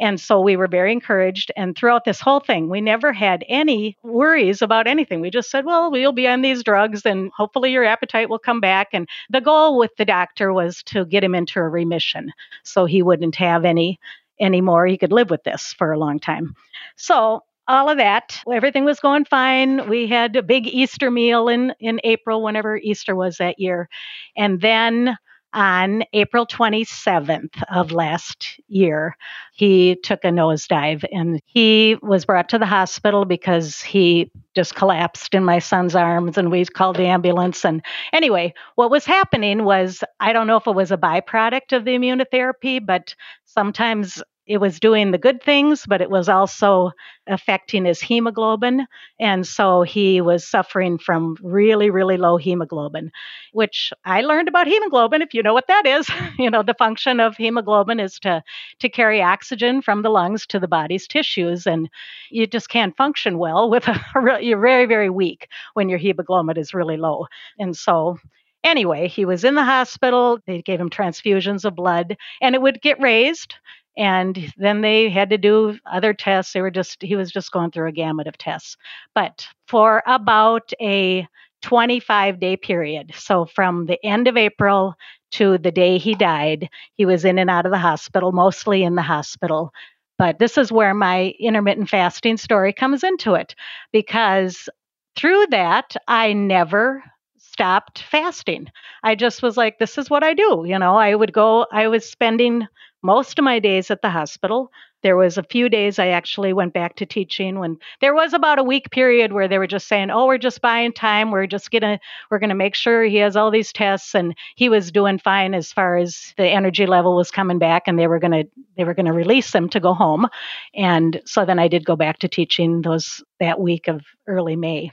And 0.00 0.18
so 0.18 0.40
we 0.40 0.56
were 0.56 0.68
very 0.68 0.92
encouraged 0.92 1.52
and 1.56 1.76
throughout 1.76 2.04
this 2.04 2.20
whole 2.20 2.40
thing 2.40 2.70
we 2.70 2.80
never 2.80 3.12
had 3.12 3.44
any 3.48 3.96
worries 4.02 4.62
about 4.62 4.86
anything. 4.86 5.20
We 5.20 5.30
just 5.30 5.50
said 5.50 5.66
well 5.66 5.90
we'll 5.90 6.12
be 6.12 6.28
on 6.28 6.40
these 6.42 6.62
drugs 6.64 7.04
and 7.04 7.30
hopefully 7.36 7.72
your 7.72 7.84
appetite 7.84 8.30
will 8.30 8.38
come 8.38 8.60
back. 8.60 8.88
And 8.92 9.08
the 9.28 9.40
goal 9.40 9.78
with 9.78 9.94
the 9.96 10.06
doctor 10.06 10.52
was 10.52 10.82
to 10.84 11.04
get 11.04 11.24
him 11.24 11.34
into 11.34 11.58
a 11.58 11.68
remission 11.68 12.32
so 12.62 12.86
he 12.86 13.02
wouldn't 13.02 13.36
have 13.36 13.66
any 13.66 13.98
anymore. 14.40 14.86
He 14.86 14.98
could 14.98 15.12
live 15.12 15.30
with 15.30 15.42
this 15.44 15.74
for 15.78 15.92
a 15.92 15.98
long 15.98 16.18
time. 16.18 16.54
So 16.96 17.42
all 17.66 17.90
of 17.90 17.98
that, 17.98 18.40
everything 18.50 18.84
was 18.84 19.00
going 19.00 19.26
fine. 19.26 19.88
We 19.88 20.06
had 20.06 20.34
a 20.36 20.42
big 20.42 20.66
Easter 20.66 21.10
meal 21.10 21.48
in 21.48 21.74
in 21.80 22.00
April, 22.04 22.42
whenever 22.42 22.76
Easter 22.78 23.14
was 23.14 23.36
that 23.36 23.58
year, 23.58 23.88
and 24.36 24.60
then 24.60 25.16
on 25.52 26.04
April 26.12 26.46
27th 26.46 27.62
of 27.70 27.92
last 27.92 28.60
year, 28.68 29.16
he 29.52 29.96
took 29.96 30.24
a 30.24 30.28
nosedive 30.28 31.04
and 31.12 31.40
he 31.46 31.96
was 32.02 32.24
brought 32.24 32.48
to 32.50 32.58
the 32.58 32.66
hospital 32.66 33.24
because 33.24 33.80
he 33.80 34.30
just 34.54 34.74
collapsed 34.74 35.34
in 35.34 35.44
my 35.44 35.58
son's 35.58 35.94
arms 35.94 36.36
and 36.36 36.50
we 36.50 36.64
called 36.64 36.96
the 36.96 37.06
ambulance. 37.06 37.64
And 37.64 37.82
anyway, 38.12 38.52
what 38.74 38.90
was 38.90 39.04
happening 39.04 39.64
was 39.64 40.04
I 40.20 40.32
don't 40.32 40.46
know 40.46 40.56
if 40.56 40.66
it 40.66 40.74
was 40.74 40.90
a 40.90 40.96
byproduct 40.96 41.76
of 41.76 41.84
the 41.84 41.92
immunotherapy, 41.92 42.84
but 42.84 43.14
sometimes 43.44 44.22
it 44.48 44.58
was 44.58 44.80
doing 44.80 45.10
the 45.10 45.18
good 45.18 45.42
things, 45.42 45.84
but 45.86 46.00
it 46.00 46.10
was 46.10 46.28
also 46.28 46.92
affecting 47.26 47.84
his 47.84 48.00
hemoglobin. 48.00 48.86
And 49.20 49.46
so 49.46 49.82
he 49.82 50.22
was 50.22 50.48
suffering 50.48 50.98
from 50.98 51.36
really, 51.42 51.90
really 51.90 52.16
low 52.16 52.38
hemoglobin, 52.38 53.12
which 53.52 53.92
I 54.06 54.22
learned 54.22 54.48
about 54.48 54.66
hemoglobin, 54.66 55.20
if 55.20 55.34
you 55.34 55.42
know 55.42 55.52
what 55.52 55.66
that 55.68 55.86
is. 55.86 56.08
you 56.38 56.50
know, 56.50 56.62
the 56.62 56.74
function 56.74 57.20
of 57.20 57.36
hemoglobin 57.36 58.00
is 58.00 58.18
to, 58.20 58.42
to 58.80 58.88
carry 58.88 59.20
oxygen 59.20 59.82
from 59.82 60.00
the 60.00 60.08
lungs 60.10 60.46
to 60.46 60.58
the 60.58 60.68
body's 60.68 61.06
tissues. 61.06 61.66
And 61.66 61.90
you 62.30 62.46
just 62.46 62.70
can't 62.70 62.96
function 62.96 63.38
well 63.38 63.68
with 63.68 63.86
a, 63.86 64.00
you're 64.40 64.60
very, 64.60 64.86
very 64.86 65.10
weak 65.10 65.48
when 65.74 65.90
your 65.90 65.98
hemoglobin 65.98 66.56
is 66.56 66.72
really 66.72 66.96
low. 66.96 67.26
And 67.58 67.76
so 67.76 68.18
anyway, 68.64 69.08
he 69.08 69.26
was 69.26 69.44
in 69.44 69.54
the 69.56 69.64
hospital. 69.64 70.38
They 70.46 70.62
gave 70.62 70.80
him 70.80 70.90
transfusions 70.90 71.64
of 71.66 71.74
blood, 71.74 72.16
and 72.40 72.54
it 72.54 72.62
would 72.62 72.80
get 72.80 73.00
raised 73.00 73.54
and 73.98 74.52
then 74.56 74.80
they 74.80 75.10
had 75.10 75.30
to 75.30 75.38
do 75.38 75.78
other 75.90 76.14
tests 76.14 76.52
they 76.54 76.62
were 76.62 76.70
just 76.70 77.02
he 77.02 77.16
was 77.16 77.30
just 77.30 77.52
going 77.52 77.70
through 77.70 77.88
a 77.88 77.92
gamut 77.92 78.26
of 78.26 78.38
tests 78.38 78.76
but 79.14 79.46
for 79.66 80.02
about 80.06 80.72
a 80.80 81.26
25 81.62 82.40
day 82.40 82.56
period. 82.56 83.12
So 83.14 83.44
from 83.44 83.86
the 83.86 84.04
end 84.04 84.28
of 84.28 84.36
April 84.36 84.94
to 85.32 85.58
the 85.58 85.72
day 85.72 85.98
he 85.98 86.14
died, 86.14 86.68
he 86.94 87.04
was 87.04 87.24
in 87.24 87.38
and 87.38 87.50
out 87.50 87.66
of 87.66 87.72
the 87.72 87.78
hospital, 87.78 88.32
mostly 88.32 88.82
in 88.82 88.94
the 88.94 89.02
hospital. 89.02 89.72
But 90.18 90.38
this 90.38 90.58
is 90.58 90.72
where 90.72 90.94
my 90.94 91.34
intermittent 91.38 91.88
fasting 91.88 92.36
story 92.36 92.72
comes 92.72 93.04
into 93.04 93.34
it 93.34 93.54
because 93.92 94.68
through 95.16 95.46
that, 95.50 95.96
I 96.06 96.32
never 96.32 97.02
stopped 97.38 98.02
fasting. 98.02 98.68
I 99.02 99.14
just 99.14 99.42
was 99.42 99.56
like, 99.56 99.78
this 99.78 99.98
is 99.98 100.10
what 100.10 100.22
I 100.22 100.34
do. 100.34 100.64
You 100.66 100.78
know, 100.78 100.96
I 100.96 101.14
would 101.14 101.32
go, 101.32 101.66
I 101.72 101.88
was 101.88 102.08
spending 102.08 102.66
most 103.02 103.38
of 103.38 103.44
my 103.44 103.58
days 103.58 103.90
at 103.90 104.02
the 104.02 104.10
hospital. 104.10 104.70
There 105.02 105.16
was 105.16 105.38
a 105.38 105.44
few 105.44 105.68
days 105.68 106.00
I 106.00 106.08
actually 106.08 106.52
went 106.52 106.74
back 106.74 106.96
to 106.96 107.06
teaching 107.06 107.60
when 107.60 107.76
there 108.00 108.14
was 108.14 108.34
about 108.34 108.58
a 108.58 108.64
week 108.64 108.90
period 108.90 109.32
where 109.32 109.46
they 109.46 109.58
were 109.58 109.68
just 109.68 109.86
saying, 109.86 110.10
"Oh, 110.10 110.26
we're 110.26 110.38
just 110.38 110.60
buying 110.60 110.92
time. 110.92 111.30
We're 111.30 111.46
just 111.46 111.70
gonna 111.70 112.00
we're 112.30 112.40
gonna 112.40 112.56
make 112.56 112.74
sure 112.74 113.04
he 113.04 113.16
has 113.18 113.36
all 113.36 113.50
these 113.52 113.72
tests." 113.72 114.14
And 114.14 114.34
he 114.56 114.68
was 114.68 114.90
doing 114.90 115.18
fine 115.18 115.54
as 115.54 115.72
far 115.72 115.96
as 115.96 116.34
the 116.36 116.48
energy 116.48 116.86
level 116.86 117.14
was 117.14 117.30
coming 117.30 117.58
back, 117.60 117.84
and 117.86 117.96
they 117.98 118.08
were 118.08 118.18
gonna 118.18 118.44
they 118.76 118.84
were 118.84 118.94
gonna 118.94 119.12
release 119.12 119.54
him 119.54 119.68
to 119.70 119.80
go 119.80 119.94
home. 119.94 120.26
And 120.74 121.20
so 121.24 121.44
then 121.44 121.58
I 121.60 121.68
did 121.68 121.84
go 121.84 121.94
back 121.96 122.18
to 122.20 122.28
teaching 122.28 122.82
those 122.82 123.22
that 123.40 123.60
week 123.60 123.86
of 123.88 124.04
early 124.26 124.56
May. 124.56 124.92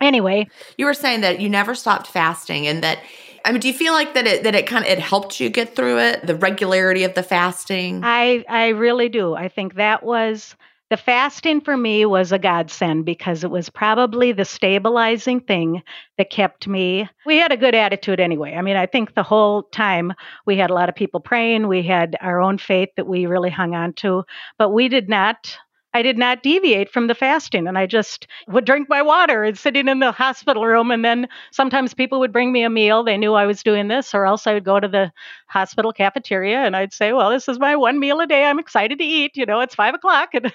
anyway 0.00 0.46
you 0.76 0.86
were 0.86 0.94
saying 0.94 1.20
that 1.20 1.40
you 1.40 1.48
never 1.48 1.74
stopped 1.74 2.06
fasting 2.06 2.66
and 2.66 2.82
that 2.82 2.98
I 3.44 3.52
mean, 3.52 3.60
do 3.60 3.68
you 3.68 3.74
feel 3.74 3.92
like 3.92 4.14
that 4.14 4.26
it 4.26 4.42
that 4.42 4.56
it 4.56 4.66
kind 4.66 4.84
of 4.84 4.90
it 4.90 4.98
helped 4.98 5.38
you 5.38 5.50
get 5.50 5.76
through 5.76 6.00
it, 6.00 6.26
the 6.26 6.34
regularity 6.34 7.04
of 7.04 7.14
the 7.14 7.22
fasting? 7.22 8.00
I 8.02 8.44
I 8.48 8.70
really 8.70 9.08
do. 9.08 9.34
I 9.34 9.48
think 9.48 9.76
that 9.76 10.02
was 10.02 10.56
the 10.88 10.96
fasting 10.96 11.60
for 11.60 11.76
me 11.76 12.06
was 12.06 12.30
a 12.30 12.38
godsend 12.38 13.04
because 13.04 13.42
it 13.42 13.50
was 13.50 13.68
probably 13.68 14.32
the 14.32 14.44
stabilizing 14.44 15.40
thing 15.40 15.82
that 16.16 16.30
kept 16.30 16.68
me. 16.68 17.08
We 17.24 17.38
had 17.38 17.50
a 17.50 17.56
good 17.56 17.74
attitude 17.74 18.20
anyway. 18.20 18.54
I 18.54 18.62
mean, 18.62 18.76
I 18.76 18.86
think 18.86 19.14
the 19.14 19.24
whole 19.24 19.64
time 19.64 20.12
we 20.46 20.56
had 20.56 20.70
a 20.70 20.74
lot 20.74 20.88
of 20.88 20.94
people 20.94 21.18
praying, 21.18 21.66
we 21.66 21.82
had 21.82 22.16
our 22.20 22.40
own 22.40 22.58
faith 22.58 22.90
that 22.96 23.06
we 23.06 23.26
really 23.26 23.50
hung 23.50 23.74
on 23.74 23.94
to, 23.94 24.24
but 24.58 24.70
we 24.70 24.88
did 24.88 25.08
not 25.08 25.56
I 25.96 26.02
did 26.02 26.18
not 26.18 26.42
deviate 26.42 26.90
from 26.92 27.06
the 27.06 27.14
fasting 27.14 27.66
and 27.66 27.78
I 27.78 27.86
just 27.86 28.26
would 28.48 28.66
drink 28.66 28.86
my 28.90 29.00
water 29.00 29.44
and 29.44 29.56
sitting 29.56 29.88
in 29.88 29.98
the 29.98 30.12
hospital 30.12 30.66
room. 30.66 30.90
And 30.90 31.02
then 31.02 31.26
sometimes 31.52 31.94
people 31.94 32.20
would 32.20 32.34
bring 32.34 32.52
me 32.52 32.64
a 32.64 32.68
meal. 32.68 33.02
They 33.02 33.16
knew 33.16 33.32
I 33.32 33.46
was 33.46 33.62
doing 33.62 33.88
this, 33.88 34.14
or 34.14 34.26
else 34.26 34.46
I 34.46 34.52
would 34.52 34.64
go 34.64 34.78
to 34.78 34.88
the 34.88 35.10
hospital 35.46 35.94
cafeteria 35.94 36.58
and 36.58 36.76
I'd 36.76 36.92
say, 36.92 37.14
Well, 37.14 37.30
this 37.30 37.48
is 37.48 37.58
my 37.58 37.76
one 37.76 37.98
meal 37.98 38.20
a 38.20 38.26
day. 38.26 38.44
I'm 38.44 38.58
excited 38.58 38.98
to 38.98 39.04
eat. 39.04 39.38
You 39.38 39.46
know, 39.46 39.60
it's 39.60 39.74
five 39.74 39.94
o'clock. 39.94 40.30
And 40.36 40.52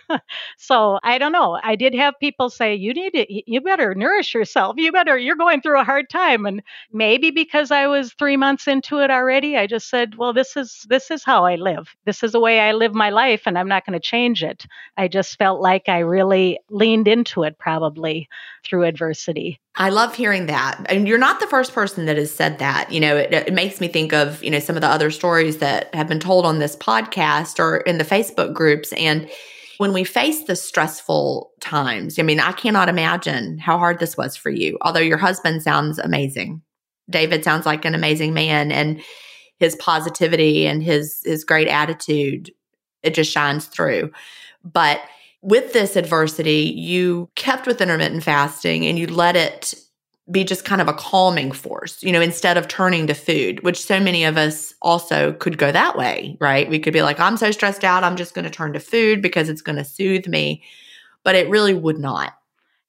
so 0.58 1.00
I 1.04 1.18
don't 1.18 1.32
know. 1.32 1.60
I 1.64 1.76
did 1.76 1.96
have 1.96 2.20
people 2.20 2.50
say, 2.52 2.76
You 2.76 2.94
need 2.94 3.14
to, 3.14 3.52
you 3.52 3.62
better 3.62 3.96
nourish 3.96 4.34
yourself. 4.36 4.76
You 4.78 4.92
better, 4.92 5.18
you're 5.18 5.36
going 5.36 5.62
through 5.62 5.80
a 5.80 5.84
hard 5.84 6.10
time. 6.10 6.46
And 6.46 6.62
maybe 6.92 7.32
because 7.32 7.72
I 7.72 7.88
was 7.88 8.14
three 8.14 8.38
months 8.38 8.68
into 8.68 9.00
it 9.00 9.10
already, 9.10 9.58
I 9.58 9.66
just 9.66 9.90
said, 9.90 10.16
Well, 10.18 10.34
this 10.34 10.56
is, 10.56 10.86
this 10.88 11.10
is 11.10 11.24
how 11.24 11.46
I 11.46 11.56
live. 11.56 11.96
This 12.06 12.22
is 12.22 12.34
the 12.34 12.40
way 12.40 12.60
I 12.60 12.74
live 12.74 12.94
my 12.94 13.10
life 13.10 13.44
and 13.48 13.58
I'm 13.58 13.68
not 13.68 13.86
going 13.86 14.00
to 14.00 14.08
change 14.08 14.44
it. 14.44 14.66
I 14.98 15.08
just 15.08 15.31
just 15.32 15.38
felt 15.38 15.62
like 15.62 15.88
I 15.88 16.00
really 16.00 16.60
leaned 16.70 17.08
into 17.08 17.44
it 17.44 17.58
probably 17.58 18.28
through 18.66 18.84
adversity. 18.84 19.60
I 19.76 19.90
love 19.90 20.16
hearing 20.16 20.48
that. 20.48 20.86
And 20.90 21.08
you're 21.08 21.18
not 21.18 21.40
the 21.40 21.48
first 21.48 21.74
person 21.74 22.06
that 22.06 22.18
has 22.18 22.34
said 22.34 22.60
that. 22.60 22.92
You 22.92 23.00
know, 23.00 23.16
it, 23.16 23.34
it, 23.34 23.54
makes 23.54 23.80
me 23.80 23.88
think 23.88 24.14
of, 24.14 24.44
you 24.44 24.50
know, 24.50 24.60
some 24.60 24.76
of 24.76 24.82
the 24.82 24.88
other 24.88 25.12
stories 25.12 25.58
that 25.58 25.94
have 25.96 26.08
been 26.08 26.20
told 26.20 26.46
on 26.46 26.60
this 26.60 26.76
podcast 26.76 27.60
or 27.60 27.78
in 27.78 27.98
the 27.98 28.04
Facebook 28.04 28.54
groups. 28.54 28.92
And 28.94 29.30
when 29.78 29.94
we 29.94 30.04
face 30.04 30.44
the 30.44 30.56
stressful 30.56 31.52
times, 31.60 32.20
I 32.20 32.24
mean, 32.24 32.40
I 32.40 32.52
cannot 32.52 32.90
imagine 32.90 33.58
how 33.58 33.78
hard 33.78 34.00
this 34.00 34.18
was 34.18 34.36
for 34.36 34.50
you, 34.50 34.78
although 34.82 35.00
your 35.00 35.18
husband 35.18 35.64
sounds 35.64 35.98
amazing. 35.98 36.62
David 37.10 37.44
sounds 37.44 37.66
like 37.66 37.86
an 37.86 37.96
amazing 37.96 38.34
man 38.34 38.72
and 38.72 39.02
his 39.58 39.76
positivity 39.76 40.66
and 40.66 40.82
his 40.82 41.22
his 41.24 41.44
great 41.44 41.68
attitude 41.68 42.52
it 43.04 43.16
just 43.16 43.32
shines 43.32 43.66
through. 43.66 44.12
But 44.64 45.02
with 45.42 45.74
this 45.74 45.96
adversity, 45.96 46.74
you 46.76 47.30
kept 47.36 47.66
with 47.66 47.82
intermittent 47.82 48.24
fasting 48.24 48.86
and 48.86 48.98
you 49.00 49.08
let 49.08 49.36
it 49.36 49.74
be 50.30 50.44
just 50.44 50.66
kind 50.66 50.82
of 50.82 50.88
a 50.88 50.94
calming 50.94 51.52
force, 51.52 52.02
you 52.04 52.12
know, 52.12 52.22
instead 52.22 52.58
of 52.58 52.68
turning 52.68 53.08
to 53.08 53.14
food, 53.14 53.62
which 53.64 53.84
so 53.84 54.00
many 54.00 54.24
of 54.24 54.38
us 54.38 54.74
also 54.82 55.34
could 55.34 55.58
go 55.58 55.72
that 55.72 55.98
way, 55.98 56.38
right? 56.40 56.70
We 56.70 56.80
could 56.80 56.94
be 56.94 57.02
like, 57.02 57.20
I'm 57.20 57.38
so 57.38 57.52
stressed 57.52 57.84
out, 57.84 58.04
I'm 58.04 58.16
just 58.16 58.34
going 58.34 58.46
to 58.46 58.52
turn 58.52 58.74
to 58.74 58.80
food 58.80 59.22
because 59.22 59.50
it's 59.50 59.62
going 59.62 59.78
to 59.78 59.84
soothe 59.84 60.28
me. 60.28 60.64
But 61.24 61.36
it 61.36 61.50
really 61.50 61.74
would 61.74 62.00
not. 62.00 62.34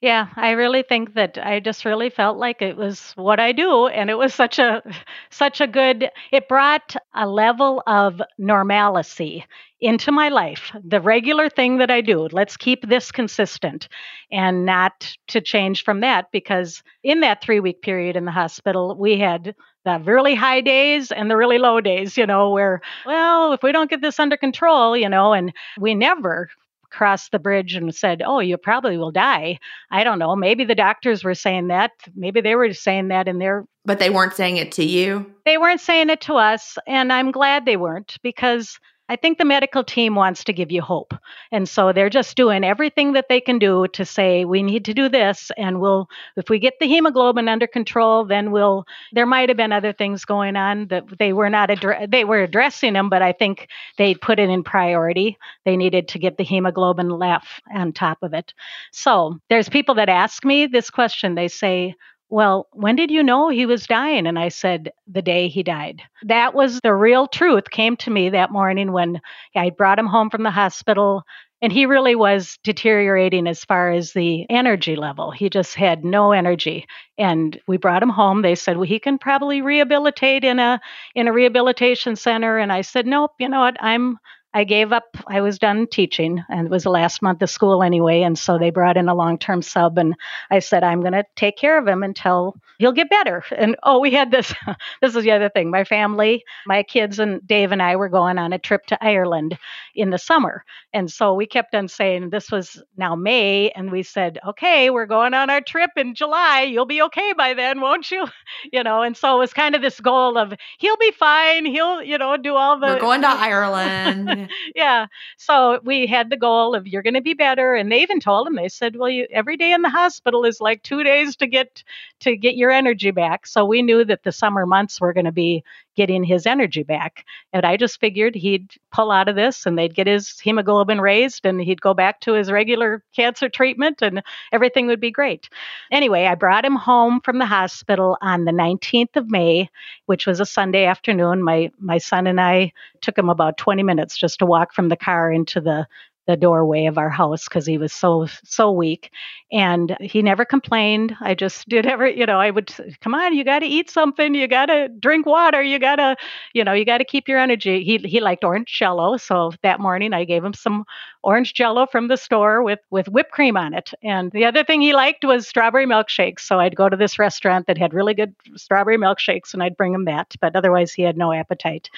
Yeah, 0.03 0.29
I 0.35 0.51
really 0.51 0.83
think 0.83 1.15
that 1.15 1.39
I 1.39 1.61
just 1.61 1.85
really 1.85 2.11
felt 2.11 2.37
like 2.37 2.61
it 2.61 2.77
was 2.77 3.13
what 3.15 3.39
I 3.39 3.53
do 3.53 3.87
and 3.87 4.11
it 4.11 4.19
was 4.19 4.35
such 4.35 4.59
a 4.59 4.83
such 5.31 5.61
a 5.61 5.67
good 5.69 6.11
it 6.33 6.49
brought 6.49 6.97
a 7.15 7.29
level 7.29 7.85
of 7.87 8.21
normalcy 8.37 9.47
into 9.83 10.13
my 10.13 10.29
life. 10.29 10.75
The 10.83 11.01
regular 11.01 11.51
thing 11.51 11.79
that 11.79 11.91
I 11.91 12.01
do. 12.01 12.29
Let's 12.31 12.57
keep 12.57 12.89
this 12.89 13.11
consistent 13.11 13.89
and 14.31 14.65
not 14.65 15.15
to 15.29 15.41
change 15.41 15.85
from 15.85 16.01
that 16.01 16.31
because 16.33 16.83
in 17.03 17.21
that 17.21 17.43
3-week 17.43 17.83
period 17.83 18.17
in 18.17 18.25
the 18.25 18.31
hospital 18.31 18.97
we 18.97 19.19
had 19.19 19.55
the 19.85 20.01
really 20.05 20.37
high 20.37 20.61
days 20.61 21.11
and 21.11 21.29
the 21.29 21.37
really 21.37 21.59
low 21.59 21.81
days, 21.81 22.17
you 22.17 22.25
know, 22.25 22.51
where 22.51 22.81
well, 23.05 23.53
if 23.53 23.63
we 23.65 23.73
don't 23.73 23.91
get 23.91 24.01
this 24.01 24.21
under 24.21 24.37
control, 24.37 24.97
you 24.97 25.09
know, 25.09 25.33
and 25.33 25.53
we 25.79 25.95
never 25.95 26.49
crossed 26.91 27.33
the 27.33 27.39
bridge 27.39 27.75
and 27.75 27.93
said, 27.95 28.23
"Oh, 28.25 28.39
you 28.39 28.57
probably 28.57 28.97
will 28.97 29.11
die." 29.11 29.59
I 29.91 30.05
don't 30.05 30.21
know. 30.21 30.37
Maybe 30.37 30.65
the 30.65 30.75
doctors 30.75 31.25
were 31.25 31.35
saying 31.35 31.69
that. 31.69 31.91
Maybe 32.15 32.41
they 32.41 32.55
were 32.55 32.73
saying 32.75 33.09
that 33.09 33.27
in 33.27 33.39
their 33.39 33.65
But 33.85 33.99
they 33.99 34.11
weren't 34.11 34.35
saying 34.35 34.59
it 34.59 34.71
to 34.73 34.85
you? 34.85 35.27
They 35.45 35.59
weren't 35.59 35.81
saying 35.81 36.11
it 36.11 36.21
to 36.23 36.35
us, 36.35 36.79
and 36.87 37.13
I'm 37.13 37.33
glad 37.33 37.65
they 37.65 37.79
weren't 37.79 38.19
because 38.23 38.79
I 39.13 39.17
think 39.17 39.37
the 39.37 39.45
medical 39.45 39.85
team 39.85 40.15
wants 40.15 40.43
to 40.45 40.55
give 40.55 40.73
you 40.73 40.81
hope. 40.81 41.13
And 41.51 41.69
so 41.69 41.93
they're 41.93 42.09
just 42.09 42.35
doing 42.35 42.65
everything 42.65 43.13
that 43.13 43.27
they 43.29 43.43
can 43.43 43.59
do 43.59 43.87
to 43.89 44.07
say, 44.07 44.47
we 44.47 44.63
need 44.63 44.87
to 44.87 44.95
do 44.95 45.11
this. 45.11 45.51
And 45.59 45.83
we'll, 45.83 46.09
if 46.39 46.49
we 46.49 46.59
get 46.59 46.79
the 46.81 46.87
hemoglobin 46.87 47.47
under 47.47 47.67
control, 47.67 48.25
then 48.25 48.53
we'll, 48.53 48.87
there 49.13 49.27
might 49.27 49.51
have 49.51 49.59
been 49.59 49.71
other 49.71 49.93
things 49.93 50.25
going 50.25 50.57
on 50.57 50.87
that 50.87 51.05
they 51.19 51.35
were 51.35 51.51
not, 51.51 51.69
addre- 51.69 52.11
they 52.11 52.25
were 52.25 52.43
addressing 52.43 52.95
them, 52.95 53.11
but 53.11 53.21
I 53.21 53.33
think 53.33 53.69
they 53.99 54.15
put 54.15 54.39
it 54.39 54.49
in 54.49 54.65
priority. 54.65 55.37
They 55.67 55.77
needed 55.77 56.09
to 56.09 56.19
get 56.19 56.39
the 56.39 56.45
hemoglobin 56.45 57.11
left 57.11 57.61
on 57.75 57.93
top 57.93 58.23
of 58.23 58.33
it. 58.33 58.55
So 58.93 59.39
there's 59.51 59.69
people 59.69 59.97
that 59.97 60.09
ask 60.09 60.43
me 60.43 60.65
this 60.65 60.89
question. 60.89 61.35
They 61.35 61.49
say, 61.49 61.97
well, 62.33 62.67
when 62.73 62.97
did 62.97 63.11
you 63.11 63.23
know 63.23 63.51
he 63.51 63.67
was 63.67 63.87
dying? 63.87 64.27
And 64.27 64.39
I 64.39 64.49
said, 64.49 64.91
the 65.07 65.21
day 65.21 65.49
he 65.49 65.63
died. 65.63 66.01
That 66.23 66.55
was 66.55 66.81
the 66.81 66.95
real 66.95 67.27
truth 67.27 67.69
came 67.71 67.95
to 67.99 68.11
me 68.11 68.31
that 68.31 68.51
morning 68.51 68.93
when 68.93 69.21
I 69.55 69.69
brought 69.69 69.99
him 69.99 70.07
home 70.07 70.31
from 70.31 70.43
the 70.43 70.51
hospital. 70.51 71.25
And 71.61 71.71
he 71.71 71.85
really 71.85 72.15
was 72.15 72.59
deteriorating 72.65 73.47
as 73.47 73.67
far 73.67 73.91
as 73.91 74.15
the 74.15 74.47
energy 74.49 74.97
level. 74.97 75.31
He 75.31 75.51
just 75.51 75.75
had 75.75 76.07
no 76.07 76.33
energy. 76.33 76.87
And 77.19 77.61
we 77.69 77.77
brought 77.77 78.03
him 78.03 78.09
home. 78.09 78.41
They 78.41 78.55
said, 78.55 78.79
well, 78.79 78.89
he 78.89 78.99
can 78.99 79.19
probably 79.19 79.61
rehabilitate 79.61 80.43
in 80.43 80.59
a 80.59 80.81
in 81.15 81.29
a 81.29 81.35
rehabilitation 81.35 82.17
center. 82.17 82.57
And 82.57 82.73
I 82.73 82.81
said, 82.81 83.07
nope, 83.07 83.33
you 83.39 83.49
know 83.51 83.61
what? 83.61 83.77
I'm 83.79 84.17
I 84.55 84.65
gave 84.65 84.93
up. 84.93 85.17
I 85.27 85.41
was 85.41 85.59
done 85.59 85.87
teaching, 85.87 86.45
and 86.49 86.67
it 86.67 86.71
was 86.71 86.85
the 86.85 86.91
last 86.91 87.23
month 87.23 87.43
of 87.43 87.51
school 87.51 87.83
anyway. 87.83 88.23
And 88.23 88.39
so 88.39 88.59
they 88.59 88.71
brought 88.71 88.97
in 88.97 89.09
a 89.09 89.15
long 89.15 89.39
term 89.39 89.63
sub, 89.63 89.99
and 89.99 90.15
I 90.51 90.59
said, 90.59 90.85
I'm 90.85 91.01
going 91.01 91.13
to 91.15 91.25
take 91.37 91.57
care 91.57 91.79
of 91.79 91.89
him 91.89 92.03
until 92.03 92.57
he'll 92.79 92.93
get 92.93 93.09
better. 93.09 93.45
And 93.57 93.77
oh, 93.83 94.01
we 94.01 94.11
had 94.11 94.31
this. 94.31 94.53
this 95.01 95.15
is 95.15 95.25
the 95.25 95.31
other 95.31 95.49
thing. 95.49 95.71
My 95.71 95.85
family, 95.85 96.45
my 96.67 96.83
kids, 96.83 97.19
and 97.19 97.47
Dave 97.47 97.73
and 97.73 97.81
I 97.81 97.97
were 97.97 98.09
going 98.09 98.39
on 98.39 98.53
a 98.53 98.59
trip 98.59 98.87
to 98.87 99.03
Ireland 99.03 99.57
in 99.95 100.11
the 100.11 100.19
summer. 100.19 100.65
And 100.93 101.11
so 101.11 101.33
we 101.33 101.47
kept 101.47 101.75
on 101.75 101.89
saying, 101.89 102.31
This 102.31 102.51
was 102.51 102.83
now 102.97 103.15
May. 103.15 103.71
And 103.71 103.91
we 103.91 104.03
said, 104.03 104.39
Okay, 104.47 104.91
we're 104.91 105.07
going 105.07 105.33
on 105.33 105.49
our 105.49 105.61
trip 105.61 105.91
in 105.97 106.15
July. 106.15 106.63
You'll 106.63 106.87
be 106.87 107.03
okay 107.03 107.33
by 107.33 107.55
then, 107.55 107.81
won't 107.81 108.11
you? 108.11 108.27
You 108.71 108.83
know, 108.83 109.03
and 109.03 109.17
so 109.17 109.37
it 109.37 109.39
was 109.39 109.53
kind 109.53 109.75
of 109.75 109.83
this 109.83 109.99
goal 109.99 110.39
of 110.39 110.55
he'll 110.79 110.97
be 110.97 111.11
fine. 111.11 111.65
He'll, 111.65 112.03
you 112.03 112.17
know, 112.17 112.37
do 112.37 112.55
all 112.55 112.79
the. 112.79 112.87
We're 112.87 113.01
going 113.01 113.23
to 113.23 113.29
Ireland. 113.29 114.42
Yeah. 114.75 115.07
So 115.37 115.81
we 115.85 116.07
had 116.07 116.31
the 116.31 116.37
goal 116.37 116.75
of 116.75 116.87
you're 116.87 117.03
going 117.03 117.15
to 117.15 117.21
be 117.21 117.35
better, 117.35 117.75
and 117.75 117.91
they 117.91 118.03
even 118.03 118.21
told 118.21 118.47
him 118.47 118.57
they 118.57 118.69
said, 118.69 118.97
well, 118.97 119.09
you, 119.09 119.27
every 119.31 119.57
day 119.57 119.73
in 119.73 119.83
the 119.83 119.89
hospital 119.91 120.45
is 120.45 120.61
like 120.61 120.83
two 120.83 121.03
days 121.03 121.37
to 121.37 121.47
get 121.47 121.83
to 122.21 122.37
get 122.37 122.57
your 122.57 122.71
energy 122.71 123.11
back. 123.11 123.47
So 123.47 123.65
we 123.65 123.83
knew 123.83 124.05
that 124.05 124.23
the 124.23 124.33
summer 124.33 124.67
months 124.67 125.01
were 125.01 125.13
going 125.13 125.27
to 125.27 125.33
be 125.33 125.65
getting 125.97 126.25
his 126.25 126.47
energy 126.47 126.83
back. 126.83 127.25
And 127.53 127.65
I 127.65 127.77
just 127.77 128.01
figured 128.01 128.35
he'd 128.35 128.71
pull 128.93 129.11
out 129.11 129.29
of 129.29 129.37
this 129.37 129.67
and 129.67 129.79
they'd 129.79 129.95
get 129.95 130.07
his 130.07 130.39
hemoglobin 130.41 131.01
raised 131.01 131.45
and 131.45 131.61
he'd 131.61 131.81
go 131.81 131.95
back 131.95 132.21
to 132.21 132.33
his 132.33 132.51
regular 132.51 133.03
cancer 133.15 133.49
treatment 133.49 134.03
and 134.03 134.23
everything 134.53 134.87
would 134.87 135.01
be 135.01 135.11
great. 135.11 135.49
Anyway, 135.91 136.27
I 136.27 136.35
brought 136.35 136.65
him 136.65 136.77
home 136.77 137.21
from 137.23 137.39
the 137.39 137.47
hospital 137.47 138.17
on 138.23 138.45
the 138.45 138.53
19th 138.53 139.17
of 139.17 139.31
May, 139.31 139.69
which 140.07 140.27
was 140.27 140.41
a 140.41 140.47
Sunday 140.47 140.85
afternoon. 140.85 141.43
My 141.43 141.71
my 141.79 141.99
son 141.99 142.27
and 142.27 142.41
I 142.41 142.73
took 143.01 143.19
him 143.19 143.29
about 143.29 143.59
20 143.59 143.83
minutes 143.83 144.17
just 144.17 144.39
to 144.39 144.47
walk 144.47 144.73
from 144.73 144.89
the 144.89 144.97
car 144.97 145.31
into 145.33 145.61
the 145.61 145.87
the 146.27 146.37
doorway 146.37 146.87
of 146.87 146.99
our 146.99 147.11
house 147.11 147.45
because 147.49 147.67
he 147.67 147.79
was 147.79 147.93
so 147.93 148.27
so 148.45 148.71
weak. 148.71 149.11
And 149.51 149.97
he 150.01 150.23
never 150.23 150.45
complained. 150.45 151.15
I 151.21 151.35
just 151.35 151.69
did 151.69 151.87
every 151.87 152.19
you 152.19 152.27
know 152.27 152.41
i 152.41 152.51
would 152.51 152.73
come 153.01 153.15
on 153.15 153.35
you 153.35 153.45
got 153.45 153.61
to 153.61 153.67
eat 153.67 153.91
something. 153.91 154.35
You 154.35 154.49
got 154.49 154.67
to 154.67 154.89
drink 154.89 155.27
water. 155.27 155.63
You 155.63 155.79
got 155.79 155.97
to 155.97 156.17
you 156.55 156.65
know 156.65 156.73
you 156.73 156.85
got 156.85 156.99
to 156.99 157.05
keep 157.05 157.29
your 157.29 157.39
energy. 157.39 157.85
He 157.85 157.99
he 157.99 158.21
liked 158.21 158.45
orange 158.45 158.69
jello 158.79 159.17
so 159.17 159.53
that 159.63 159.81
morning 159.81 160.13
i 160.13 160.25
gave 160.25 160.45
him 160.45 160.55
some 160.55 160.85
orange 161.23 161.55
jello 161.55 161.87
from 161.87 162.09
the 162.09 162.17
store 162.17 162.63
with 162.63 162.81
with 162.91 163.09
whipped 163.09 163.31
cream 163.31 163.57
on 163.57 163.75
it. 163.75 163.93
And 164.03 164.31
the 164.33 164.45
other 164.45 164.65
thing 164.65 164.81
he 164.81 164.93
liked 164.93 165.25
was 165.25 165.47
strawberry 165.47 165.87
milkshakes. 165.87 166.41
So 166.41 166.59
i'd 166.61 166.77
go 166.77 166.89
to 166.89 166.97
this 166.97 167.19
restaurant 167.19 167.67
that 167.67 167.79
had 167.79 167.95
really 167.95 168.15
good 168.15 168.35
strawberry 168.57 168.99
milkshakes 168.99 169.55
and 169.55 169.63
i'd 169.63 169.77
bring 169.77 169.95
him 169.95 170.05
that 170.07 170.35
but 170.41 170.57
otherwise 170.57 170.93
he 170.93 171.03
had 171.03 171.17
no 171.17 171.33
appetite. 171.33 171.91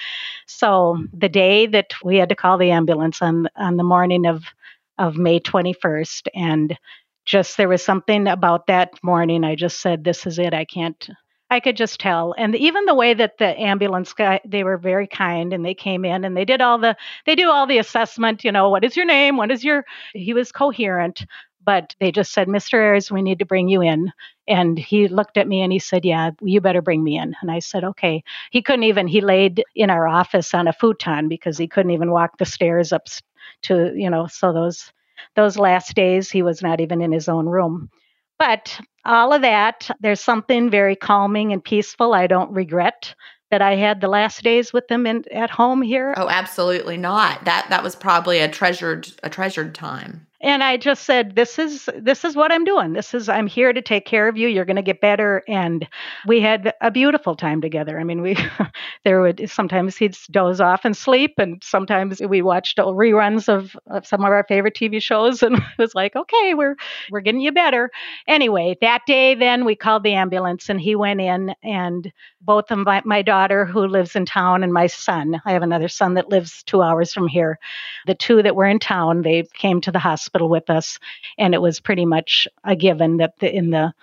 So 0.45 1.03
the 1.13 1.29
day 1.29 1.65
that 1.67 1.93
we 2.03 2.17
had 2.17 2.29
to 2.29 2.35
call 2.35 2.57
the 2.57 2.71
ambulance 2.71 3.21
on 3.21 3.47
on 3.55 3.77
the 3.77 3.83
morning 3.83 4.25
of 4.25 4.43
of 4.97 5.17
May 5.17 5.39
21st 5.41 6.27
and 6.33 6.77
just 7.25 7.57
there 7.57 7.67
was 7.67 7.83
something 7.83 8.27
about 8.27 8.67
that 8.67 8.91
morning 9.03 9.43
I 9.43 9.55
just 9.55 9.81
said 9.81 10.03
this 10.03 10.25
is 10.25 10.39
it. 10.39 10.53
I 10.53 10.65
can't 10.65 11.09
I 11.55 11.61
could 11.61 11.77
just 11.77 11.99
tell. 11.99 12.35
And 12.37 12.55
even 12.55 12.85
the 12.85 12.95
way 12.95 13.13
that 13.13 13.37
the 13.37 13.59
ambulance 13.59 14.13
guy, 14.13 14.41
they 14.45 14.63
were 14.63 14.77
very 14.77 15.07
kind 15.07 15.53
and 15.53 15.65
they 15.65 15.73
came 15.73 16.05
in 16.05 16.25
and 16.25 16.35
they 16.35 16.45
did 16.45 16.61
all 16.61 16.77
the, 16.77 16.97
they 17.25 17.35
do 17.35 17.49
all 17.49 17.65
the 17.65 17.79
assessment, 17.79 18.43
you 18.43 18.51
know, 18.51 18.69
what 18.69 18.83
is 18.83 18.97
your 18.97 19.05
name? 19.05 19.37
What 19.37 19.51
is 19.51 19.63
your, 19.63 19.85
he 20.13 20.33
was 20.33 20.51
coherent, 20.51 21.25
but 21.63 21.95
they 21.99 22.11
just 22.11 22.33
said, 22.33 22.47
Mr. 22.47 22.75
Ayers, 22.75 23.11
we 23.11 23.21
need 23.21 23.39
to 23.39 23.45
bring 23.45 23.69
you 23.69 23.81
in. 23.81 24.11
And 24.47 24.77
he 24.77 25.07
looked 25.07 25.37
at 25.37 25.47
me 25.47 25.61
and 25.61 25.71
he 25.73 25.79
said, 25.79 26.05
Yeah, 26.05 26.31
you 26.41 26.61
better 26.61 26.81
bring 26.81 27.03
me 27.03 27.17
in. 27.17 27.35
And 27.41 27.49
I 27.49 27.59
said, 27.59 27.83
Okay. 27.83 28.23
He 28.51 28.61
couldn't 28.61 28.83
even, 28.83 29.07
he 29.07 29.21
laid 29.21 29.63
in 29.75 29.89
our 29.89 30.07
office 30.07 30.53
on 30.53 30.67
a 30.67 30.73
futon 30.73 31.29
because 31.29 31.57
he 31.57 31.67
couldn't 31.67 31.91
even 31.91 32.11
walk 32.11 32.37
the 32.37 32.45
stairs 32.45 32.93
up 32.93 33.07
to 33.63 33.93
you 33.95 34.09
know 34.09 34.27
so 34.27 34.53
those 34.53 34.91
those 35.35 35.57
last 35.57 35.95
days 35.95 36.29
he 36.31 36.41
was 36.41 36.61
not 36.61 36.81
even 36.81 37.01
in 37.01 37.11
his 37.11 37.29
own 37.29 37.45
room 37.47 37.89
but 38.39 38.79
all 39.05 39.33
of 39.33 39.41
that 39.41 39.89
there's 39.99 40.21
something 40.21 40.69
very 40.69 40.95
calming 40.95 41.51
and 41.51 41.63
peaceful 41.63 42.13
i 42.13 42.27
don't 42.27 42.51
regret 42.51 43.15
that 43.51 43.61
i 43.61 43.75
had 43.75 44.01
the 44.01 44.07
last 44.07 44.43
days 44.43 44.73
with 44.73 44.87
them 44.87 45.05
in, 45.05 45.23
at 45.31 45.49
home 45.49 45.81
here. 45.81 46.13
Oh 46.17 46.27
absolutely 46.27 46.97
not. 46.97 47.45
That 47.45 47.67
that 47.69 47.83
was 47.83 47.95
probably 47.95 48.39
a 48.39 48.49
treasured 48.49 49.07
a 49.23 49.29
treasured 49.29 49.75
time 49.75 50.27
and 50.45 50.63
I 50.63 50.77
just 50.77 51.05
said, 51.05 51.35
"This 51.35 51.57
is 51.57 51.89
this 51.97 52.23
is 52.23 52.35
what 52.35 52.51
I'm 52.51 52.63
doing. 52.63 52.93
This 52.93 53.15
is 53.15 53.27
I'm 53.27 53.47
here 53.47 53.73
to 53.73 53.81
take 53.81 54.05
care 54.05 54.27
of 54.27 54.37
you. 54.37 54.47
You're 54.47 54.63
going 54.63 54.75
to 54.75 54.83
get 54.83 55.01
better." 55.01 55.41
And 55.47 55.87
we 56.27 56.39
had 56.39 56.71
a 56.81 56.91
beautiful 56.91 57.35
time 57.35 57.61
together. 57.61 57.99
I 57.99 58.03
mean, 58.03 58.21
we 58.21 58.37
there 59.03 59.21
would 59.21 59.49
sometimes 59.49 59.97
he'd 59.97 60.15
doze 60.29 60.61
off 60.61 60.85
and 60.85 60.95
sleep, 60.95 61.33
and 61.39 61.63
sometimes 61.63 62.21
we 62.21 62.43
watched 62.43 62.77
reruns 62.77 63.49
of, 63.49 63.75
of 63.87 64.05
some 64.05 64.23
of 64.23 64.31
our 64.31 64.45
favorite 64.47 64.75
TV 64.75 65.01
shows, 65.01 65.41
and 65.43 65.55
it 65.57 65.63
was 65.79 65.95
like, 65.95 66.15
"Okay, 66.15 66.53
we're 66.53 66.75
we're 67.09 67.21
getting 67.21 67.41
you 67.41 67.51
better." 67.51 67.89
Anyway, 68.27 68.77
that 68.81 69.01
day, 69.07 69.33
then 69.33 69.65
we 69.65 69.75
called 69.75 70.03
the 70.03 70.13
ambulance, 70.13 70.69
and 70.69 70.79
he 70.79 70.95
went 70.95 71.21
in, 71.21 71.55
and 71.63 72.13
both 72.39 72.69
of 72.69 72.77
my, 72.77 73.01
my 73.03 73.23
daughter 73.23 73.65
who 73.65 73.87
lives 73.87 74.15
in 74.15 74.25
town 74.25 74.63
and 74.63 74.71
my 74.71 74.85
son, 74.85 75.41
I 75.43 75.53
have 75.53 75.63
another 75.63 75.87
son 75.87 76.13
that 76.13 76.29
lives 76.29 76.61
two 76.63 76.83
hours 76.83 77.11
from 77.11 77.27
here. 77.27 77.57
The 78.05 78.13
two 78.13 78.43
that 78.43 78.55
were 78.55 78.67
in 78.67 78.77
town, 78.77 79.23
they 79.23 79.43
came 79.55 79.81
to 79.81 79.91
the 79.91 79.97
hospital 79.97 80.34
hospital 80.35 80.49
with 80.49 80.69
us, 80.69 80.99
and 81.37 81.53
it 81.53 81.61
was 81.61 81.79
pretty 81.79 82.05
much 82.05 82.47
a 82.63 82.75
given 82.75 83.17
that 83.17 83.33
the, 83.39 83.53
in 83.53 83.69
the 83.69 83.93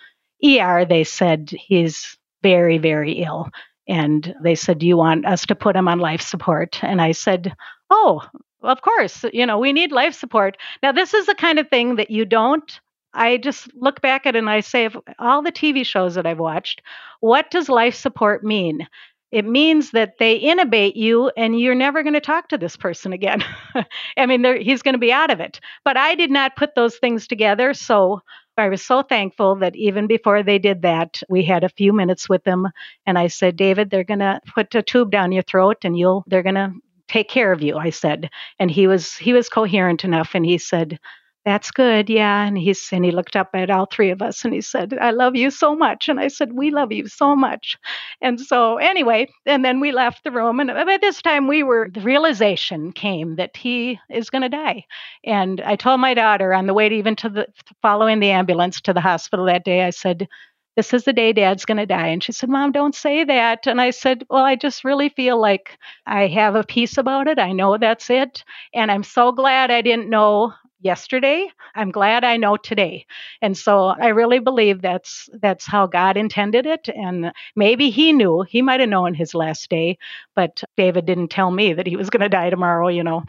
ER 0.45 0.85
they 0.85 1.05
said 1.05 1.51
he's 1.51 2.16
very, 2.43 2.78
very 2.78 3.22
ill. 3.22 3.49
And 3.89 4.35
they 4.43 4.55
said, 4.55 4.78
Do 4.78 4.87
you 4.87 4.97
want 4.97 5.26
us 5.26 5.47
to 5.47 5.55
put 5.55 5.76
him 5.76 5.89
on 5.89 5.99
life 5.99 6.22
support? 6.22 6.83
And 6.83 7.01
I 7.03 7.12
said, 7.12 7.55
Oh, 7.91 8.22
of 8.62 8.80
course, 8.80 9.24
you 9.33 9.45
know, 9.45 9.59
we 9.59 9.72
need 9.72 9.93
life 9.93 10.14
support. 10.14 10.57
Now, 10.83 10.93
this 10.93 11.14
is 11.14 11.26
the 11.26 11.35
kind 11.35 11.59
of 11.59 11.68
thing 11.68 11.97
that 11.97 12.11
you 12.11 12.24
don't. 12.24 12.80
I 13.14 13.37
just 13.37 13.68
look 13.74 14.01
back 14.01 14.24
at 14.24 14.37
it 14.37 14.39
and 14.39 14.49
I 14.49 14.61
say, 14.61 14.87
of 14.87 14.97
all 15.18 15.43
the 15.43 15.53
TV 15.53 15.85
shows 15.85 16.14
that 16.14 16.26
I've 16.26 16.39
watched, 16.39 16.80
what 17.20 17.51
does 17.51 17.68
life 17.68 17.95
support 17.95 18.43
mean? 18.43 18.87
It 19.33 19.47
means 19.47 19.93
that 19.93 20.18
they 20.18 20.39
intubate 20.39 20.95
you 20.95 21.30
and 21.39 21.59
you're 21.59 21.74
never 21.74 22.03
going 22.03 22.12
to 22.12 22.20
talk 22.20 22.49
to 22.49 22.59
this 22.59 22.76
person 22.76 23.14
again. 23.14 23.43
I 24.16 24.26
mean, 24.26 24.45
he's 24.61 24.83
going 24.83 24.95
to 24.95 24.99
be 24.99 25.12
out 25.12 25.30
of 25.30 25.41
it. 25.41 25.59
But 25.85 25.97
I 25.97 26.14
did 26.14 26.30
not 26.30 26.55
put 26.55 26.74
those 26.74 26.97
things 26.97 27.26
together. 27.26 27.72
So 27.72 28.20
I 28.59 28.68
was 28.68 28.83
so 28.83 29.03
thankful 29.03 29.57
that 29.57 29.74
even 29.74 30.07
before 30.07 30.43
they 30.43 30.59
did 30.59 30.83
that, 30.83 31.22
we 31.30 31.43
had 31.43 31.64
a 31.64 31.70
few 31.70 31.95
minutes 31.95 32.28
with 32.28 32.45
them. 32.45 32.68
And 33.07 33.18
I 33.18 33.28
said, 33.28 33.57
David, 33.57 33.89
they're 33.89 34.05
going 34.05 34.20
to 34.20 34.39
put 34.55 34.74
a 34.74 34.83
tube 34.83 35.11
down 35.11 35.33
your 35.33 35.43
throat 35.43 35.78
and 35.83 35.97
you'll, 35.99 36.24
they're 36.26 36.43
going 36.43 36.57
to 36.57 36.74
take 37.09 37.30
care 37.30 37.53
of 37.53 37.62
you. 37.62 37.78
I 37.78 37.89
said, 37.89 38.28
and 38.59 38.70
he 38.70 38.87
was, 38.87 39.16
he 39.16 39.33
was 39.33 39.49
coherent 39.49 40.05
enough. 40.05 40.35
And 40.35 40.45
he 40.45 40.59
said, 40.59 40.99
that's 41.45 41.72
good. 41.72 42.09
Yeah. 42.09 42.45
And 42.45 42.57
he's, 42.57 42.88
and 42.93 43.05
he 43.05 43.11
looked 43.11 43.34
up 43.34 43.51
at 43.55 43.70
all 43.70 43.86
three 43.86 44.11
of 44.11 44.22
us 44.22 44.45
and 44.45 44.55
he 44.55 44.61
said, 44.61 44.97
I 45.01 45.11
love 45.11 45.34
you 45.34 45.51
so 45.51 45.74
much. 45.74 46.09
And 46.09 46.20
I 46.20 46.28
said, 46.28 46.53
we 46.53 46.70
love 46.70 46.93
you 46.93 47.09
so 47.09 47.34
much. 47.34 47.76
And 48.20 48.40
so 48.40 48.76
anyway, 48.76 49.26
and 49.45 49.64
then 49.64 49.80
we 49.80 49.90
left 49.90 50.22
the 50.22 50.30
room. 50.30 50.61
And 50.61 50.70
by 50.70 50.99
this 50.99 51.20
time 51.20 51.49
we 51.49 51.64
were, 51.64 51.88
the 51.93 52.01
realization 52.01 52.93
came 52.93 53.36
that 53.36 53.57
he 53.57 53.99
is 54.09 54.30
going 54.30 54.43
to 54.43 54.49
die. 54.49 54.84
And 55.24 55.61
I 55.61 55.74
told 55.74 56.01
my 56.01 56.14
daughter 56.14 56.55
on 56.55 56.66
the 56.66 56.74
way 56.74 56.88
to 56.88 56.95
even 56.95 57.16
to 57.16 57.28
the, 57.28 57.47
following 57.82 58.20
the 58.20 58.30
ambulance 58.30 58.80
to 58.82 58.93
the 58.93 59.01
hospital 59.01 59.47
that 59.47 59.64
day, 59.64 59.82
I 59.82 59.90
said, 59.90 60.28
this 60.76 60.95
is 60.95 61.05
the 61.05 61.12
day 61.12 61.32
dad's 61.32 61.64
going 61.66 61.78
to 61.78 61.86
die. 61.86 62.07
And 62.07 62.22
she 62.22 62.32
said, 62.32 62.49
Mom, 62.49 62.72
don't 62.72 62.95
say 62.95 63.24
that. 63.24 63.66
And 63.66 63.78
I 63.80 63.90
said, 63.90 64.24
Well, 64.30 64.43
I 64.43 64.57
just 64.57 64.84
really 64.84 65.11
feel 65.11 65.38
like 65.38 65.76
I 66.07 66.28
have 66.28 66.55
a 66.55 66.64
peace 66.64 66.97
about 66.97 67.26
it. 67.26 67.38
I 67.38 67.53
know 67.53 67.76
that's 67.76 68.09
it. 68.09 68.43
And 68.72 68.90
I'm 68.90 69.03
so 69.03 69.32
glad 69.32 69.70
I 69.70 69.82
didn't 69.82 70.09
know 70.09 70.55
yesterday. 70.83 71.49
I'm 71.74 71.91
glad 71.91 72.24
I 72.24 72.37
know 72.37 72.57
today. 72.57 73.07
And 73.41 73.57
so 73.57 73.87
I 73.87 74.09
really 74.09 74.39
believe 74.39 74.83
that's 74.83 75.28
that's 75.41 75.66
how 75.66 75.87
God 75.87 76.16
intended 76.16 76.66
it 76.66 76.89
and 76.89 77.33
maybe 77.57 77.91
he 77.91 78.12
knew. 78.12 78.43
He 78.43 78.62
might 78.62 78.80
have 78.80 78.89
known 78.89 79.14
his 79.14 79.35
last 79.35 79.70
day, 79.70 79.99
but 80.35 80.62
David 80.76 81.07
didn't 81.07 81.28
tell 81.28 81.51
me 81.51 81.72
that 81.72 81.87
he 81.87 81.97
was 81.97 82.11
going 82.11 82.22
to 82.22 82.28
die 82.28 82.51
tomorrow, 82.51 82.89
you 82.89 83.03
know. 83.03 83.24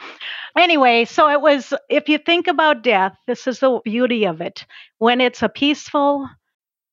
Anyway, 0.57 1.05
so 1.05 1.29
it 1.29 1.41
was 1.41 1.73
if 1.89 2.09
you 2.09 2.17
think 2.17 2.47
about 2.47 2.83
death, 2.83 3.15
this 3.27 3.47
is 3.47 3.59
the 3.59 3.79
beauty 3.83 4.25
of 4.25 4.41
it. 4.41 4.65
When 4.97 5.21
it's 5.21 5.41
a 5.43 5.49
peaceful 5.49 6.29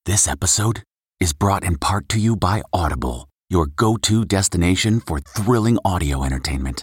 This 0.06 0.26
episode 0.28 0.82
is 1.20 1.32
brought 1.32 1.64
in 1.64 1.76
part 1.76 2.08
to 2.10 2.18
you 2.18 2.36
by 2.36 2.62
Audible, 2.72 3.28
your 3.48 3.66
go-to 3.66 4.24
destination 4.24 5.00
for 5.00 5.20
thrilling 5.20 5.78
audio 5.84 6.24
entertainment. 6.24 6.82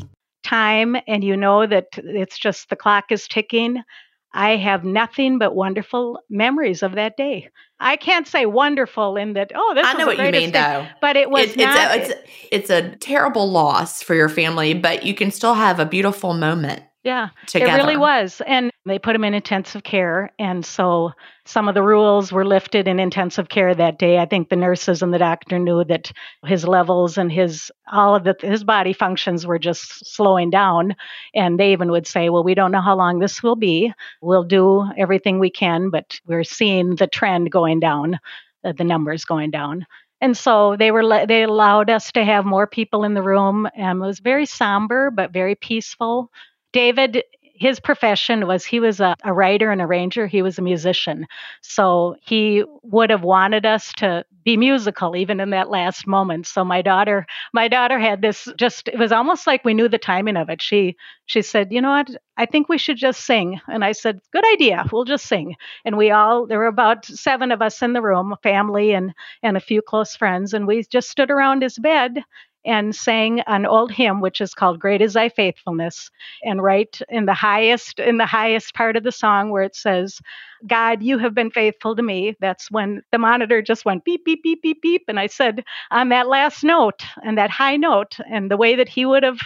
Time 0.43 0.95
and 1.07 1.23
you 1.23 1.37
know 1.37 1.65
that 1.67 1.87
it's 1.97 2.37
just 2.37 2.69
the 2.69 2.75
clock 2.75 3.05
is 3.11 3.27
ticking. 3.27 3.81
I 4.33 4.55
have 4.55 4.85
nothing 4.85 5.39
but 5.39 5.55
wonderful 5.55 6.19
memories 6.29 6.83
of 6.83 6.93
that 6.93 7.17
day. 7.17 7.49
I 7.81 7.97
can't 7.97 8.25
say 8.27 8.45
wonderful 8.45 9.17
in 9.17 9.33
that. 9.33 9.51
Oh, 9.53 9.73
this 9.75 9.85
I 9.85 9.93
know 9.93 10.05
what 10.05 10.17
you 10.17 10.23
mean, 10.23 10.51
day," 10.51 10.61
though. 10.61 10.87
But 11.01 11.17
it 11.17 11.29
was 11.29 11.51
It- 11.51 11.57
not. 11.57 11.97
it's, 11.97 12.09
a, 12.09 12.11
it's, 12.19 12.29
it's 12.51 12.69
a 12.69 12.95
terrible 12.97 13.49
loss 13.51 14.01
for 14.01 14.15
your 14.15 14.29
family, 14.29 14.73
but 14.73 15.03
you 15.03 15.13
can 15.13 15.31
still 15.31 15.55
have 15.55 15.79
a 15.79 15.85
beautiful 15.85 16.33
moment 16.33 16.83
yeah, 17.03 17.29
together. 17.47 17.71
it 17.71 17.75
really 17.75 17.97
was. 17.97 18.41
And 18.45 18.71
they 18.85 18.99
put 18.99 19.15
him 19.15 19.23
in 19.23 19.33
intensive 19.33 19.83
care, 19.83 20.31
and 20.37 20.63
so 20.63 21.11
some 21.45 21.67
of 21.67 21.73
the 21.73 21.81
rules 21.81 22.31
were 22.31 22.45
lifted 22.45 22.87
in 22.87 22.99
intensive 22.99 23.49
care 23.49 23.73
that 23.73 23.97
day. 23.97 24.19
I 24.19 24.25
think 24.25 24.49
the 24.49 24.55
nurses 24.55 25.01
and 25.01 25.11
the 25.11 25.17
doctor 25.17 25.57
knew 25.57 25.83
that 25.85 26.11
his 26.45 26.67
levels 26.67 27.17
and 27.17 27.31
his 27.31 27.71
all 27.91 28.15
of 28.15 28.23
the 28.23 28.35
his 28.41 28.63
body 28.63 28.93
functions 28.93 29.47
were 29.47 29.57
just 29.57 30.13
slowing 30.13 30.51
down, 30.51 30.95
and 31.33 31.59
they 31.59 31.71
even 31.71 31.89
would 31.89 32.05
say, 32.05 32.29
"Well, 32.29 32.43
we 32.43 32.53
don't 32.53 32.71
know 32.71 32.81
how 32.81 32.95
long 32.95 33.17
this 33.17 33.41
will 33.41 33.55
be. 33.55 33.91
We'll 34.21 34.43
do 34.43 34.87
everything 34.95 35.39
we 35.39 35.49
can, 35.49 35.89
but 35.89 36.19
we're 36.27 36.43
seeing 36.43 36.95
the 36.95 37.07
trend 37.07 37.51
going 37.51 37.79
down, 37.79 38.19
uh, 38.63 38.73
the 38.73 38.83
numbers 38.83 39.25
going 39.25 39.49
down." 39.49 39.87
And 40.21 40.37
so 40.37 40.75
they 40.77 40.91
were 40.91 41.25
they 41.25 41.43
allowed 41.43 41.89
us 41.89 42.11
to 42.11 42.23
have 42.23 42.45
more 42.45 42.67
people 42.67 43.03
in 43.03 43.15
the 43.15 43.23
room, 43.23 43.67
and 43.75 44.03
it 44.03 44.05
was 44.05 44.19
very 44.19 44.45
somber 44.45 45.09
but 45.09 45.33
very 45.33 45.55
peaceful. 45.55 46.29
David, 46.73 47.23
his 47.43 47.79
profession 47.79 48.47
was 48.47 48.65
he 48.65 48.79
was 48.79 48.99
a, 48.99 49.15
a 49.23 49.33
writer 49.33 49.71
and 49.71 49.81
arranger. 49.81 50.25
He 50.25 50.41
was 50.41 50.57
a 50.57 50.63
musician. 50.63 51.27
So 51.61 52.15
he 52.21 52.63
would 52.83 53.09
have 53.11 53.23
wanted 53.23 53.65
us 53.65 53.93
to 53.97 54.25
be 54.43 54.57
musical 54.57 55.15
even 55.15 55.39
in 55.39 55.51
that 55.51 55.69
last 55.69 56.07
moment. 56.07 56.47
So 56.47 56.65
my 56.65 56.81
daughter, 56.81 57.27
my 57.53 57.67
daughter 57.67 57.99
had 57.99 58.21
this 58.21 58.47
just 58.57 58.87
it 58.87 58.97
was 58.97 59.11
almost 59.11 59.45
like 59.45 59.63
we 59.63 59.75
knew 59.75 59.87
the 59.87 59.99
timing 59.99 60.37
of 60.37 60.49
it. 60.49 60.61
She 60.61 60.95
she 61.27 61.43
said, 61.43 61.71
"You 61.71 61.81
know 61.81 61.91
what? 61.91 62.09
I 62.37 62.47
think 62.47 62.67
we 62.67 62.79
should 62.79 62.97
just 62.97 63.23
sing." 63.25 63.61
And 63.67 63.85
I 63.85 63.91
said, 63.91 64.19
"Good 64.33 64.43
idea. 64.53 64.85
We'll 64.91 65.05
just 65.05 65.27
sing." 65.27 65.55
And 65.85 65.97
we 65.97 66.09
all 66.09 66.47
there 66.47 66.57
were 66.57 66.65
about 66.65 67.05
7 67.05 67.51
of 67.51 67.61
us 67.61 67.81
in 67.83 67.93
the 67.93 68.01
room, 68.01 68.35
family 68.41 68.93
and 68.93 69.13
and 69.43 69.55
a 69.57 69.59
few 69.59 69.81
close 69.83 70.15
friends, 70.15 70.53
and 70.55 70.65
we 70.65 70.83
just 70.83 71.09
stood 71.11 71.29
around 71.29 71.61
his 71.61 71.77
bed 71.77 72.23
and 72.65 72.95
sang 72.95 73.39
an 73.41 73.65
old 73.65 73.91
hymn 73.91 74.21
which 74.21 74.41
is 74.41 74.53
called 74.53 74.79
great 74.79 75.01
is 75.01 75.13
thy 75.13 75.29
faithfulness 75.29 76.11
and 76.43 76.61
right 76.61 77.01
in 77.09 77.25
the 77.25 77.33
highest 77.33 77.99
in 77.99 78.17
the 78.17 78.25
highest 78.25 78.73
part 78.73 78.95
of 78.95 79.03
the 79.03 79.11
song 79.11 79.49
where 79.49 79.63
it 79.63 79.75
says 79.75 80.19
god 80.67 81.01
you 81.01 81.17
have 81.17 81.33
been 81.33 81.49
faithful 81.49 81.95
to 81.95 82.03
me. 82.03 82.35
That's 82.39 82.69
when 82.69 83.01
the 83.11 83.17
monitor 83.17 83.61
just 83.61 83.85
went 83.85 84.05
beep 84.05 84.25
beep 84.25 84.43
beep 84.43 84.61
beep 84.61 84.81
beep 84.81 85.03
and 85.07 85.19
i 85.19 85.27
said 85.27 85.63
on 85.89 86.09
that 86.09 86.27
last 86.27 86.63
note 86.63 87.03
and 87.23 87.37
that 87.37 87.49
high 87.49 87.77
note 87.77 88.17
and 88.29 88.51
the 88.51 88.57
way 88.57 88.75
that 88.75 88.89
he 88.89 89.05
would 89.05 89.23
have 89.23 89.39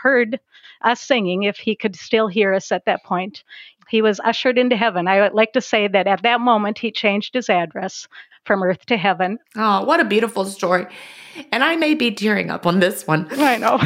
heard 0.00 0.40
us 0.82 1.00
singing 1.00 1.42
if 1.44 1.56
he 1.58 1.76
could 1.76 1.94
still 1.96 2.28
hear 2.28 2.54
us 2.54 2.72
at 2.72 2.84
that 2.86 3.04
point 3.04 3.44
he 3.88 4.02
was 4.02 4.20
ushered 4.24 4.58
into 4.58 4.76
heaven 4.76 5.06
i 5.08 5.20
would 5.20 5.34
like 5.34 5.52
to 5.52 5.60
say 5.60 5.88
that 5.88 6.06
at 6.06 6.22
that 6.22 6.40
moment 6.40 6.78
he 6.78 6.90
changed 6.90 7.34
his 7.34 7.48
address 7.50 8.06
from 8.44 8.62
earth 8.62 8.84
to 8.86 8.96
heaven 8.96 9.38
Oh, 9.56 9.84
what 9.84 10.00
a 10.00 10.04
beautiful 10.04 10.44
story. 10.44 10.86
And 11.52 11.62
I 11.62 11.76
may 11.76 11.94
be 11.94 12.10
tearing 12.10 12.50
up 12.50 12.66
on 12.66 12.80
this 12.80 13.06
one. 13.06 13.28
i 13.38 13.56
know 13.56 13.78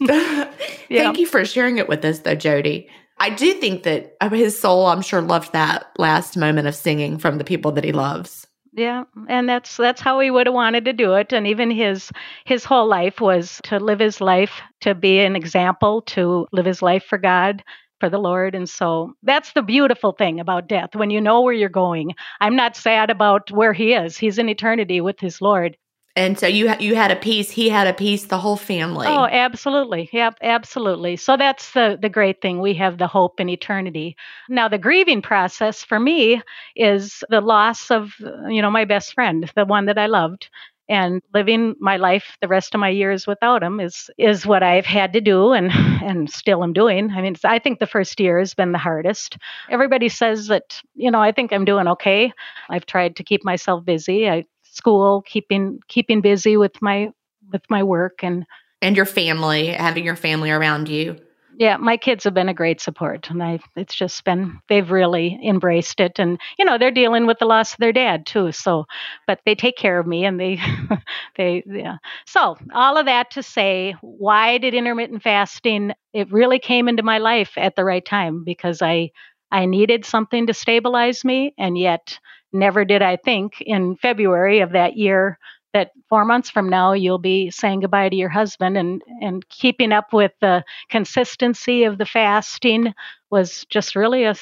Thank 0.88 1.18
you 1.18 1.26
for 1.26 1.44
sharing 1.44 1.78
it 1.78 1.88
with 1.88 2.04
us, 2.04 2.20
though, 2.20 2.34
Jody. 2.34 2.88
I 3.18 3.30
do 3.30 3.54
think 3.54 3.84
that 3.84 4.16
uh, 4.20 4.28
his 4.30 4.58
soul, 4.58 4.86
I'm 4.86 5.02
sure, 5.02 5.20
loved 5.22 5.52
that 5.52 5.86
last 5.98 6.36
moment 6.36 6.66
of 6.68 6.74
singing 6.74 7.18
from 7.18 7.38
the 7.38 7.44
people 7.44 7.72
that 7.72 7.84
he 7.84 7.92
loves. 7.92 8.46
Yeah, 8.72 9.04
and 9.28 9.48
that's 9.48 9.76
that's 9.76 10.00
how 10.00 10.18
he 10.18 10.32
would 10.32 10.48
have 10.48 10.54
wanted 10.54 10.84
to 10.86 10.92
do 10.92 11.14
it. 11.14 11.32
And 11.32 11.46
even 11.46 11.70
his 11.70 12.10
his 12.44 12.64
whole 12.64 12.88
life 12.88 13.20
was 13.20 13.60
to 13.64 13.78
live 13.78 14.00
his 14.00 14.20
life 14.20 14.60
to 14.80 14.94
be 14.96 15.20
an 15.20 15.36
example, 15.36 16.02
to 16.02 16.48
live 16.52 16.66
his 16.66 16.82
life 16.82 17.04
for 17.04 17.16
God, 17.18 17.62
for 18.04 18.10
the 18.10 18.18
Lord. 18.18 18.54
And 18.54 18.68
so 18.68 19.14
that's 19.22 19.54
the 19.54 19.62
beautiful 19.62 20.12
thing 20.12 20.38
about 20.38 20.68
death. 20.68 20.94
When 20.94 21.08
you 21.08 21.22
know 21.22 21.40
where 21.40 21.54
you're 21.54 21.70
going, 21.70 22.14
I'm 22.38 22.54
not 22.54 22.76
sad 22.76 23.08
about 23.08 23.50
where 23.50 23.72
he 23.72 23.94
is. 23.94 24.18
He's 24.18 24.36
in 24.36 24.50
eternity 24.50 25.00
with 25.00 25.18
his 25.18 25.40
Lord. 25.40 25.78
And 26.14 26.38
so 26.38 26.46
you 26.46 26.70
you 26.78 26.94
had 26.94 27.10
a 27.10 27.16
peace, 27.16 27.50
he 27.50 27.70
had 27.70 27.86
a 27.86 27.94
peace, 27.94 28.26
the 28.26 28.38
whole 28.38 28.58
family. 28.58 29.06
Oh, 29.08 29.24
absolutely. 29.24 30.10
Yep, 30.12 30.36
absolutely. 30.42 31.16
So 31.16 31.38
that's 31.38 31.72
the 31.72 31.98
the 32.00 32.10
great 32.10 32.42
thing. 32.42 32.60
We 32.60 32.74
have 32.74 32.98
the 32.98 33.06
hope 33.06 33.40
in 33.40 33.48
eternity. 33.48 34.16
Now 34.50 34.68
the 34.68 34.78
grieving 34.78 35.22
process 35.22 35.82
for 35.82 35.98
me 35.98 36.42
is 36.76 37.24
the 37.30 37.40
loss 37.40 37.90
of 37.90 38.12
you 38.20 38.60
know 38.60 38.70
my 38.70 38.84
best 38.84 39.14
friend, 39.14 39.50
the 39.56 39.64
one 39.64 39.86
that 39.86 39.98
I 39.98 40.06
loved. 40.06 40.50
And 40.88 41.22
living 41.32 41.74
my 41.80 41.96
life 41.96 42.36
the 42.40 42.48
rest 42.48 42.74
of 42.74 42.80
my 42.80 42.90
years 42.90 43.26
without 43.26 43.62
him 43.62 43.80
is 43.80 44.10
is 44.18 44.46
what 44.46 44.62
I've 44.62 44.84
had 44.84 45.14
to 45.14 45.20
do 45.20 45.52
and 45.52 45.70
and 46.02 46.30
still 46.30 46.62
am 46.62 46.72
doing. 46.72 47.10
I 47.10 47.22
mean, 47.22 47.36
I 47.44 47.58
think 47.58 47.78
the 47.78 47.86
first 47.86 48.20
year 48.20 48.38
has 48.38 48.54
been 48.54 48.72
the 48.72 48.78
hardest. 48.78 49.38
Everybody 49.70 50.08
says 50.08 50.48
that, 50.48 50.80
you 50.94 51.10
know, 51.10 51.20
I 51.20 51.32
think 51.32 51.52
I'm 51.52 51.64
doing 51.64 51.88
okay. 51.88 52.32
I've 52.68 52.86
tried 52.86 53.16
to 53.16 53.24
keep 53.24 53.44
myself 53.44 53.84
busy. 53.84 54.28
I 54.28 54.44
school, 54.62 55.22
keeping 55.22 55.80
keeping 55.88 56.20
busy 56.20 56.56
with 56.56 56.80
my 56.82 57.10
with 57.50 57.62
my 57.70 57.82
work 57.82 58.22
and 58.22 58.44
and 58.82 58.96
your 58.96 59.06
family, 59.06 59.68
having 59.68 60.04
your 60.04 60.16
family 60.16 60.50
around 60.50 60.88
you. 60.88 61.16
Yeah, 61.56 61.76
my 61.76 61.96
kids 61.96 62.24
have 62.24 62.34
been 62.34 62.48
a 62.48 62.54
great 62.54 62.80
support, 62.80 63.30
and 63.30 63.42
I 63.42 63.60
it's 63.76 63.94
just 63.94 64.24
been 64.24 64.58
they've 64.68 64.90
really 64.90 65.38
embraced 65.46 66.00
it, 66.00 66.18
and 66.18 66.38
you 66.58 66.64
know 66.64 66.78
they're 66.78 66.90
dealing 66.90 67.26
with 67.26 67.38
the 67.38 67.46
loss 67.46 67.72
of 67.72 67.78
their 67.78 67.92
dad 67.92 68.26
too. 68.26 68.52
So, 68.52 68.86
but 69.26 69.40
they 69.46 69.54
take 69.54 69.76
care 69.76 69.98
of 69.98 70.06
me, 70.06 70.24
and 70.24 70.40
they 70.40 70.58
they 71.36 71.62
yeah. 71.66 71.96
So 72.26 72.56
all 72.74 72.96
of 72.96 73.06
that 73.06 73.30
to 73.32 73.42
say, 73.42 73.94
why 74.00 74.58
did 74.58 74.74
intermittent 74.74 75.22
fasting? 75.22 75.92
It 76.12 76.32
really 76.32 76.58
came 76.58 76.88
into 76.88 77.02
my 77.02 77.18
life 77.18 77.52
at 77.56 77.76
the 77.76 77.84
right 77.84 78.04
time 78.04 78.44
because 78.44 78.82
I 78.82 79.10
I 79.50 79.66
needed 79.66 80.04
something 80.04 80.46
to 80.48 80.54
stabilize 80.54 81.24
me, 81.24 81.54
and 81.58 81.78
yet 81.78 82.18
never 82.52 82.84
did 82.84 83.02
I 83.02 83.16
think 83.16 83.60
in 83.60 83.96
February 83.96 84.60
of 84.60 84.72
that 84.72 84.96
year 84.96 85.38
that 85.74 85.90
four 86.08 86.24
months 86.24 86.48
from 86.48 86.70
now 86.70 86.92
you'll 86.92 87.18
be 87.18 87.50
saying 87.50 87.80
goodbye 87.80 88.08
to 88.08 88.16
your 88.16 88.30
husband 88.30 88.78
and 88.78 89.02
and 89.20 89.46
keeping 89.50 89.92
up 89.92 90.12
with 90.12 90.32
the 90.40 90.64
consistency 90.88 91.84
of 91.84 91.98
the 91.98 92.06
fasting 92.06 92.94
was 93.30 93.66
just 93.68 93.94
really 93.94 94.24
a 94.24 94.34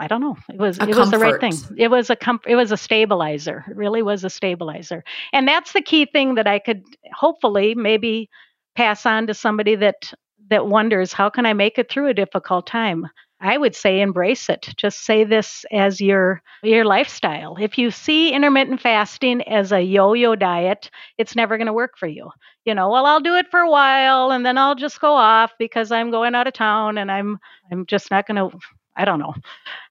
I 0.00 0.06
don't 0.06 0.20
know. 0.20 0.36
It 0.48 0.58
was 0.58 0.78
A 0.78 0.88
it 0.88 0.96
was 0.96 1.10
the 1.10 1.18
right 1.18 1.40
thing. 1.40 1.54
It 1.76 1.88
was 1.88 2.08
a 2.08 2.16
com- 2.16 2.40
it 2.46 2.54
was 2.54 2.70
a 2.70 2.76
stabilizer. 2.76 3.64
It 3.68 3.76
really 3.76 4.00
was 4.00 4.22
a 4.22 4.30
stabilizer. 4.30 5.02
And 5.32 5.48
that's 5.48 5.72
the 5.72 5.82
key 5.82 6.06
thing 6.06 6.36
that 6.36 6.46
I 6.46 6.60
could 6.60 6.84
hopefully 7.12 7.74
maybe 7.74 8.30
pass 8.76 9.04
on 9.04 9.26
to 9.26 9.34
somebody 9.34 9.74
that 9.74 10.12
that 10.50 10.68
wonders 10.68 11.12
how 11.12 11.28
can 11.28 11.46
I 11.46 11.52
make 11.52 11.78
it 11.78 11.90
through 11.90 12.08
a 12.08 12.14
difficult 12.14 12.66
time. 12.66 13.08
I 13.40 13.56
would 13.56 13.74
say 13.76 14.00
embrace 14.00 14.48
it. 14.48 14.68
Just 14.76 15.04
say 15.04 15.24
this 15.24 15.64
as 15.70 16.00
your 16.00 16.42
your 16.62 16.84
lifestyle. 16.84 17.56
If 17.60 17.78
you 17.78 17.90
see 17.90 18.32
intermittent 18.32 18.80
fasting 18.80 19.42
as 19.42 19.70
a 19.70 19.80
yo-yo 19.80 20.34
diet, 20.34 20.90
it's 21.18 21.36
never 21.36 21.56
going 21.56 21.68
to 21.68 21.72
work 21.72 21.96
for 21.96 22.08
you. 22.08 22.30
You 22.64 22.74
know, 22.74 22.90
well 22.90 23.06
I'll 23.06 23.20
do 23.20 23.36
it 23.36 23.46
for 23.50 23.60
a 23.60 23.70
while 23.70 24.30
and 24.32 24.44
then 24.44 24.58
I'll 24.58 24.74
just 24.74 25.00
go 25.00 25.14
off 25.14 25.52
because 25.58 25.92
I'm 25.92 26.10
going 26.10 26.34
out 26.34 26.46
of 26.48 26.52
town 26.54 26.98
and 26.98 27.10
I'm 27.10 27.38
I'm 27.70 27.86
just 27.86 28.10
not 28.10 28.26
going 28.26 28.36
to 28.50 28.56
I 28.96 29.04
don't 29.04 29.20
know. 29.20 29.34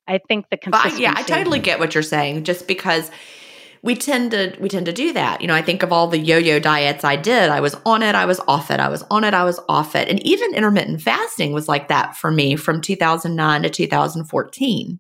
I 0.08 0.20
think 0.28 0.46
the 0.50 0.58
But 0.58 0.62
consistency. 0.62 1.04
yeah, 1.04 1.14
I 1.16 1.24
totally 1.24 1.60
get 1.60 1.80
what 1.80 1.94
you're 1.94 2.04
saying. 2.04 2.44
Just 2.44 2.68
because 2.68 3.10
we 3.82 3.96
tend 3.96 4.32
to 4.32 4.56
we 4.60 4.70
tend 4.70 4.86
to 4.86 4.94
do 4.94 5.14
that. 5.14 5.42
You 5.42 5.48
know, 5.48 5.56
I 5.56 5.62
think 5.62 5.84
of 5.84 5.92
all 5.92 6.08
the 6.08 6.18
yo-yo 6.18 6.60
diets 6.60 7.04
I 7.04 7.16
did. 7.16 7.50
I 7.50 7.62
was 7.62 7.76
on 7.86 8.04
it, 8.04 8.16
I 8.16 8.26
was 8.26 8.40
off 8.48 8.72
it. 8.72 8.80
I 8.80 8.90
was 8.90 9.04
on 9.12 9.24
it, 9.24 9.34
I 9.34 9.44
was 9.44 9.60
off 9.70 9.96
it. 9.96 10.08
And 10.10 10.26
even 10.26 10.56
intermittent 10.56 11.02
fasting 11.02 11.54
was 11.54 11.68
like 11.68 11.88
that 11.88 12.16
for 12.16 12.32
me 12.32 12.56
from 12.56 12.82
2009 12.82 13.64
to 13.64 13.70
2014. 13.70 15.00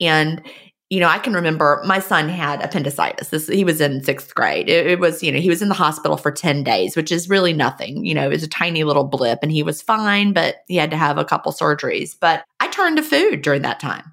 And 0.00 0.42
you 0.88 1.00
know, 1.00 1.08
I 1.08 1.18
can 1.18 1.34
remember 1.34 1.82
my 1.84 1.98
son 1.98 2.28
had 2.28 2.62
appendicitis. 2.62 3.30
This 3.30 3.48
he 3.48 3.64
was 3.64 3.80
in 3.80 4.04
sixth 4.04 4.34
grade. 4.34 4.68
It, 4.68 4.86
it 4.86 5.00
was, 5.00 5.20
you 5.20 5.32
know, 5.32 5.40
he 5.40 5.48
was 5.48 5.60
in 5.60 5.68
the 5.68 5.74
hospital 5.74 6.16
for 6.16 6.30
10 6.30 6.62
days, 6.62 6.94
which 6.94 7.10
is 7.10 7.28
really 7.28 7.52
nothing. 7.52 8.04
You 8.04 8.14
know, 8.14 8.24
it 8.24 8.32
was 8.32 8.44
a 8.44 8.48
tiny 8.48 8.84
little 8.84 9.02
blip 9.02 9.40
and 9.42 9.50
he 9.50 9.64
was 9.64 9.82
fine, 9.82 10.32
but 10.32 10.56
he 10.68 10.76
had 10.76 10.92
to 10.92 10.96
have 10.96 11.18
a 11.18 11.24
couple 11.24 11.52
surgeries. 11.52 12.14
But 12.18 12.44
I 12.60 12.68
turned 12.68 12.98
to 12.98 13.02
food 13.02 13.42
during 13.42 13.62
that 13.62 13.80
time. 13.80 14.12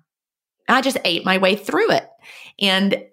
I 0.68 0.82
just 0.82 0.97
ate 1.06 1.26
my 1.26 1.38
way 1.38 1.56
through 1.56 1.91
it. 1.91 2.08
And, 2.60 3.04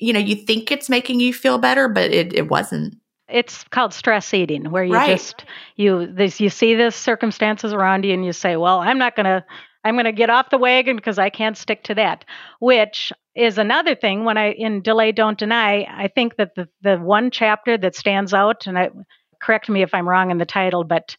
you 0.00 0.12
know, 0.12 0.18
you 0.20 0.34
think 0.36 0.70
it's 0.70 0.88
making 0.88 1.20
you 1.20 1.32
feel 1.32 1.58
better, 1.58 1.88
but 1.88 2.10
it, 2.12 2.32
it 2.32 2.48
wasn't. 2.50 2.96
it's 3.28 3.64
called 3.70 3.94
stress 3.94 4.34
eating 4.34 4.70
where 4.70 4.84
you 4.84 4.92
Right. 4.94 5.06
just 5.06 5.44
you 5.76 6.06
this 6.12 6.40
you 6.40 6.50
see 6.50 6.74
the 6.74 6.90
circumstances 6.90 7.72
around 7.72 8.04
you 8.04 8.12
and 8.12 8.24
you 8.24 8.32
say 8.32 8.56
well 8.56 8.80
i'm 8.80 8.98
not 8.98 9.14
going 9.14 9.24
to 9.26 9.44
i'm 9.84 9.96
to 10.02 10.12
get 10.12 10.30
off 10.30 10.50
the 10.50 10.58
wagon 10.58 10.96
because 10.96 11.18
i 11.18 11.30
can't 11.30 11.56
stick 11.56 11.84
to 11.84 11.94
that 11.94 12.24
which 12.58 13.12
is 13.36 13.56
another 13.56 13.94
thing 13.94 14.24
when 14.24 14.36
i 14.36 14.50
in 14.52 14.82
delay 14.82 15.12
don't 15.12 15.38
deny 15.38 15.86
i 15.96 16.08
think 16.08 16.36
that 16.36 16.56
the 16.56 16.68
the 16.82 16.96
one 16.98 17.30
chapter 17.30 17.78
that 17.78 17.94
stands 17.94 18.34
out 18.34 18.66
and 18.66 18.76
i 18.76 18.90
correct 19.40 19.68
me 19.68 19.82
if 19.82 19.94
i'm 19.94 20.08
wrong 20.08 20.32
in 20.32 20.38
the 20.38 20.44
title 20.44 20.82
but 20.82 21.16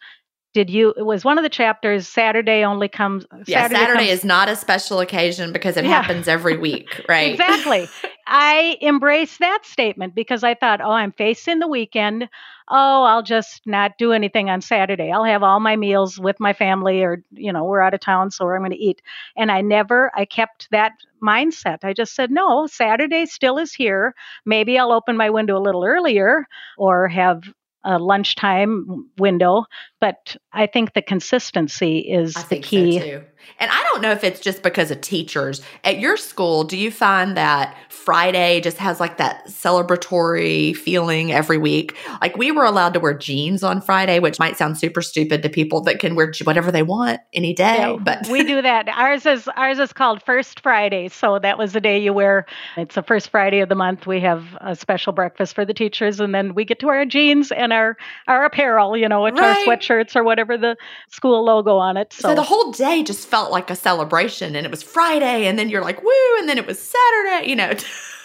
did 0.54 0.70
you 0.70 0.94
it 0.98 1.06
was 1.06 1.24
one 1.24 1.38
of 1.38 1.44
the 1.44 1.50
chapters 1.50 2.08
saturday 2.08 2.64
only 2.64 2.88
comes 2.90 3.26
Yeah, 3.46 3.68
Saturday, 3.68 3.94
comes- 4.08 4.10
is 4.10 4.26
not 4.26 4.50
a 4.50 4.56
special 4.56 5.00
occasion 5.00 5.52
because 5.54 5.78
it 5.78 5.86
Yeah. 5.86 6.02
happens 6.02 6.28
every 6.28 6.58
week, 6.58 7.02
right? 7.10 7.32
Exactly. 7.32 7.88
I 8.28 8.78
embraced 8.82 9.40
that 9.40 9.60
statement 9.66 10.16
because 10.16 10.44
I 10.44 10.54
thought, 10.54 10.80
oh, 10.82 10.92
I'm 10.92 11.12
facing 11.12 11.60
the 11.60 11.68
weekend. 11.68 12.30
Oh, 12.70 13.04
I'll 13.04 13.24
just 13.24 13.62
not 13.66 13.98
do 13.98 14.14
anything 14.14 14.50
on 14.50 14.62
Saturday. 14.62 15.12
I'll 15.12 15.26
have 15.26 15.44
all 15.44 15.60
my 15.60 15.76
meals 15.76 16.18
with 16.20 16.40
my 16.40 16.54
family, 16.54 17.02
or, 17.04 17.22
you 17.32 17.52
know, 17.52 17.66
we're 17.66 17.82
out 17.82 17.94
of 17.94 18.00
town, 18.00 18.32
so 18.32 18.48
I'm 18.50 18.60
going 18.60 18.72
to 18.72 18.78
eat. 18.78 19.02
And 19.36 19.52
I 19.52 19.60
never, 19.62 20.12
I 20.16 20.24
kept 20.24 20.70
that 20.72 20.94
mindset. 21.22 21.80
I 21.84 21.92
just 21.94 22.16
said, 22.16 22.32
no, 22.32 22.68
Saturday 22.68 23.26
still 23.26 23.58
is 23.58 23.74
here. 23.74 24.16
Maybe 24.46 24.80
I'll 24.80 24.94
open 24.94 25.18
my 25.18 25.30
window 25.30 25.58
a 25.58 25.60
little 25.66 25.84
earlier 25.84 26.46
or 26.78 27.10
have 27.10 27.42
a 27.84 27.98
lunchtime 27.98 29.10
window. 29.18 29.66
But 30.02 30.36
I 30.52 30.68
think 30.68 30.94
the 30.94 31.02
consistency 31.02 32.00
is 32.00 32.36
I 32.36 32.42
the 32.42 32.48
think 32.48 32.66
key. 32.66 33.00
so 33.00 33.06
too. 33.06 33.24
And 33.60 33.72
I 33.72 33.84
don't 33.92 34.02
know 34.02 34.12
if 34.12 34.24
it's 34.24 34.40
just 34.40 34.62
because 34.64 34.92
of 34.92 35.02
teachers. 35.02 35.62
At 35.84 36.00
your 36.00 36.16
school, 36.18 36.64
do 36.64 36.78
you 36.78 36.92
find 36.92 37.36
that 37.38 37.76
Friday 37.90 38.62
just 38.62 38.78
has 38.78 39.00
like 39.00 39.18
that 39.18 39.48
celebratory 39.48 40.76
feeling 40.76 41.32
every 41.32 41.58
week? 41.58 41.96
Like 42.22 42.38
we 42.38 42.52
were 42.52 42.66
allowed 42.66 42.94
to 42.94 43.00
wear 43.00 43.14
jeans 43.14 43.64
on 43.64 43.82
Friday, 43.82 44.20
which 44.20 44.40
might 44.40 44.58
sound 44.58 44.78
super 44.78 45.02
stupid 45.02 45.44
to 45.44 45.50
people 45.50 45.82
that 45.82 46.00
can 46.00 46.16
wear 46.16 46.32
whatever 46.44 46.72
they 46.72 46.84
want 46.84 47.20
any 47.34 47.54
day, 47.54 47.78
Yeah, 47.78 47.98
but 48.00 48.28
we 48.30 48.44
do 48.44 48.62
that. 48.62 48.88
Ours 48.90 49.26
is 49.26 49.48
ours 49.56 49.80
is 49.80 49.92
called 49.94 50.24
First 50.24 50.60
Friday. 50.62 51.08
So 51.10 51.40
that 51.40 51.58
was 51.58 51.74
the 51.74 51.82
day 51.82 52.00
you 52.00 52.14
wear. 52.14 52.46
It's 52.78 52.96
the 52.96 53.04
first 53.04 53.30
Friday 53.30 53.60
of 53.60 53.70
the 53.70 53.76
month. 53.76 54.06
We 54.08 54.20
have 54.22 54.46
a 54.62 54.76
special 54.76 55.14
breakfast 55.14 55.56
for 55.56 55.66
the 55.66 55.74
teachers, 55.74 56.20
and 56.20 56.34
then 56.34 56.54
we 56.54 56.64
get 56.66 56.80
to 56.80 56.88
wear 56.88 56.98
our 56.98 57.06
jeans 57.06 57.52
and 57.52 57.74
our 57.74 57.98
our 58.28 58.46
apparel. 58.46 58.96
You 58.96 59.10
know, 59.10 59.24
which 59.24 59.36
Right. 59.40 59.68
our 59.68 59.72
sweatshirts 59.92 60.16
or 60.16 60.24
whatever 60.24 60.58
the 60.58 60.76
school 61.10 61.44
logo 61.44 61.78
on 61.78 61.98
it. 61.98 62.14
So, 62.14 62.30
So, 62.30 62.36
the 62.36 62.44
whole 62.44 62.72
day 62.72 63.04
just 63.04 63.28
felt 63.28 63.52
like 63.52 63.70
a 63.70 63.76
celebration 63.76 64.56
and 64.56 64.66
it 64.66 64.72
was 64.72 64.84
Friday 64.84 65.46
and 65.48 65.58
then 65.58 65.70
you're 65.70 65.82
like, 65.82 66.02
woo, 66.02 66.40
and 66.40 66.50
then 66.50 66.58
it 66.58 66.68
was 66.68 66.80
Saturday, 66.80 67.50
you 67.50 67.56
know. 67.56 67.74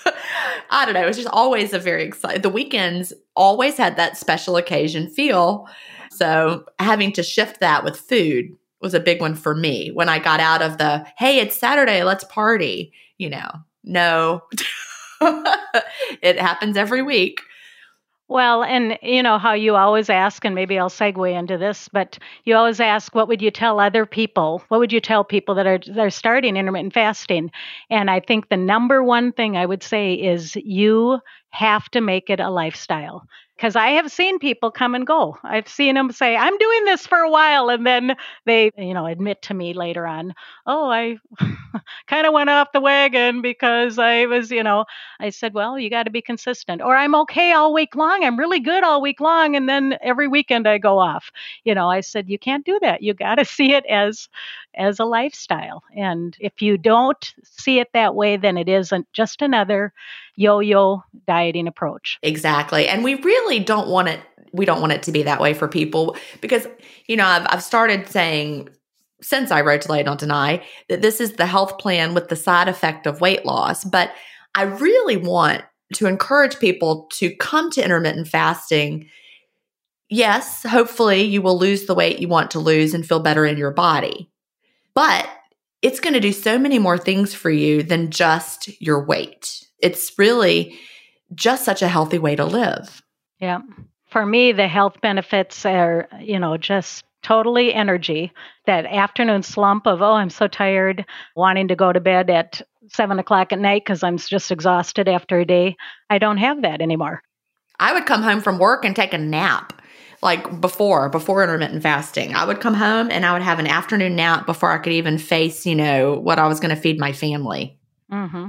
I 0.71 0.85
don't 0.85 0.95
know. 0.95 1.03
It 1.03 1.07
was 1.07 1.17
just 1.17 1.29
always 1.29 1.73
a 1.73 1.79
very 1.79 2.05
exciting. 2.05 2.43
The 2.43 2.49
weekends 2.49 3.13
always 3.35 3.77
had 3.77 3.97
that 3.97 4.17
special 4.17 4.57
occasion 4.57 5.09
feel. 5.09 5.67
So 6.11 6.65
having 6.79 7.13
to 7.13 7.23
shift 7.23 7.61
that 7.61 7.83
with 7.85 7.99
food 7.99 8.57
was 8.81 8.95
a 8.95 9.01
big 9.01 9.21
one 9.21 9.35
for 9.35 9.55
me 9.55 9.91
when 9.91 10.09
I 10.09 10.19
got 10.19 10.39
out 10.39 10.63
of 10.63 10.79
the, 10.79 11.05
hey, 11.19 11.41
it's 11.41 11.57
Saturday, 11.57 12.05
let's 12.05 12.25
party, 12.25 12.93
you 13.19 13.29
know. 13.29 13.51
No. 13.83 14.43
it 16.23 16.39
happens 16.39 16.77
every 16.77 17.03
week. 17.03 17.41
Well, 18.29 18.65
and 18.65 18.99
you 19.03 19.23
know 19.23 19.39
how 19.39 19.53
you 19.53 19.77
always 19.77 20.11
ask, 20.11 20.45
and 20.45 20.55
maybe 20.55 20.79
I'll 20.79 20.91
segue 20.91 21.33
into 21.33 21.59
this, 21.59 21.89
but 21.93 22.19
you 22.45 22.57
always 22.57 22.81
ask, 22.81 23.15
what 23.15 23.29
would 23.29 23.41
you 23.41 23.51
tell 23.53 23.79
other 23.79 24.05
people? 24.05 24.63
What 24.69 24.81
would 24.81 24.93
you 24.93 25.01
tell 25.01 25.23
people 25.25 25.55
that 25.55 25.67
are 25.67 25.79
that 25.79 25.99
are 25.99 26.11
starting 26.11 26.57
intermittent 26.57 26.93
fasting? 26.95 27.53
And 27.89 28.11
I 28.11 28.21
think 28.21 28.49
the 28.49 28.57
number 28.57 29.03
one 29.03 29.33
thing 29.33 29.57
I 29.57 29.67
would 29.67 29.83
say 29.83 30.15
is 30.15 30.57
you 30.57 31.21
have 31.51 31.89
to 31.91 32.01
make 32.01 32.29
it 32.29 32.41
a 32.41 32.51
lifestyle. 32.51 33.27
Because 33.57 33.75
I 33.75 33.89
have 33.91 34.13
seen 34.13 34.39
people 34.39 34.71
come 34.71 34.95
and 34.95 35.07
go. 35.07 35.39
I've 35.43 35.67
seen 35.67 35.95
them 35.95 36.13
say, 36.13 36.37
I'm 36.37 36.59
doing 36.59 36.85
this 36.85 37.07
for 37.07 37.19
a 37.19 37.31
while. 37.31 37.71
And 37.71 37.87
then 37.87 38.15
they, 38.45 38.71
you 38.77 38.93
know, 38.93 39.07
admit 39.07 39.41
to 39.43 39.55
me 39.55 39.73
later 39.73 40.07
on, 40.07 40.35
oh, 40.67 40.91
I 40.91 41.17
kind 42.07 42.27
of 42.27 42.35
went 42.35 42.51
off 42.51 42.73
the 42.73 42.81
wagon 42.81 43.41
because 43.41 43.99
I 43.99 44.27
was, 44.27 44.51
you 44.51 44.63
know, 44.63 44.85
I 45.21 45.31
said, 45.31 45.55
well, 45.55 45.79
you 45.79 45.89
got 45.89 46.03
to 46.03 46.11
be 46.11 46.21
consistent. 46.21 46.83
Or 46.83 46.95
I'm 46.97 47.15
okay 47.15 47.53
all 47.53 47.73
week 47.73 47.95
long. 47.97 48.25
I'm 48.25 48.39
really 48.39 48.61
good 48.61 48.85
all 48.85 49.01
week 49.01 49.21
long. 49.21 49.57
And 49.57 49.69
then 49.69 49.97
every 50.03 50.29
weekend 50.29 50.69
I 50.69 50.77
go 50.77 50.99
off. 50.99 51.31
You 51.65 51.75
know, 51.75 51.89
I 51.89 52.01
said, 52.01 52.29
you 52.29 52.39
can't 52.39 52.65
do 52.67 52.79
that. 52.83 53.03
You 53.03 53.15
got 53.15 53.37
to 53.37 53.45
see 53.47 53.73
it 53.73 53.87
as, 53.87 54.29
as 54.75 55.01
a 55.01 55.05
lifestyle. 55.05 55.83
And 55.97 56.37
if 56.41 56.61
you 56.61 56.77
don't 56.77 57.35
see 57.43 57.79
it 57.79 57.89
that 57.95 58.15
way, 58.15 58.37
then 58.37 58.59
it 58.59 58.69
isn't 58.69 59.11
just 59.13 59.41
another 59.43 59.93
yo-yo 60.37 61.03
dieting 61.27 61.67
approach. 61.67 62.19
Exactly. 62.23 62.87
And 62.87 63.03
we 63.03 63.15
really 63.15 63.59
don't 63.59 63.89
want 63.89 64.09
it 64.09 64.21
we 64.53 64.65
don't 64.65 64.81
want 64.81 64.93
it 64.93 65.03
to 65.03 65.13
be 65.13 65.23
that 65.23 65.41
way 65.41 65.53
for 65.53 65.69
people 65.69 66.17
because 66.41 66.67
you 67.07 67.17
know, 67.17 67.27
I've 67.27 67.47
I've 67.51 67.63
started 67.63 68.09
saying 68.09 68.69
since 69.23 69.51
I 69.51 69.63
wrote 69.63 69.83
Delay 69.83 70.03
Don't 70.03 70.21
Deny 70.21 70.63
that 70.89 71.03
this 71.03 71.21
is 71.21 71.33
the 71.33 71.47
health 71.47 71.79
plan 71.79 72.15
with 72.15 72.29
the 72.29 72.37
side 72.37 72.69
effect 72.69 73.07
of 73.07 73.21
weight 73.21 73.45
loss, 73.45 73.85
but 73.85 74.13
I 74.55 74.63
really 74.63 75.17
want 75.17 75.63
to 75.95 76.07
encourage 76.07 76.59
people 76.59 77.09
to 77.13 77.35
come 77.37 77.71
to 77.71 77.83
intermittent 77.83 78.29
fasting. 78.29 79.09
Yes, 80.09 80.63
hopefully 80.63 81.23
you 81.23 81.43
will 81.43 81.59
lose 81.59 81.87
the 81.87 81.95
weight 81.95 82.19
you 82.19 82.29
want 82.29 82.51
to 82.53 82.61
lose 82.61 82.93
and 82.93 83.07
feel 83.07 83.21
better 83.21 83.47
in 83.47 83.57
your 83.57 83.71
body. 83.71 84.31
But 84.95 85.29
it's 85.83 86.01
going 86.01 86.15
to 86.15 86.21
do 86.21 86.33
so 86.33 86.59
many 86.59 86.79
more 86.79 86.99
things 86.99 87.35
for 87.35 87.51
you 87.51 87.83
than 87.83 88.11
just 88.11 88.81
your 88.81 89.05
weight. 89.05 89.66
It's 89.81 90.13
really 90.19 90.79
just 91.35 91.65
such 91.65 91.83
a 91.83 91.89
healthy 91.89 92.19
way 92.19 92.37
to 92.37 92.45
live. 92.45 93.03
Yeah. 93.41 93.61
For 94.09 94.25
me, 94.25 94.53
the 94.53 94.69
health 94.69 95.01
benefits 95.01 95.67
are, 95.67 96.09
you 96.21 96.39
know, 96.39 96.57
just 96.57 97.05
totally 97.23 97.75
energy. 97.75 98.33
That 98.67 98.87
afternoon 98.87 99.43
slump 99.43 99.87
of, 99.87 100.01
oh, 100.01 100.13
I'm 100.13 100.31
so 100.31 100.47
tired, 100.47 101.05
wanting 101.35 101.69
to 101.69 101.77
go 101.77 101.93
to 101.93 102.01
bed 102.01 102.31
at 102.31 102.63
seven 102.89 103.19
o'clock 103.19 103.53
at 103.53 103.59
night 103.59 103.83
because 103.85 104.03
I'm 104.03 104.17
just 104.17 104.51
exhausted 104.51 105.09
after 105.09 105.41
a 105.41 105.45
day. 105.45 105.77
I 106.09 106.19
don't 106.19 106.39
have 106.39 106.63
that 106.63 106.81
anymore. 106.81 107.23
I 107.81 107.93
would 107.93 108.07
come 108.07 108.23
home 108.23 108.41
from 108.41 108.59
work 108.59 108.85
and 108.85 108.95
take 108.95 109.13
a 109.13 109.19
nap. 109.19 109.73
Like 110.23 110.61
before, 110.61 111.11
before 111.11 111.43
intermittent 111.43 111.83
fasting, 111.83 112.35
I 112.35 112.47
would 112.47 112.61
come 112.61 112.75
home 112.75 113.11
and 113.11 113.27
I 113.27 113.35
would 113.35 113.43
have 113.43 113.59
an 113.59 113.67
afternoon 113.67 114.17
nap 114.17 114.47
before 114.47 114.73
I 114.73 114.79
could 114.79 114.95
even 114.95 115.19
face, 115.19 115.67
you 115.67 115.75
know, 115.75 116.15
what 116.15 116.39
I 116.39 116.47
was 116.47 116.59
going 116.59 116.75
to 116.75 116.81
feed 116.81 116.99
my 116.99 117.13
family. 117.13 117.79
hmm 118.09 118.49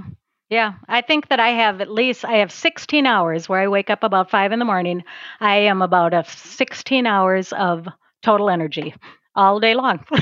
Yeah, 0.50 0.74
I 0.88 1.02
think 1.02 1.28
that 1.28 1.40
I 1.40 1.50
have 1.50 1.82
at 1.82 1.92
least 1.92 2.24
I 2.24 2.38
have 2.38 2.52
16 2.52 3.06
hours 3.06 3.50
where 3.50 3.60
I 3.60 3.68
wake 3.68 3.90
up 3.90 4.04
about 4.04 4.32
five 4.32 4.52
in 4.52 4.60
the 4.60 4.66
morning. 4.66 5.04
I 5.42 5.58
am 5.58 5.82
about 5.82 6.14
a 6.14 6.24
16 6.26 7.06
hours 7.06 7.52
of 7.52 7.88
total 8.24 8.50
energy 8.50 8.96
all 9.36 9.60
day 9.60 9.76
long. 9.76 10.06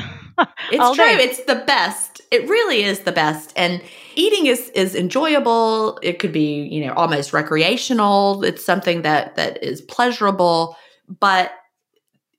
It's 0.70 0.82
all 0.82 0.96
true. 0.96 1.06
day. 1.06 1.24
It's 1.24 1.44
the 1.46 1.64
best. 1.66 2.22
It 2.30 2.50
really 2.50 2.84
is 2.84 3.02
the 3.02 3.14
best. 3.14 3.54
And 3.56 3.82
eating 4.16 4.48
is 4.48 4.70
is 4.72 4.94
enjoyable. 4.94 5.98
It 6.02 6.20
could 6.20 6.34
be, 6.34 6.64
you 6.64 6.86
know, 6.86 6.92
almost 6.94 7.32
recreational. 7.32 8.44
It's 8.44 8.66
something 8.66 9.04
that 9.04 9.36
that 9.36 9.64
is 9.64 9.82
pleasurable, 9.82 10.76
but 11.08 11.52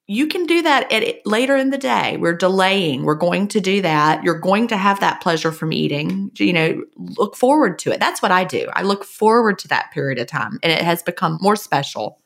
you 0.09 0.29
can 0.29 0.47
do 0.47 0.63
that 0.63 0.91
at 0.93 1.27
later 1.27 1.57
in 1.57 1.71
the 1.71 1.79
day. 1.79 2.17
We're 2.17 2.37
delaying. 2.37 3.03
We're 3.03 3.17
going 3.17 3.49
to 3.49 3.61
do 3.61 3.83
that. 3.83 4.23
You're 4.23 4.39
going 4.39 4.69
to 4.69 4.77
have 4.77 5.01
that 5.01 5.21
pleasure 5.21 5.51
from 5.51 5.73
eating. 5.73 6.31
You 6.37 6.53
know, 6.53 6.85
look 6.97 7.37
forward 7.37 7.79
to 7.81 7.91
it. 7.91 7.99
That's 7.99 8.23
what 8.23 8.31
I 8.31 8.45
do. 8.45 8.69
I 8.75 8.83
look 8.83 9.05
forward 9.05 9.59
to 9.61 9.69
that 9.69 9.91
period 9.93 10.19
of 10.19 10.29
time, 10.29 10.61
and 10.63 10.73
it 10.73 10.83
has 10.83 11.03
become 11.03 11.39
more 11.41 11.57
special 11.57 12.21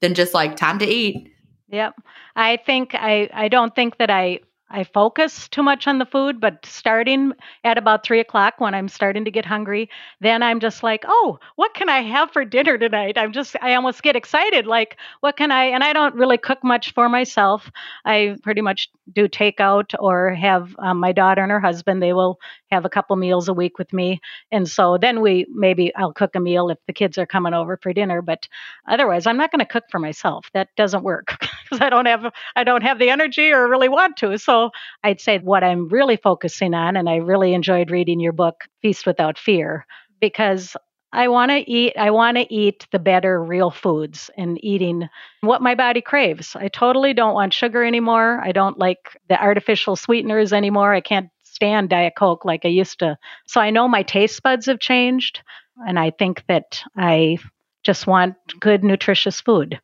than 0.00 0.14
just 0.14 0.34
like 0.34 0.56
time 0.56 0.78
to 0.80 0.86
eat. 0.86 1.32
Yep. 1.68 1.94
I 2.34 2.56
think 2.66 2.94
I 2.94 3.30
I 3.32 3.48
don't 3.48 3.74
think 3.76 3.98
that 3.98 4.10
I 4.10 4.40
I 4.72 4.84
focus 4.84 5.48
too 5.48 5.64
much 5.64 5.88
on 5.88 5.98
the 5.98 6.06
food, 6.06 6.40
but 6.40 6.64
starting 6.64 7.32
at 7.64 7.76
about 7.76 8.04
three 8.04 8.20
o'clock 8.20 8.54
when 8.58 8.72
I'm 8.72 8.88
starting 8.88 9.24
to 9.24 9.30
get 9.30 9.44
hungry, 9.44 9.90
then 10.20 10.44
I'm 10.44 10.60
just 10.60 10.84
like, 10.84 11.04
oh, 11.08 11.40
what 11.56 11.74
can 11.74 11.88
I 11.88 12.02
have 12.02 12.30
for 12.32 12.44
dinner 12.44 12.78
tonight? 12.78 13.18
I'm 13.18 13.32
just, 13.32 13.56
I 13.60 13.74
almost 13.74 14.02
get 14.02 14.14
excited. 14.14 14.66
Like, 14.66 14.96
what 15.20 15.36
can 15.36 15.50
I, 15.50 15.64
and 15.64 15.82
I 15.82 15.92
don't 15.92 16.14
really 16.14 16.38
cook 16.38 16.62
much 16.62 16.94
for 16.94 17.08
myself. 17.08 17.68
I 18.04 18.36
pretty 18.44 18.60
much 18.60 18.88
do 19.12 19.26
takeout 19.26 19.92
or 19.98 20.34
have 20.34 20.74
um, 20.78 20.98
my 21.00 21.10
daughter 21.10 21.42
and 21.42 21.50
her 21.50 21.58
husband, 21.58 22.00
they 22.00 22.12
will 22.12 22.38
have 22.70 22.84
a 22.84 22.88
couple 22.90 23.16
meals 23.16 23.48
a 23.48 23.54
week 23.54 23.76
with 23.76 23.92
me. 23.92 24.20
And 24.52 24.68
so 24.68 24.98
then 24.98 25.20
we, 25.20 25.46
maybe 25.52 25.92
I'll 25.96 26.12
cook 26.12 26.36
a 26.36 26.40
meal 26.40 26.70
if 26.70 26.78
the 26.86 26.92
kids 26.92 27.18
are 27.18 27.26
coming 27.26 27.54
over 27.54 27.76
for 27.76 27.92
dinner, 27.92 28.22
but 28.22 28.46
otherwise 28.86 29.26
I'm 29.26 29.36
not 29.36 29.50
going 29.50 29.58
to 29.58 29.64
cook 29.64 29.84
for 29.90 29.98
myself. 29.98 30.46
That 30.54 30.68
doesn't 30.76 31.02
work 31.02 31.34
because 31.64 31.80
I 31.80 31.90
don't 31.90 32.06
have, 32.06 32.32
I 32.54 32.62
don't 32.62 32.82
have 32.82 33.00
the 33.00 33.10
energy 33.10 33.50
or 33.50 33.68
really 33.68 33.88
want 33.88 34.16
to. 34.18 34.38
So 34.38 34.59
I'd 35.02 35.20
say 35.20 35.38
what 35.38 35.64
I'm 35.64 35.88
really 35.88 36.16
focusing 36.16 36.74
on, 36.74 36.96
and 36.96 37.08
I 37.08 37.16
really 37.16 37.54
enjoyed 37.54 37.90
reading 37.90 38.20
your 38.20 38.32
book, 38.32 38.64
Feast 38.82 39.06
Without 39.06 39.38
Fear, 39.38 39.86
because 40.20 40.76
I 41.12 41.28
want 41.28 41.50
to 41.50 41.58
eat 41.68 41.94
I 41.96 42.10
want 42.10 42.36
to 42.36 42.52
eat 42.52 42.86
the 42.92 42.98
better 42.98 43.42
real 43.42 43.70
foods 43.70 44.30
and 44.36 44.62
eating 44.64 45.08
what 45.40 45.62
my 45.62 45.74
body 45.74 46.00
craves. 46.00 46.54
I 46.54 46.68
totally 46.68 47.14
don't 47.14 47.34
want 47.34 47.52
sugar 47.52 47.82
anymore. 47.82 48.40
I 48.42 48.52
don't 48.52 48.78
like 48.78 49.18
the 49.28 49.40
artificial 49.42 49.96
sweeteners 49.96 50.52
anymore. 50.52 50.94
I 50.94 51.00
can't 51.00 51.30
stand 51.42 51.88
diet 51.88 52.14
coke 52.16 52.44
like 52.44 52.64
I 52.64 52.68
used 52.68 53.00
to. 53.00 53.18
So 53.46 53.60
I 53.60 53.70
know 53.70 53.88
my 53.88 54.02
taste 54.02 54.42
buds 54.42 54.66
have 54.66 54.78
changed 54.78 55.40
and 55.86 55.98
I 55.98 56.10
think 56.10 56.44
that 56.46 56.82
I 56.96 57.38
just 57.82 58.06
want 58.06 58.36
good 58.60 58.84
nutritious 58.84 59.40
food. 59.40 59.80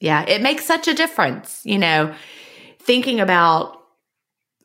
Yeah, 0.00 0.24
it 0.26 0.42
makes 0.42 0.64
such 0.64 0.86
a 0.86 0.94
difference, 0.94 1.60
you 1.64 1.78
know, 1.78 2.14
thinking 2.78 3.20
about 3.20 3.77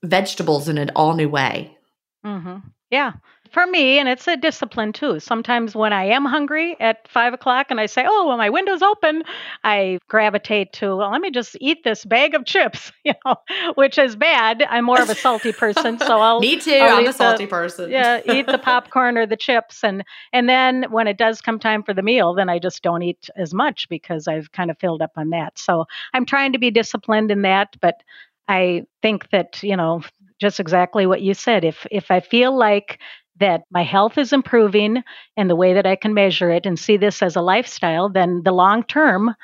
vegetables 0.03 0.69
in 0.69 0.77
an 0.77 0.91
all 0.95 1.15
new 1.15 1.29
way. 1.29 1.75
hmm 2.23 2.57
Yeah. 2.91 3.13
For 3.51 3.67
me, 3.67 3.99
and 3.99 4.09
it's 4.09 4.27
a 4.27 4.35
discipline 4.35 4.93
too. 4.93 5.19
Sometimes 5.19 5.75
when 5.75 5.93
I 5.93 6.05
am 6.05 6.25
hungry 6.25 6.75
at 6.79 7.07
five 7.07 7.35
o'clock 7.35 7.67
and 7.69 7.79
I 7.79 7.85
say, 7.85 8.03
oh, 8.03 8.27
well, 8.27 8.35
my 8.35 8.49
window's 8.49 8.81
open, 8.81 9.21
I 9.63 9.99
gravitate 10.07 10.73
to, 10.73 10.95
well, 10.95 11.11
let 11.11 11.21
me 11.21 11.29
just 11.29 11.55
eat 11.61 11.83
this 11.83 12.03
bag 12.03 12.33
of 12.33 12.45
chips, 12.45 12.91
you 13.03 13.13
know, 13.23 13.35
which 13.75 13.99
is 13.99 14.15
bad. 14.15 14.63
I'm 14.67 14.85
more 14.85 14.99
of 14.99 15.11
a 15.11 15.13
salty 15.13 15.53
person. 15.53 15.99
So 15.99 16.19
I'll. 16.19 16.39
Me 16.39 16.59
too. 16.59 16.73
I'm 16.73 17.03
eat 17.03 17.09
a 17.09 17.13
salty 17.13 17.45
the, 17.45 17.49
person. 17.51 17.91
Yeah, 17.91 18.21
eat 18.25 18.47
the 18.47 18.57
popcorn 18.57 19.19
or 19.19 19.27
the 19.27 19.37
chips. 19.37 19.83
And, 19.83 20.03
and 20.31 20.49
then 20.49 20.87
when 20.89 21.05
it 21.05 21.19
does 21.19 21.39
come 21.39 21.59
time 21.59 21.83
for 21.83 21.93
the 21.93 22.01
meal, 22.01 22.33
then 22.33 22.49
I 22.49 22.57
just 22.57 22.81
don't 22.81 23.03
eat 23.03 23.29
as 23.35 23.53
much 23.53 23.87
because 23.87 24.27
I've 24.27 24.51
kind 24.51 24.71
of 24.71 24.79
filled 24.79 25.03
up 25.03 25.11
on 25.15 25.29
that. 25.29 25.59
So 25.59 25.85
I'm 26.15 26.25
trying 26.25 26.53
to 26.53 26.59
be 26.59 26.71
disciplined 26.71 27.29
in 27.29 27.43
that. 27.43 27.75
But 27.81 28.01
I 28.47 28.83
think 29.01 29.29
that, 29.31 29.61
you 29.63 29.77
know, 29.77 30.01
just 30.39 30.59
exactly 30.59 31.05
what 31.05 31.21
you 31.21 31.33
said. 31.33 31.63
If 31.63 31.85
if 31.91 32.11
I 32.11 32.19
feel 32.19 32.57
like 32.57 32.99
that 33.39 33.63
my 33.71 33.83
health 33.83 34.17
is 34.17 34.33
improving 34.33 35.03
and 35.37 35.49
the 35.49 35.55
way 35.55 35.73
that 35.73 35.85
I 35.85 35.95
can 35.95 36.13
measure 36.13 36.51
it 36.51 36.65
and 36.65 36.77
see 36.77 36.97
this 36.97 37.21
as 37.21 37.35
a 37.35 37.41
lifestyle, 37.41 38.09
then 38.09 38.41
the 38.43 38.51
long 38.51 38.83
term 38.83 39.35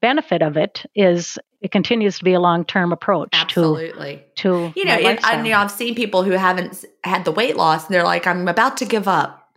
benefit 0.00 0.42
of 0.42 0.56
it 0.56 0.84
is 0.94 1.38
it 1.60 1.72
continues 1.72 2.18
to 2.18 2.24
be 2.24 2.34
a 2.34 2.40
long 2.40 2.64
term 2.64 2.92
approach 2.92 3.30
Absolutely. 3.32 4.24
to 4.36 4.70
to 4.70 4.72
You 4.76 4.84
know, 4.84 4.96
it, 4.96 5.24
I, 5.24 5.42
you 5.42 5.50
know, 5.50 5.58
I've 5.58 5.70
seen 5.70 5.94
people 5.94 6.22
who 6.22 6.32
haven't 6.32 6.84
had 7.04 7.24
the 7.24 7.32
weight 7.32 7.56
loss 7.56 7.86
and 7.86 7.94
they're 7.94 8.04
like, 8.04 8.26
I'm 8.26 8.46
about 8.48 8.76
to 8.78 8.84
give 8.84 9.08
up. 9.08 9.50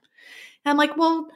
And 0.65 0.71
I'm 0.71 0.77
like, 0.77 0.97
well, 0.97 1.27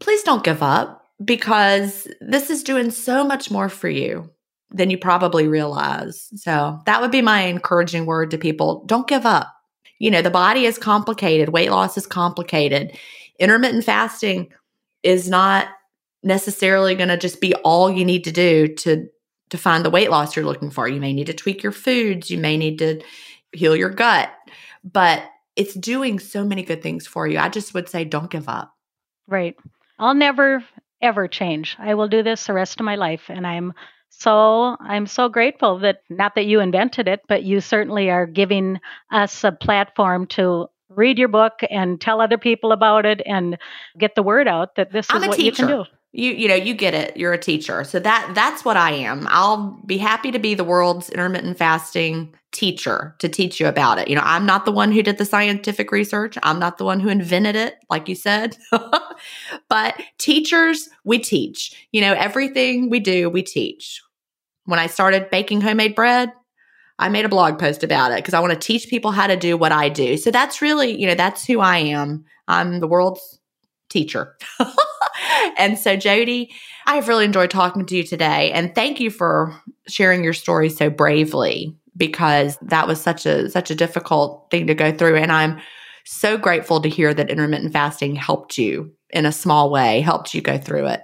please 0.00 0.22
don't 0.22 0.44
give 0.44 0.62
up 0.62 1.04
because 1.24 2.08
this 2.20 2.50
is 2.50 2.64
doing 2.64 2.90
so 2.90 3.24
much 3.24 3.50
more 3.50 3.68
for 3.68 3.88
you 3.88 4.30
than 4.72 4.90
you 4.90 4.98
probably 4.98 5.48
realize. 5.48 6.30
So 6.36 6.80
that 6.86 7.00
would 7.00 7.10
be 7.10 7.22
my 7.22 7.42
encouraging 7.42 8.06
word 8.06 8.30
to 8.30 8.38
people. 8.38 8.84
Don't 8.86 9.08
give 9.08 9.26
up. 9.26 9.54
You 9.98 10.10
know, 10.10 10.22
the 10.22 10.30
body 10.30 10.64
is 10.64 10.78
complicated. 10.78 11.50
Weight 11.50 11.70
loss 11.70 11.96
is 11.96 12.06
complicated. 12.06 12.96
Intermittent 13.38 13.84
fasting 13.84 14.52
is 15.02 15.28
not 15.28 15.68
necessarily 16.22 16.94
going 16.94 17.08
to 17.08 17.16
just 17.16 17.40
be 17.40 17.54
all 17.56 17.90
you 17.90 18.04
need 18.04 18.24
to 18.24 18.32
do 18.32 18.68
to 18.68 19.08
to 19.50 19.58
find 19.58 19.84
the 19.84 19.90
weight 19.90 20.10
loss 20.10 20.34
you're 20.34 20.46
looking 20.46 20.70
for. 20.70 20.88
You 20.88 21.00
may 21.00 21.12
need 21.12 21.26
to 21.26 21.34
tweak 21.34 21.62
your 21.62 21.72
foods, 21.72 22.30
you 22.30 22.38
may 22.38 22.56
need 22.56 22.78
to 22.78 23.02
heal 23.52 23.76
your 23.76 23.90
gut, 23.90 24.30
but 24.82 25.24
it's 25.56 25.74
doing 25.74 26.18
so 26.18 26.42
many 26.42 26.62
good 26.62 26.82
things 26.82 27.06
for 27.06 27.26
you. 27.26 27.38
I 27.38 27.50
just 27.50 27.74
would 27.74 27.86
say 27.86 28.04
don't 28.04 28.30
give 28.30 28.48
up. 28.48 28.74
Right. 29.28 29.54
I'll 29.98 30.14
never 30.14 30.64
ever 31.02 31.28
change. 31.28 31.76
I 31.78 31.94
will 31.94 32.08
do 32.08 32.22
this 32.22 32.46
the 32.46 32.54
rest 32.54 32.80
of 32.80 32.86
my 32.86 32.94
life 32.94 33.24
and 33.28 33.46
I'm 33.46 33.74
so 34.18 34.76
I'm 34.78 35.06
so 35.06 35.28
grateful 35.28 35.78
that 35.80 36.02
not 36.10 36.34
that 36.34 36.46
you 36.46 36.60
invented 36.60 37.08
it, 37.08 37.20
but 37.28 37.42
you 37.42 37.60
certainly 37.60 38.10
are 38.10 38.26
giving 38.26 38.78
us 39.10 39.42
a 39.42 39.52
platform 39.52 40.26
to 40.28 40.68
read 40.90 41.18
your 41.18 41.28
book 41.28 41.54
and 41.70 42.00
tell 42.00 42.20
other 42.20 42.38
people 42.38 42.72
about 42.72 43.06
it 43.06 43.22
and 43.24 43.58
get 43.98 44.14
the 44.14 44.22
word 44.22 44.46
out 44.46 44.76
that 44.76 44.92
this 44.92 45.06
I'm 45.10 45.22
is 45.22 45.28
what 45.28 45.38
you 45.38 45.52
can 45.52 45.66
do. 45.66 45.84
You 46.12 46.30
you 46.32 46.48
know, 46.48 46.54
you 46.54 46.74
get 46.74 46.92
it. 46.92 47.16
You're 47.16 47.32
a 47.32 47.38
teacher. 47.38 47.84
So 47.84 47.98
that 48.00 48.32
that's 48.34 48.64
what 48.64 48.76
I 48.76 48.92
am. 48.92 49.26
I'll 49.30 49.80
be 49.86 49.96
happy 49.96 50.30
to 50.30 50.38
be 50.38 50.54
the 50.54 50.64
world's 50.64 51.08
intermittent 51.08 51.56
fasting 51.56 52.34
teacher 52.52 53.16
to 53.18 53.30
teach 53.30 53.58
you 53.58 53.66
about 53.66 53.98
it. 53.98 54.08
You 54.08 54.16
know, 54.16 54.22
I'm 54.22 54.44
not 54.44 54.66
the 54.66 54.72
one 54.72 54.92
who 54.92 55.02
did 55.02 55.16
the 55.16 55.24
scientific 55.24 55.90
research. 55.90 56.36
I'm 56.42 56.58
not 56.58 56.76
the 56.76 56.84
one 56.84 57.00
who 57.00 57.08
invented 57.08 57.56
it, 57.56 57.76
like 57.88 58.08
you 58.08 58.14
said. 58.14 58.58
but 59.68 60.00
teachers, 60.18 60.90
we 61.04 61.18
teach. 61.18 61.88
You 61.92 62.02
know, 62.02 62.12
everything 62.12 62.90
we 62.90 63.00
do, 63.00 63.30
we 63.30 63.42
teach. 63.42 64.02
When 64.66 64.78
I 64.78 64.86
started 64.86 65.30
baking 65.30 65.62
homemade 65.62 65.94
bread, 65.94 66.30
I 66.98 67.08
made 67.08 67.24
a 67.24 67.30
blog 67.30 67.58
post 67.58 67.82
about 67.82 68.12
it 68.12 68.18
because 68.18 68.34
I 68.34 68.40
want 68.40 68.52
to 68.52 68.58
teach 68.58 68.88
people 68.88 69.12
how 69.12 69.26
to 69.26 69.36
do 69.36 69.56
what 69.56 69.72
I 69.72 69.88
do. 69.88 70.18
So 70.18 70.30
that's 70.30 70.60
really, 70.60 71.00
you 71.00 71.06
know, 71.06 71.14
that's 71.14 71.44
who 71.44 71.60
I 71.60 71.78
am. 71.78 72.24
I'm 72.46 72.80
the 72.80 72.86
world's 72.86 73.40
teacher. 73.88 74.36
and 75.56 75.78
so, 75.78 75.96
Jody, 75.96 76.52
I've 76.86 77.08
really 77.08 77.24
enjoyed 77.24 77.50
talking 77.50 77.86
to 77.86 77.96
you 77.96 78.02
today. 78.02 78.52
And 78.52 78.74
thank 78.74 79.00
you 79.00 79.10
for 79.10 79.54
sharing 79.88 80.24
your 80.24 80.32
story 80.32 80.68
so 80.68 80.90
bravely 80.90 81.76
because 81.96 82.58
that 82.62 82.86
was 82.86 83.00
such 83.00 83.26
a 83.26 83.50
such 83.50 83.70
a 83.70 83.74
difficult 83.74 84.48
thing 84.50 84.66
to 84.66 84.74
go 84.74 84.92
through. 84.92 85.16
And 85.16 85.32
I'm 85.32 85.60
so 86.04 86.36
grateful 86.36 86.80
to 86.80 86.88
hear 86.88 87.14
that 87.14 87.30
intermittent 87.30 87.72
fasting 87.72 88.16
helped 88.16 88.58
you 88.58 88.92
in 89.10 89.26
a 89.26 89.32
small 89.32 89.70
way, 89.70 90.00
helped 90.00 90.34
you 90.34 90.40
go 90.40 90.58
through 90.58 90.86
it. 90.86 91.02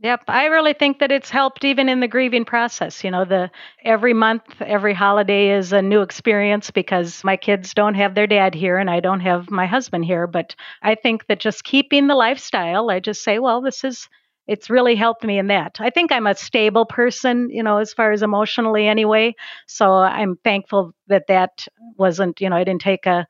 Yep, 0.00 0.24
I 0.28 0.44
really 0.46 0.74
think 0.74 1.00
that 1.00 1.10
it's 1.10 1.28
helped 1.28 1.64
even 1.64 1.88
in 1.88 1.98
the 1.98 2.06
grieving 2.06 2.44
process. 2.44 3.02
You 3.02 3.10
know, 3.10 3.24
the 3.24 3.50
every 3.82 4.14
month, 4.14 4.44
every 4.60 4.94
holiday 4.94 5.50
is 5.50 5.72
a 5.72 5.82
new 5.82 6.02
experience 6.02 6.70
because 6.70 7.24
my 7.24 7.36
kids 7.36 7.74
don't 7.74 7.94
have 7.96 8.14
their 8.14 8.28
dad 8.28 8.54
here 8.54 8.78
and 8.78 8.88
I 8.88 9.00
don't 9.00 9.18
have 9.20 9.50
my 9.50 9.66
husband 9.66 10.04
here, 10.04 10.28
but 10.28 10.54
I 10.82 10.94
think 10.94 11.26
that 11.26 11.40
just 11.40 11.64
keeping 11.64 12.06
the 12.06 12.14
lifestyle, 12.14 12.90
I 12.90 13.00
just 13.00 13.24
say, 13.24 13.40
well, 13.40 13.60
this 13.60 13.82
is 13.82 14.08
it's 14.46 14.70
really 14.70 14.94
helped 14.94 15.24
me 15.24 15.38
in 15.38 15.48
that. 15.48 15.76
I 15.80 15.90
think 15.90 16.12
I'm 16.12 16.26
a 16.28 16.34
stable 16.34 16.86
person, 16.86 17.50
you 17.50 17.62
know, 17.62 17.78
as 17.78 17.92
far 17.92 18.12
as 18.12 18.22
emotionally 18.22 18.86
anyway. 18.86 19.34
So 19.66 19.92
I'm 19.94 20.36
thankful 20.44 20.94
that 21.08 21.26
that 21.26 21.66
wasn't, 21.96 22.40
you 22.40 22.48
know, 22.48 22.56
I 22.56 22.64
didn't 22.64 22.82
take 22.82 23.06
a 23.06 23.26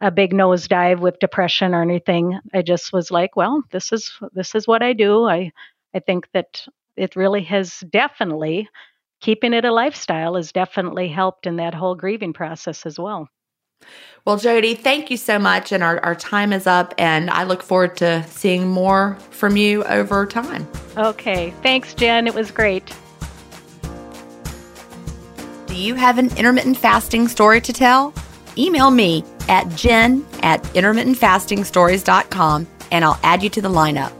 a 0.00 0.10
big 0.10 0.32
nosedive 0.32 1.00
with 1.00 1.18
depression 1.18 1.74
or 1.74 1.82
anything. 1.82 2.38
I 2.54 2.62
just 2.62 2.92
was 2.92 3.10
like, 3.10 3.36
well, 3.36 3.62
this 3.70 3.92
is 3.92 4.10
this 4.32 4.54
is 4.54 4.66
what 4.66 4.82
I 4.82 4.92
do. 4.94 5.24
I 5.28 5.52
I 5.94 6.00
think 6.00 6.28
that 6.32 6.66
it 6.96 7.16
really 7.16 7.42
has 7.44 7.80
definitely 7.90 8.68
keeping 9.20 9.52
it 9.52 9.64
a 9.64 9.72
lifestyle 9.72 10.34
has 10.34 10.52
definitely 10.52 11.08
helped 11.08 11.46
in 11.46 11.56
that 11.56 11.74
whole 11.74 11.94
grieving 11.94 12.32
process 12.32 12.86
as 12.86 12.98
well. 12.98 13.28
Well, 14.26 14.36
Jody, 14.36 14.74
thank 14.74 15.10
you 15.10 15.16
so 15.16 15.38
much. 15.38 15.72
And 15.72 15.82
our, 15.82 15.98
our 16.00 16.14
time 16.14 16.52
is 16.52 16.66
up, 16.66 16.94
and 16.98 17.30
I 17.30 17.44
look 17.44 17.62
forward 17.62 17.96
to 17.98 18.24
seeing 18.28 18.68
more 18.68 19.16
from 19.30 19.56
you 19.56 19.82
over 19.84 20.26
time. 20.26 20.68
Okay. 20.96 21.54
Thanks, 21.62 21.94
Gin. 21.94 22.26
It 22.26 22.34
was 22.34 22.50
great. 22.50 22.94
Do 25.66 25.76
you 25.76 25.94
have 25.94 26.18
an 26.18 26.36
intermittent 26.36 26.76
fasting 26.76 27.28
story 27.28 27.60
to 27.62 27.72
tell? 27.72 28.12
Email 28.58 28.90
me 28.90 29.24
at 29.48 29.68
gin 29.76 30.26
at 30.42 30.62
intermittentfastingstories.com 30.64 32.66
and 32.90 33.04
I'll 33.04 33.20
add 33.22 33.42
you 33.42 33.48
to 33.50 33.62
the 33.62 33.68
lineup. 33.68 34.19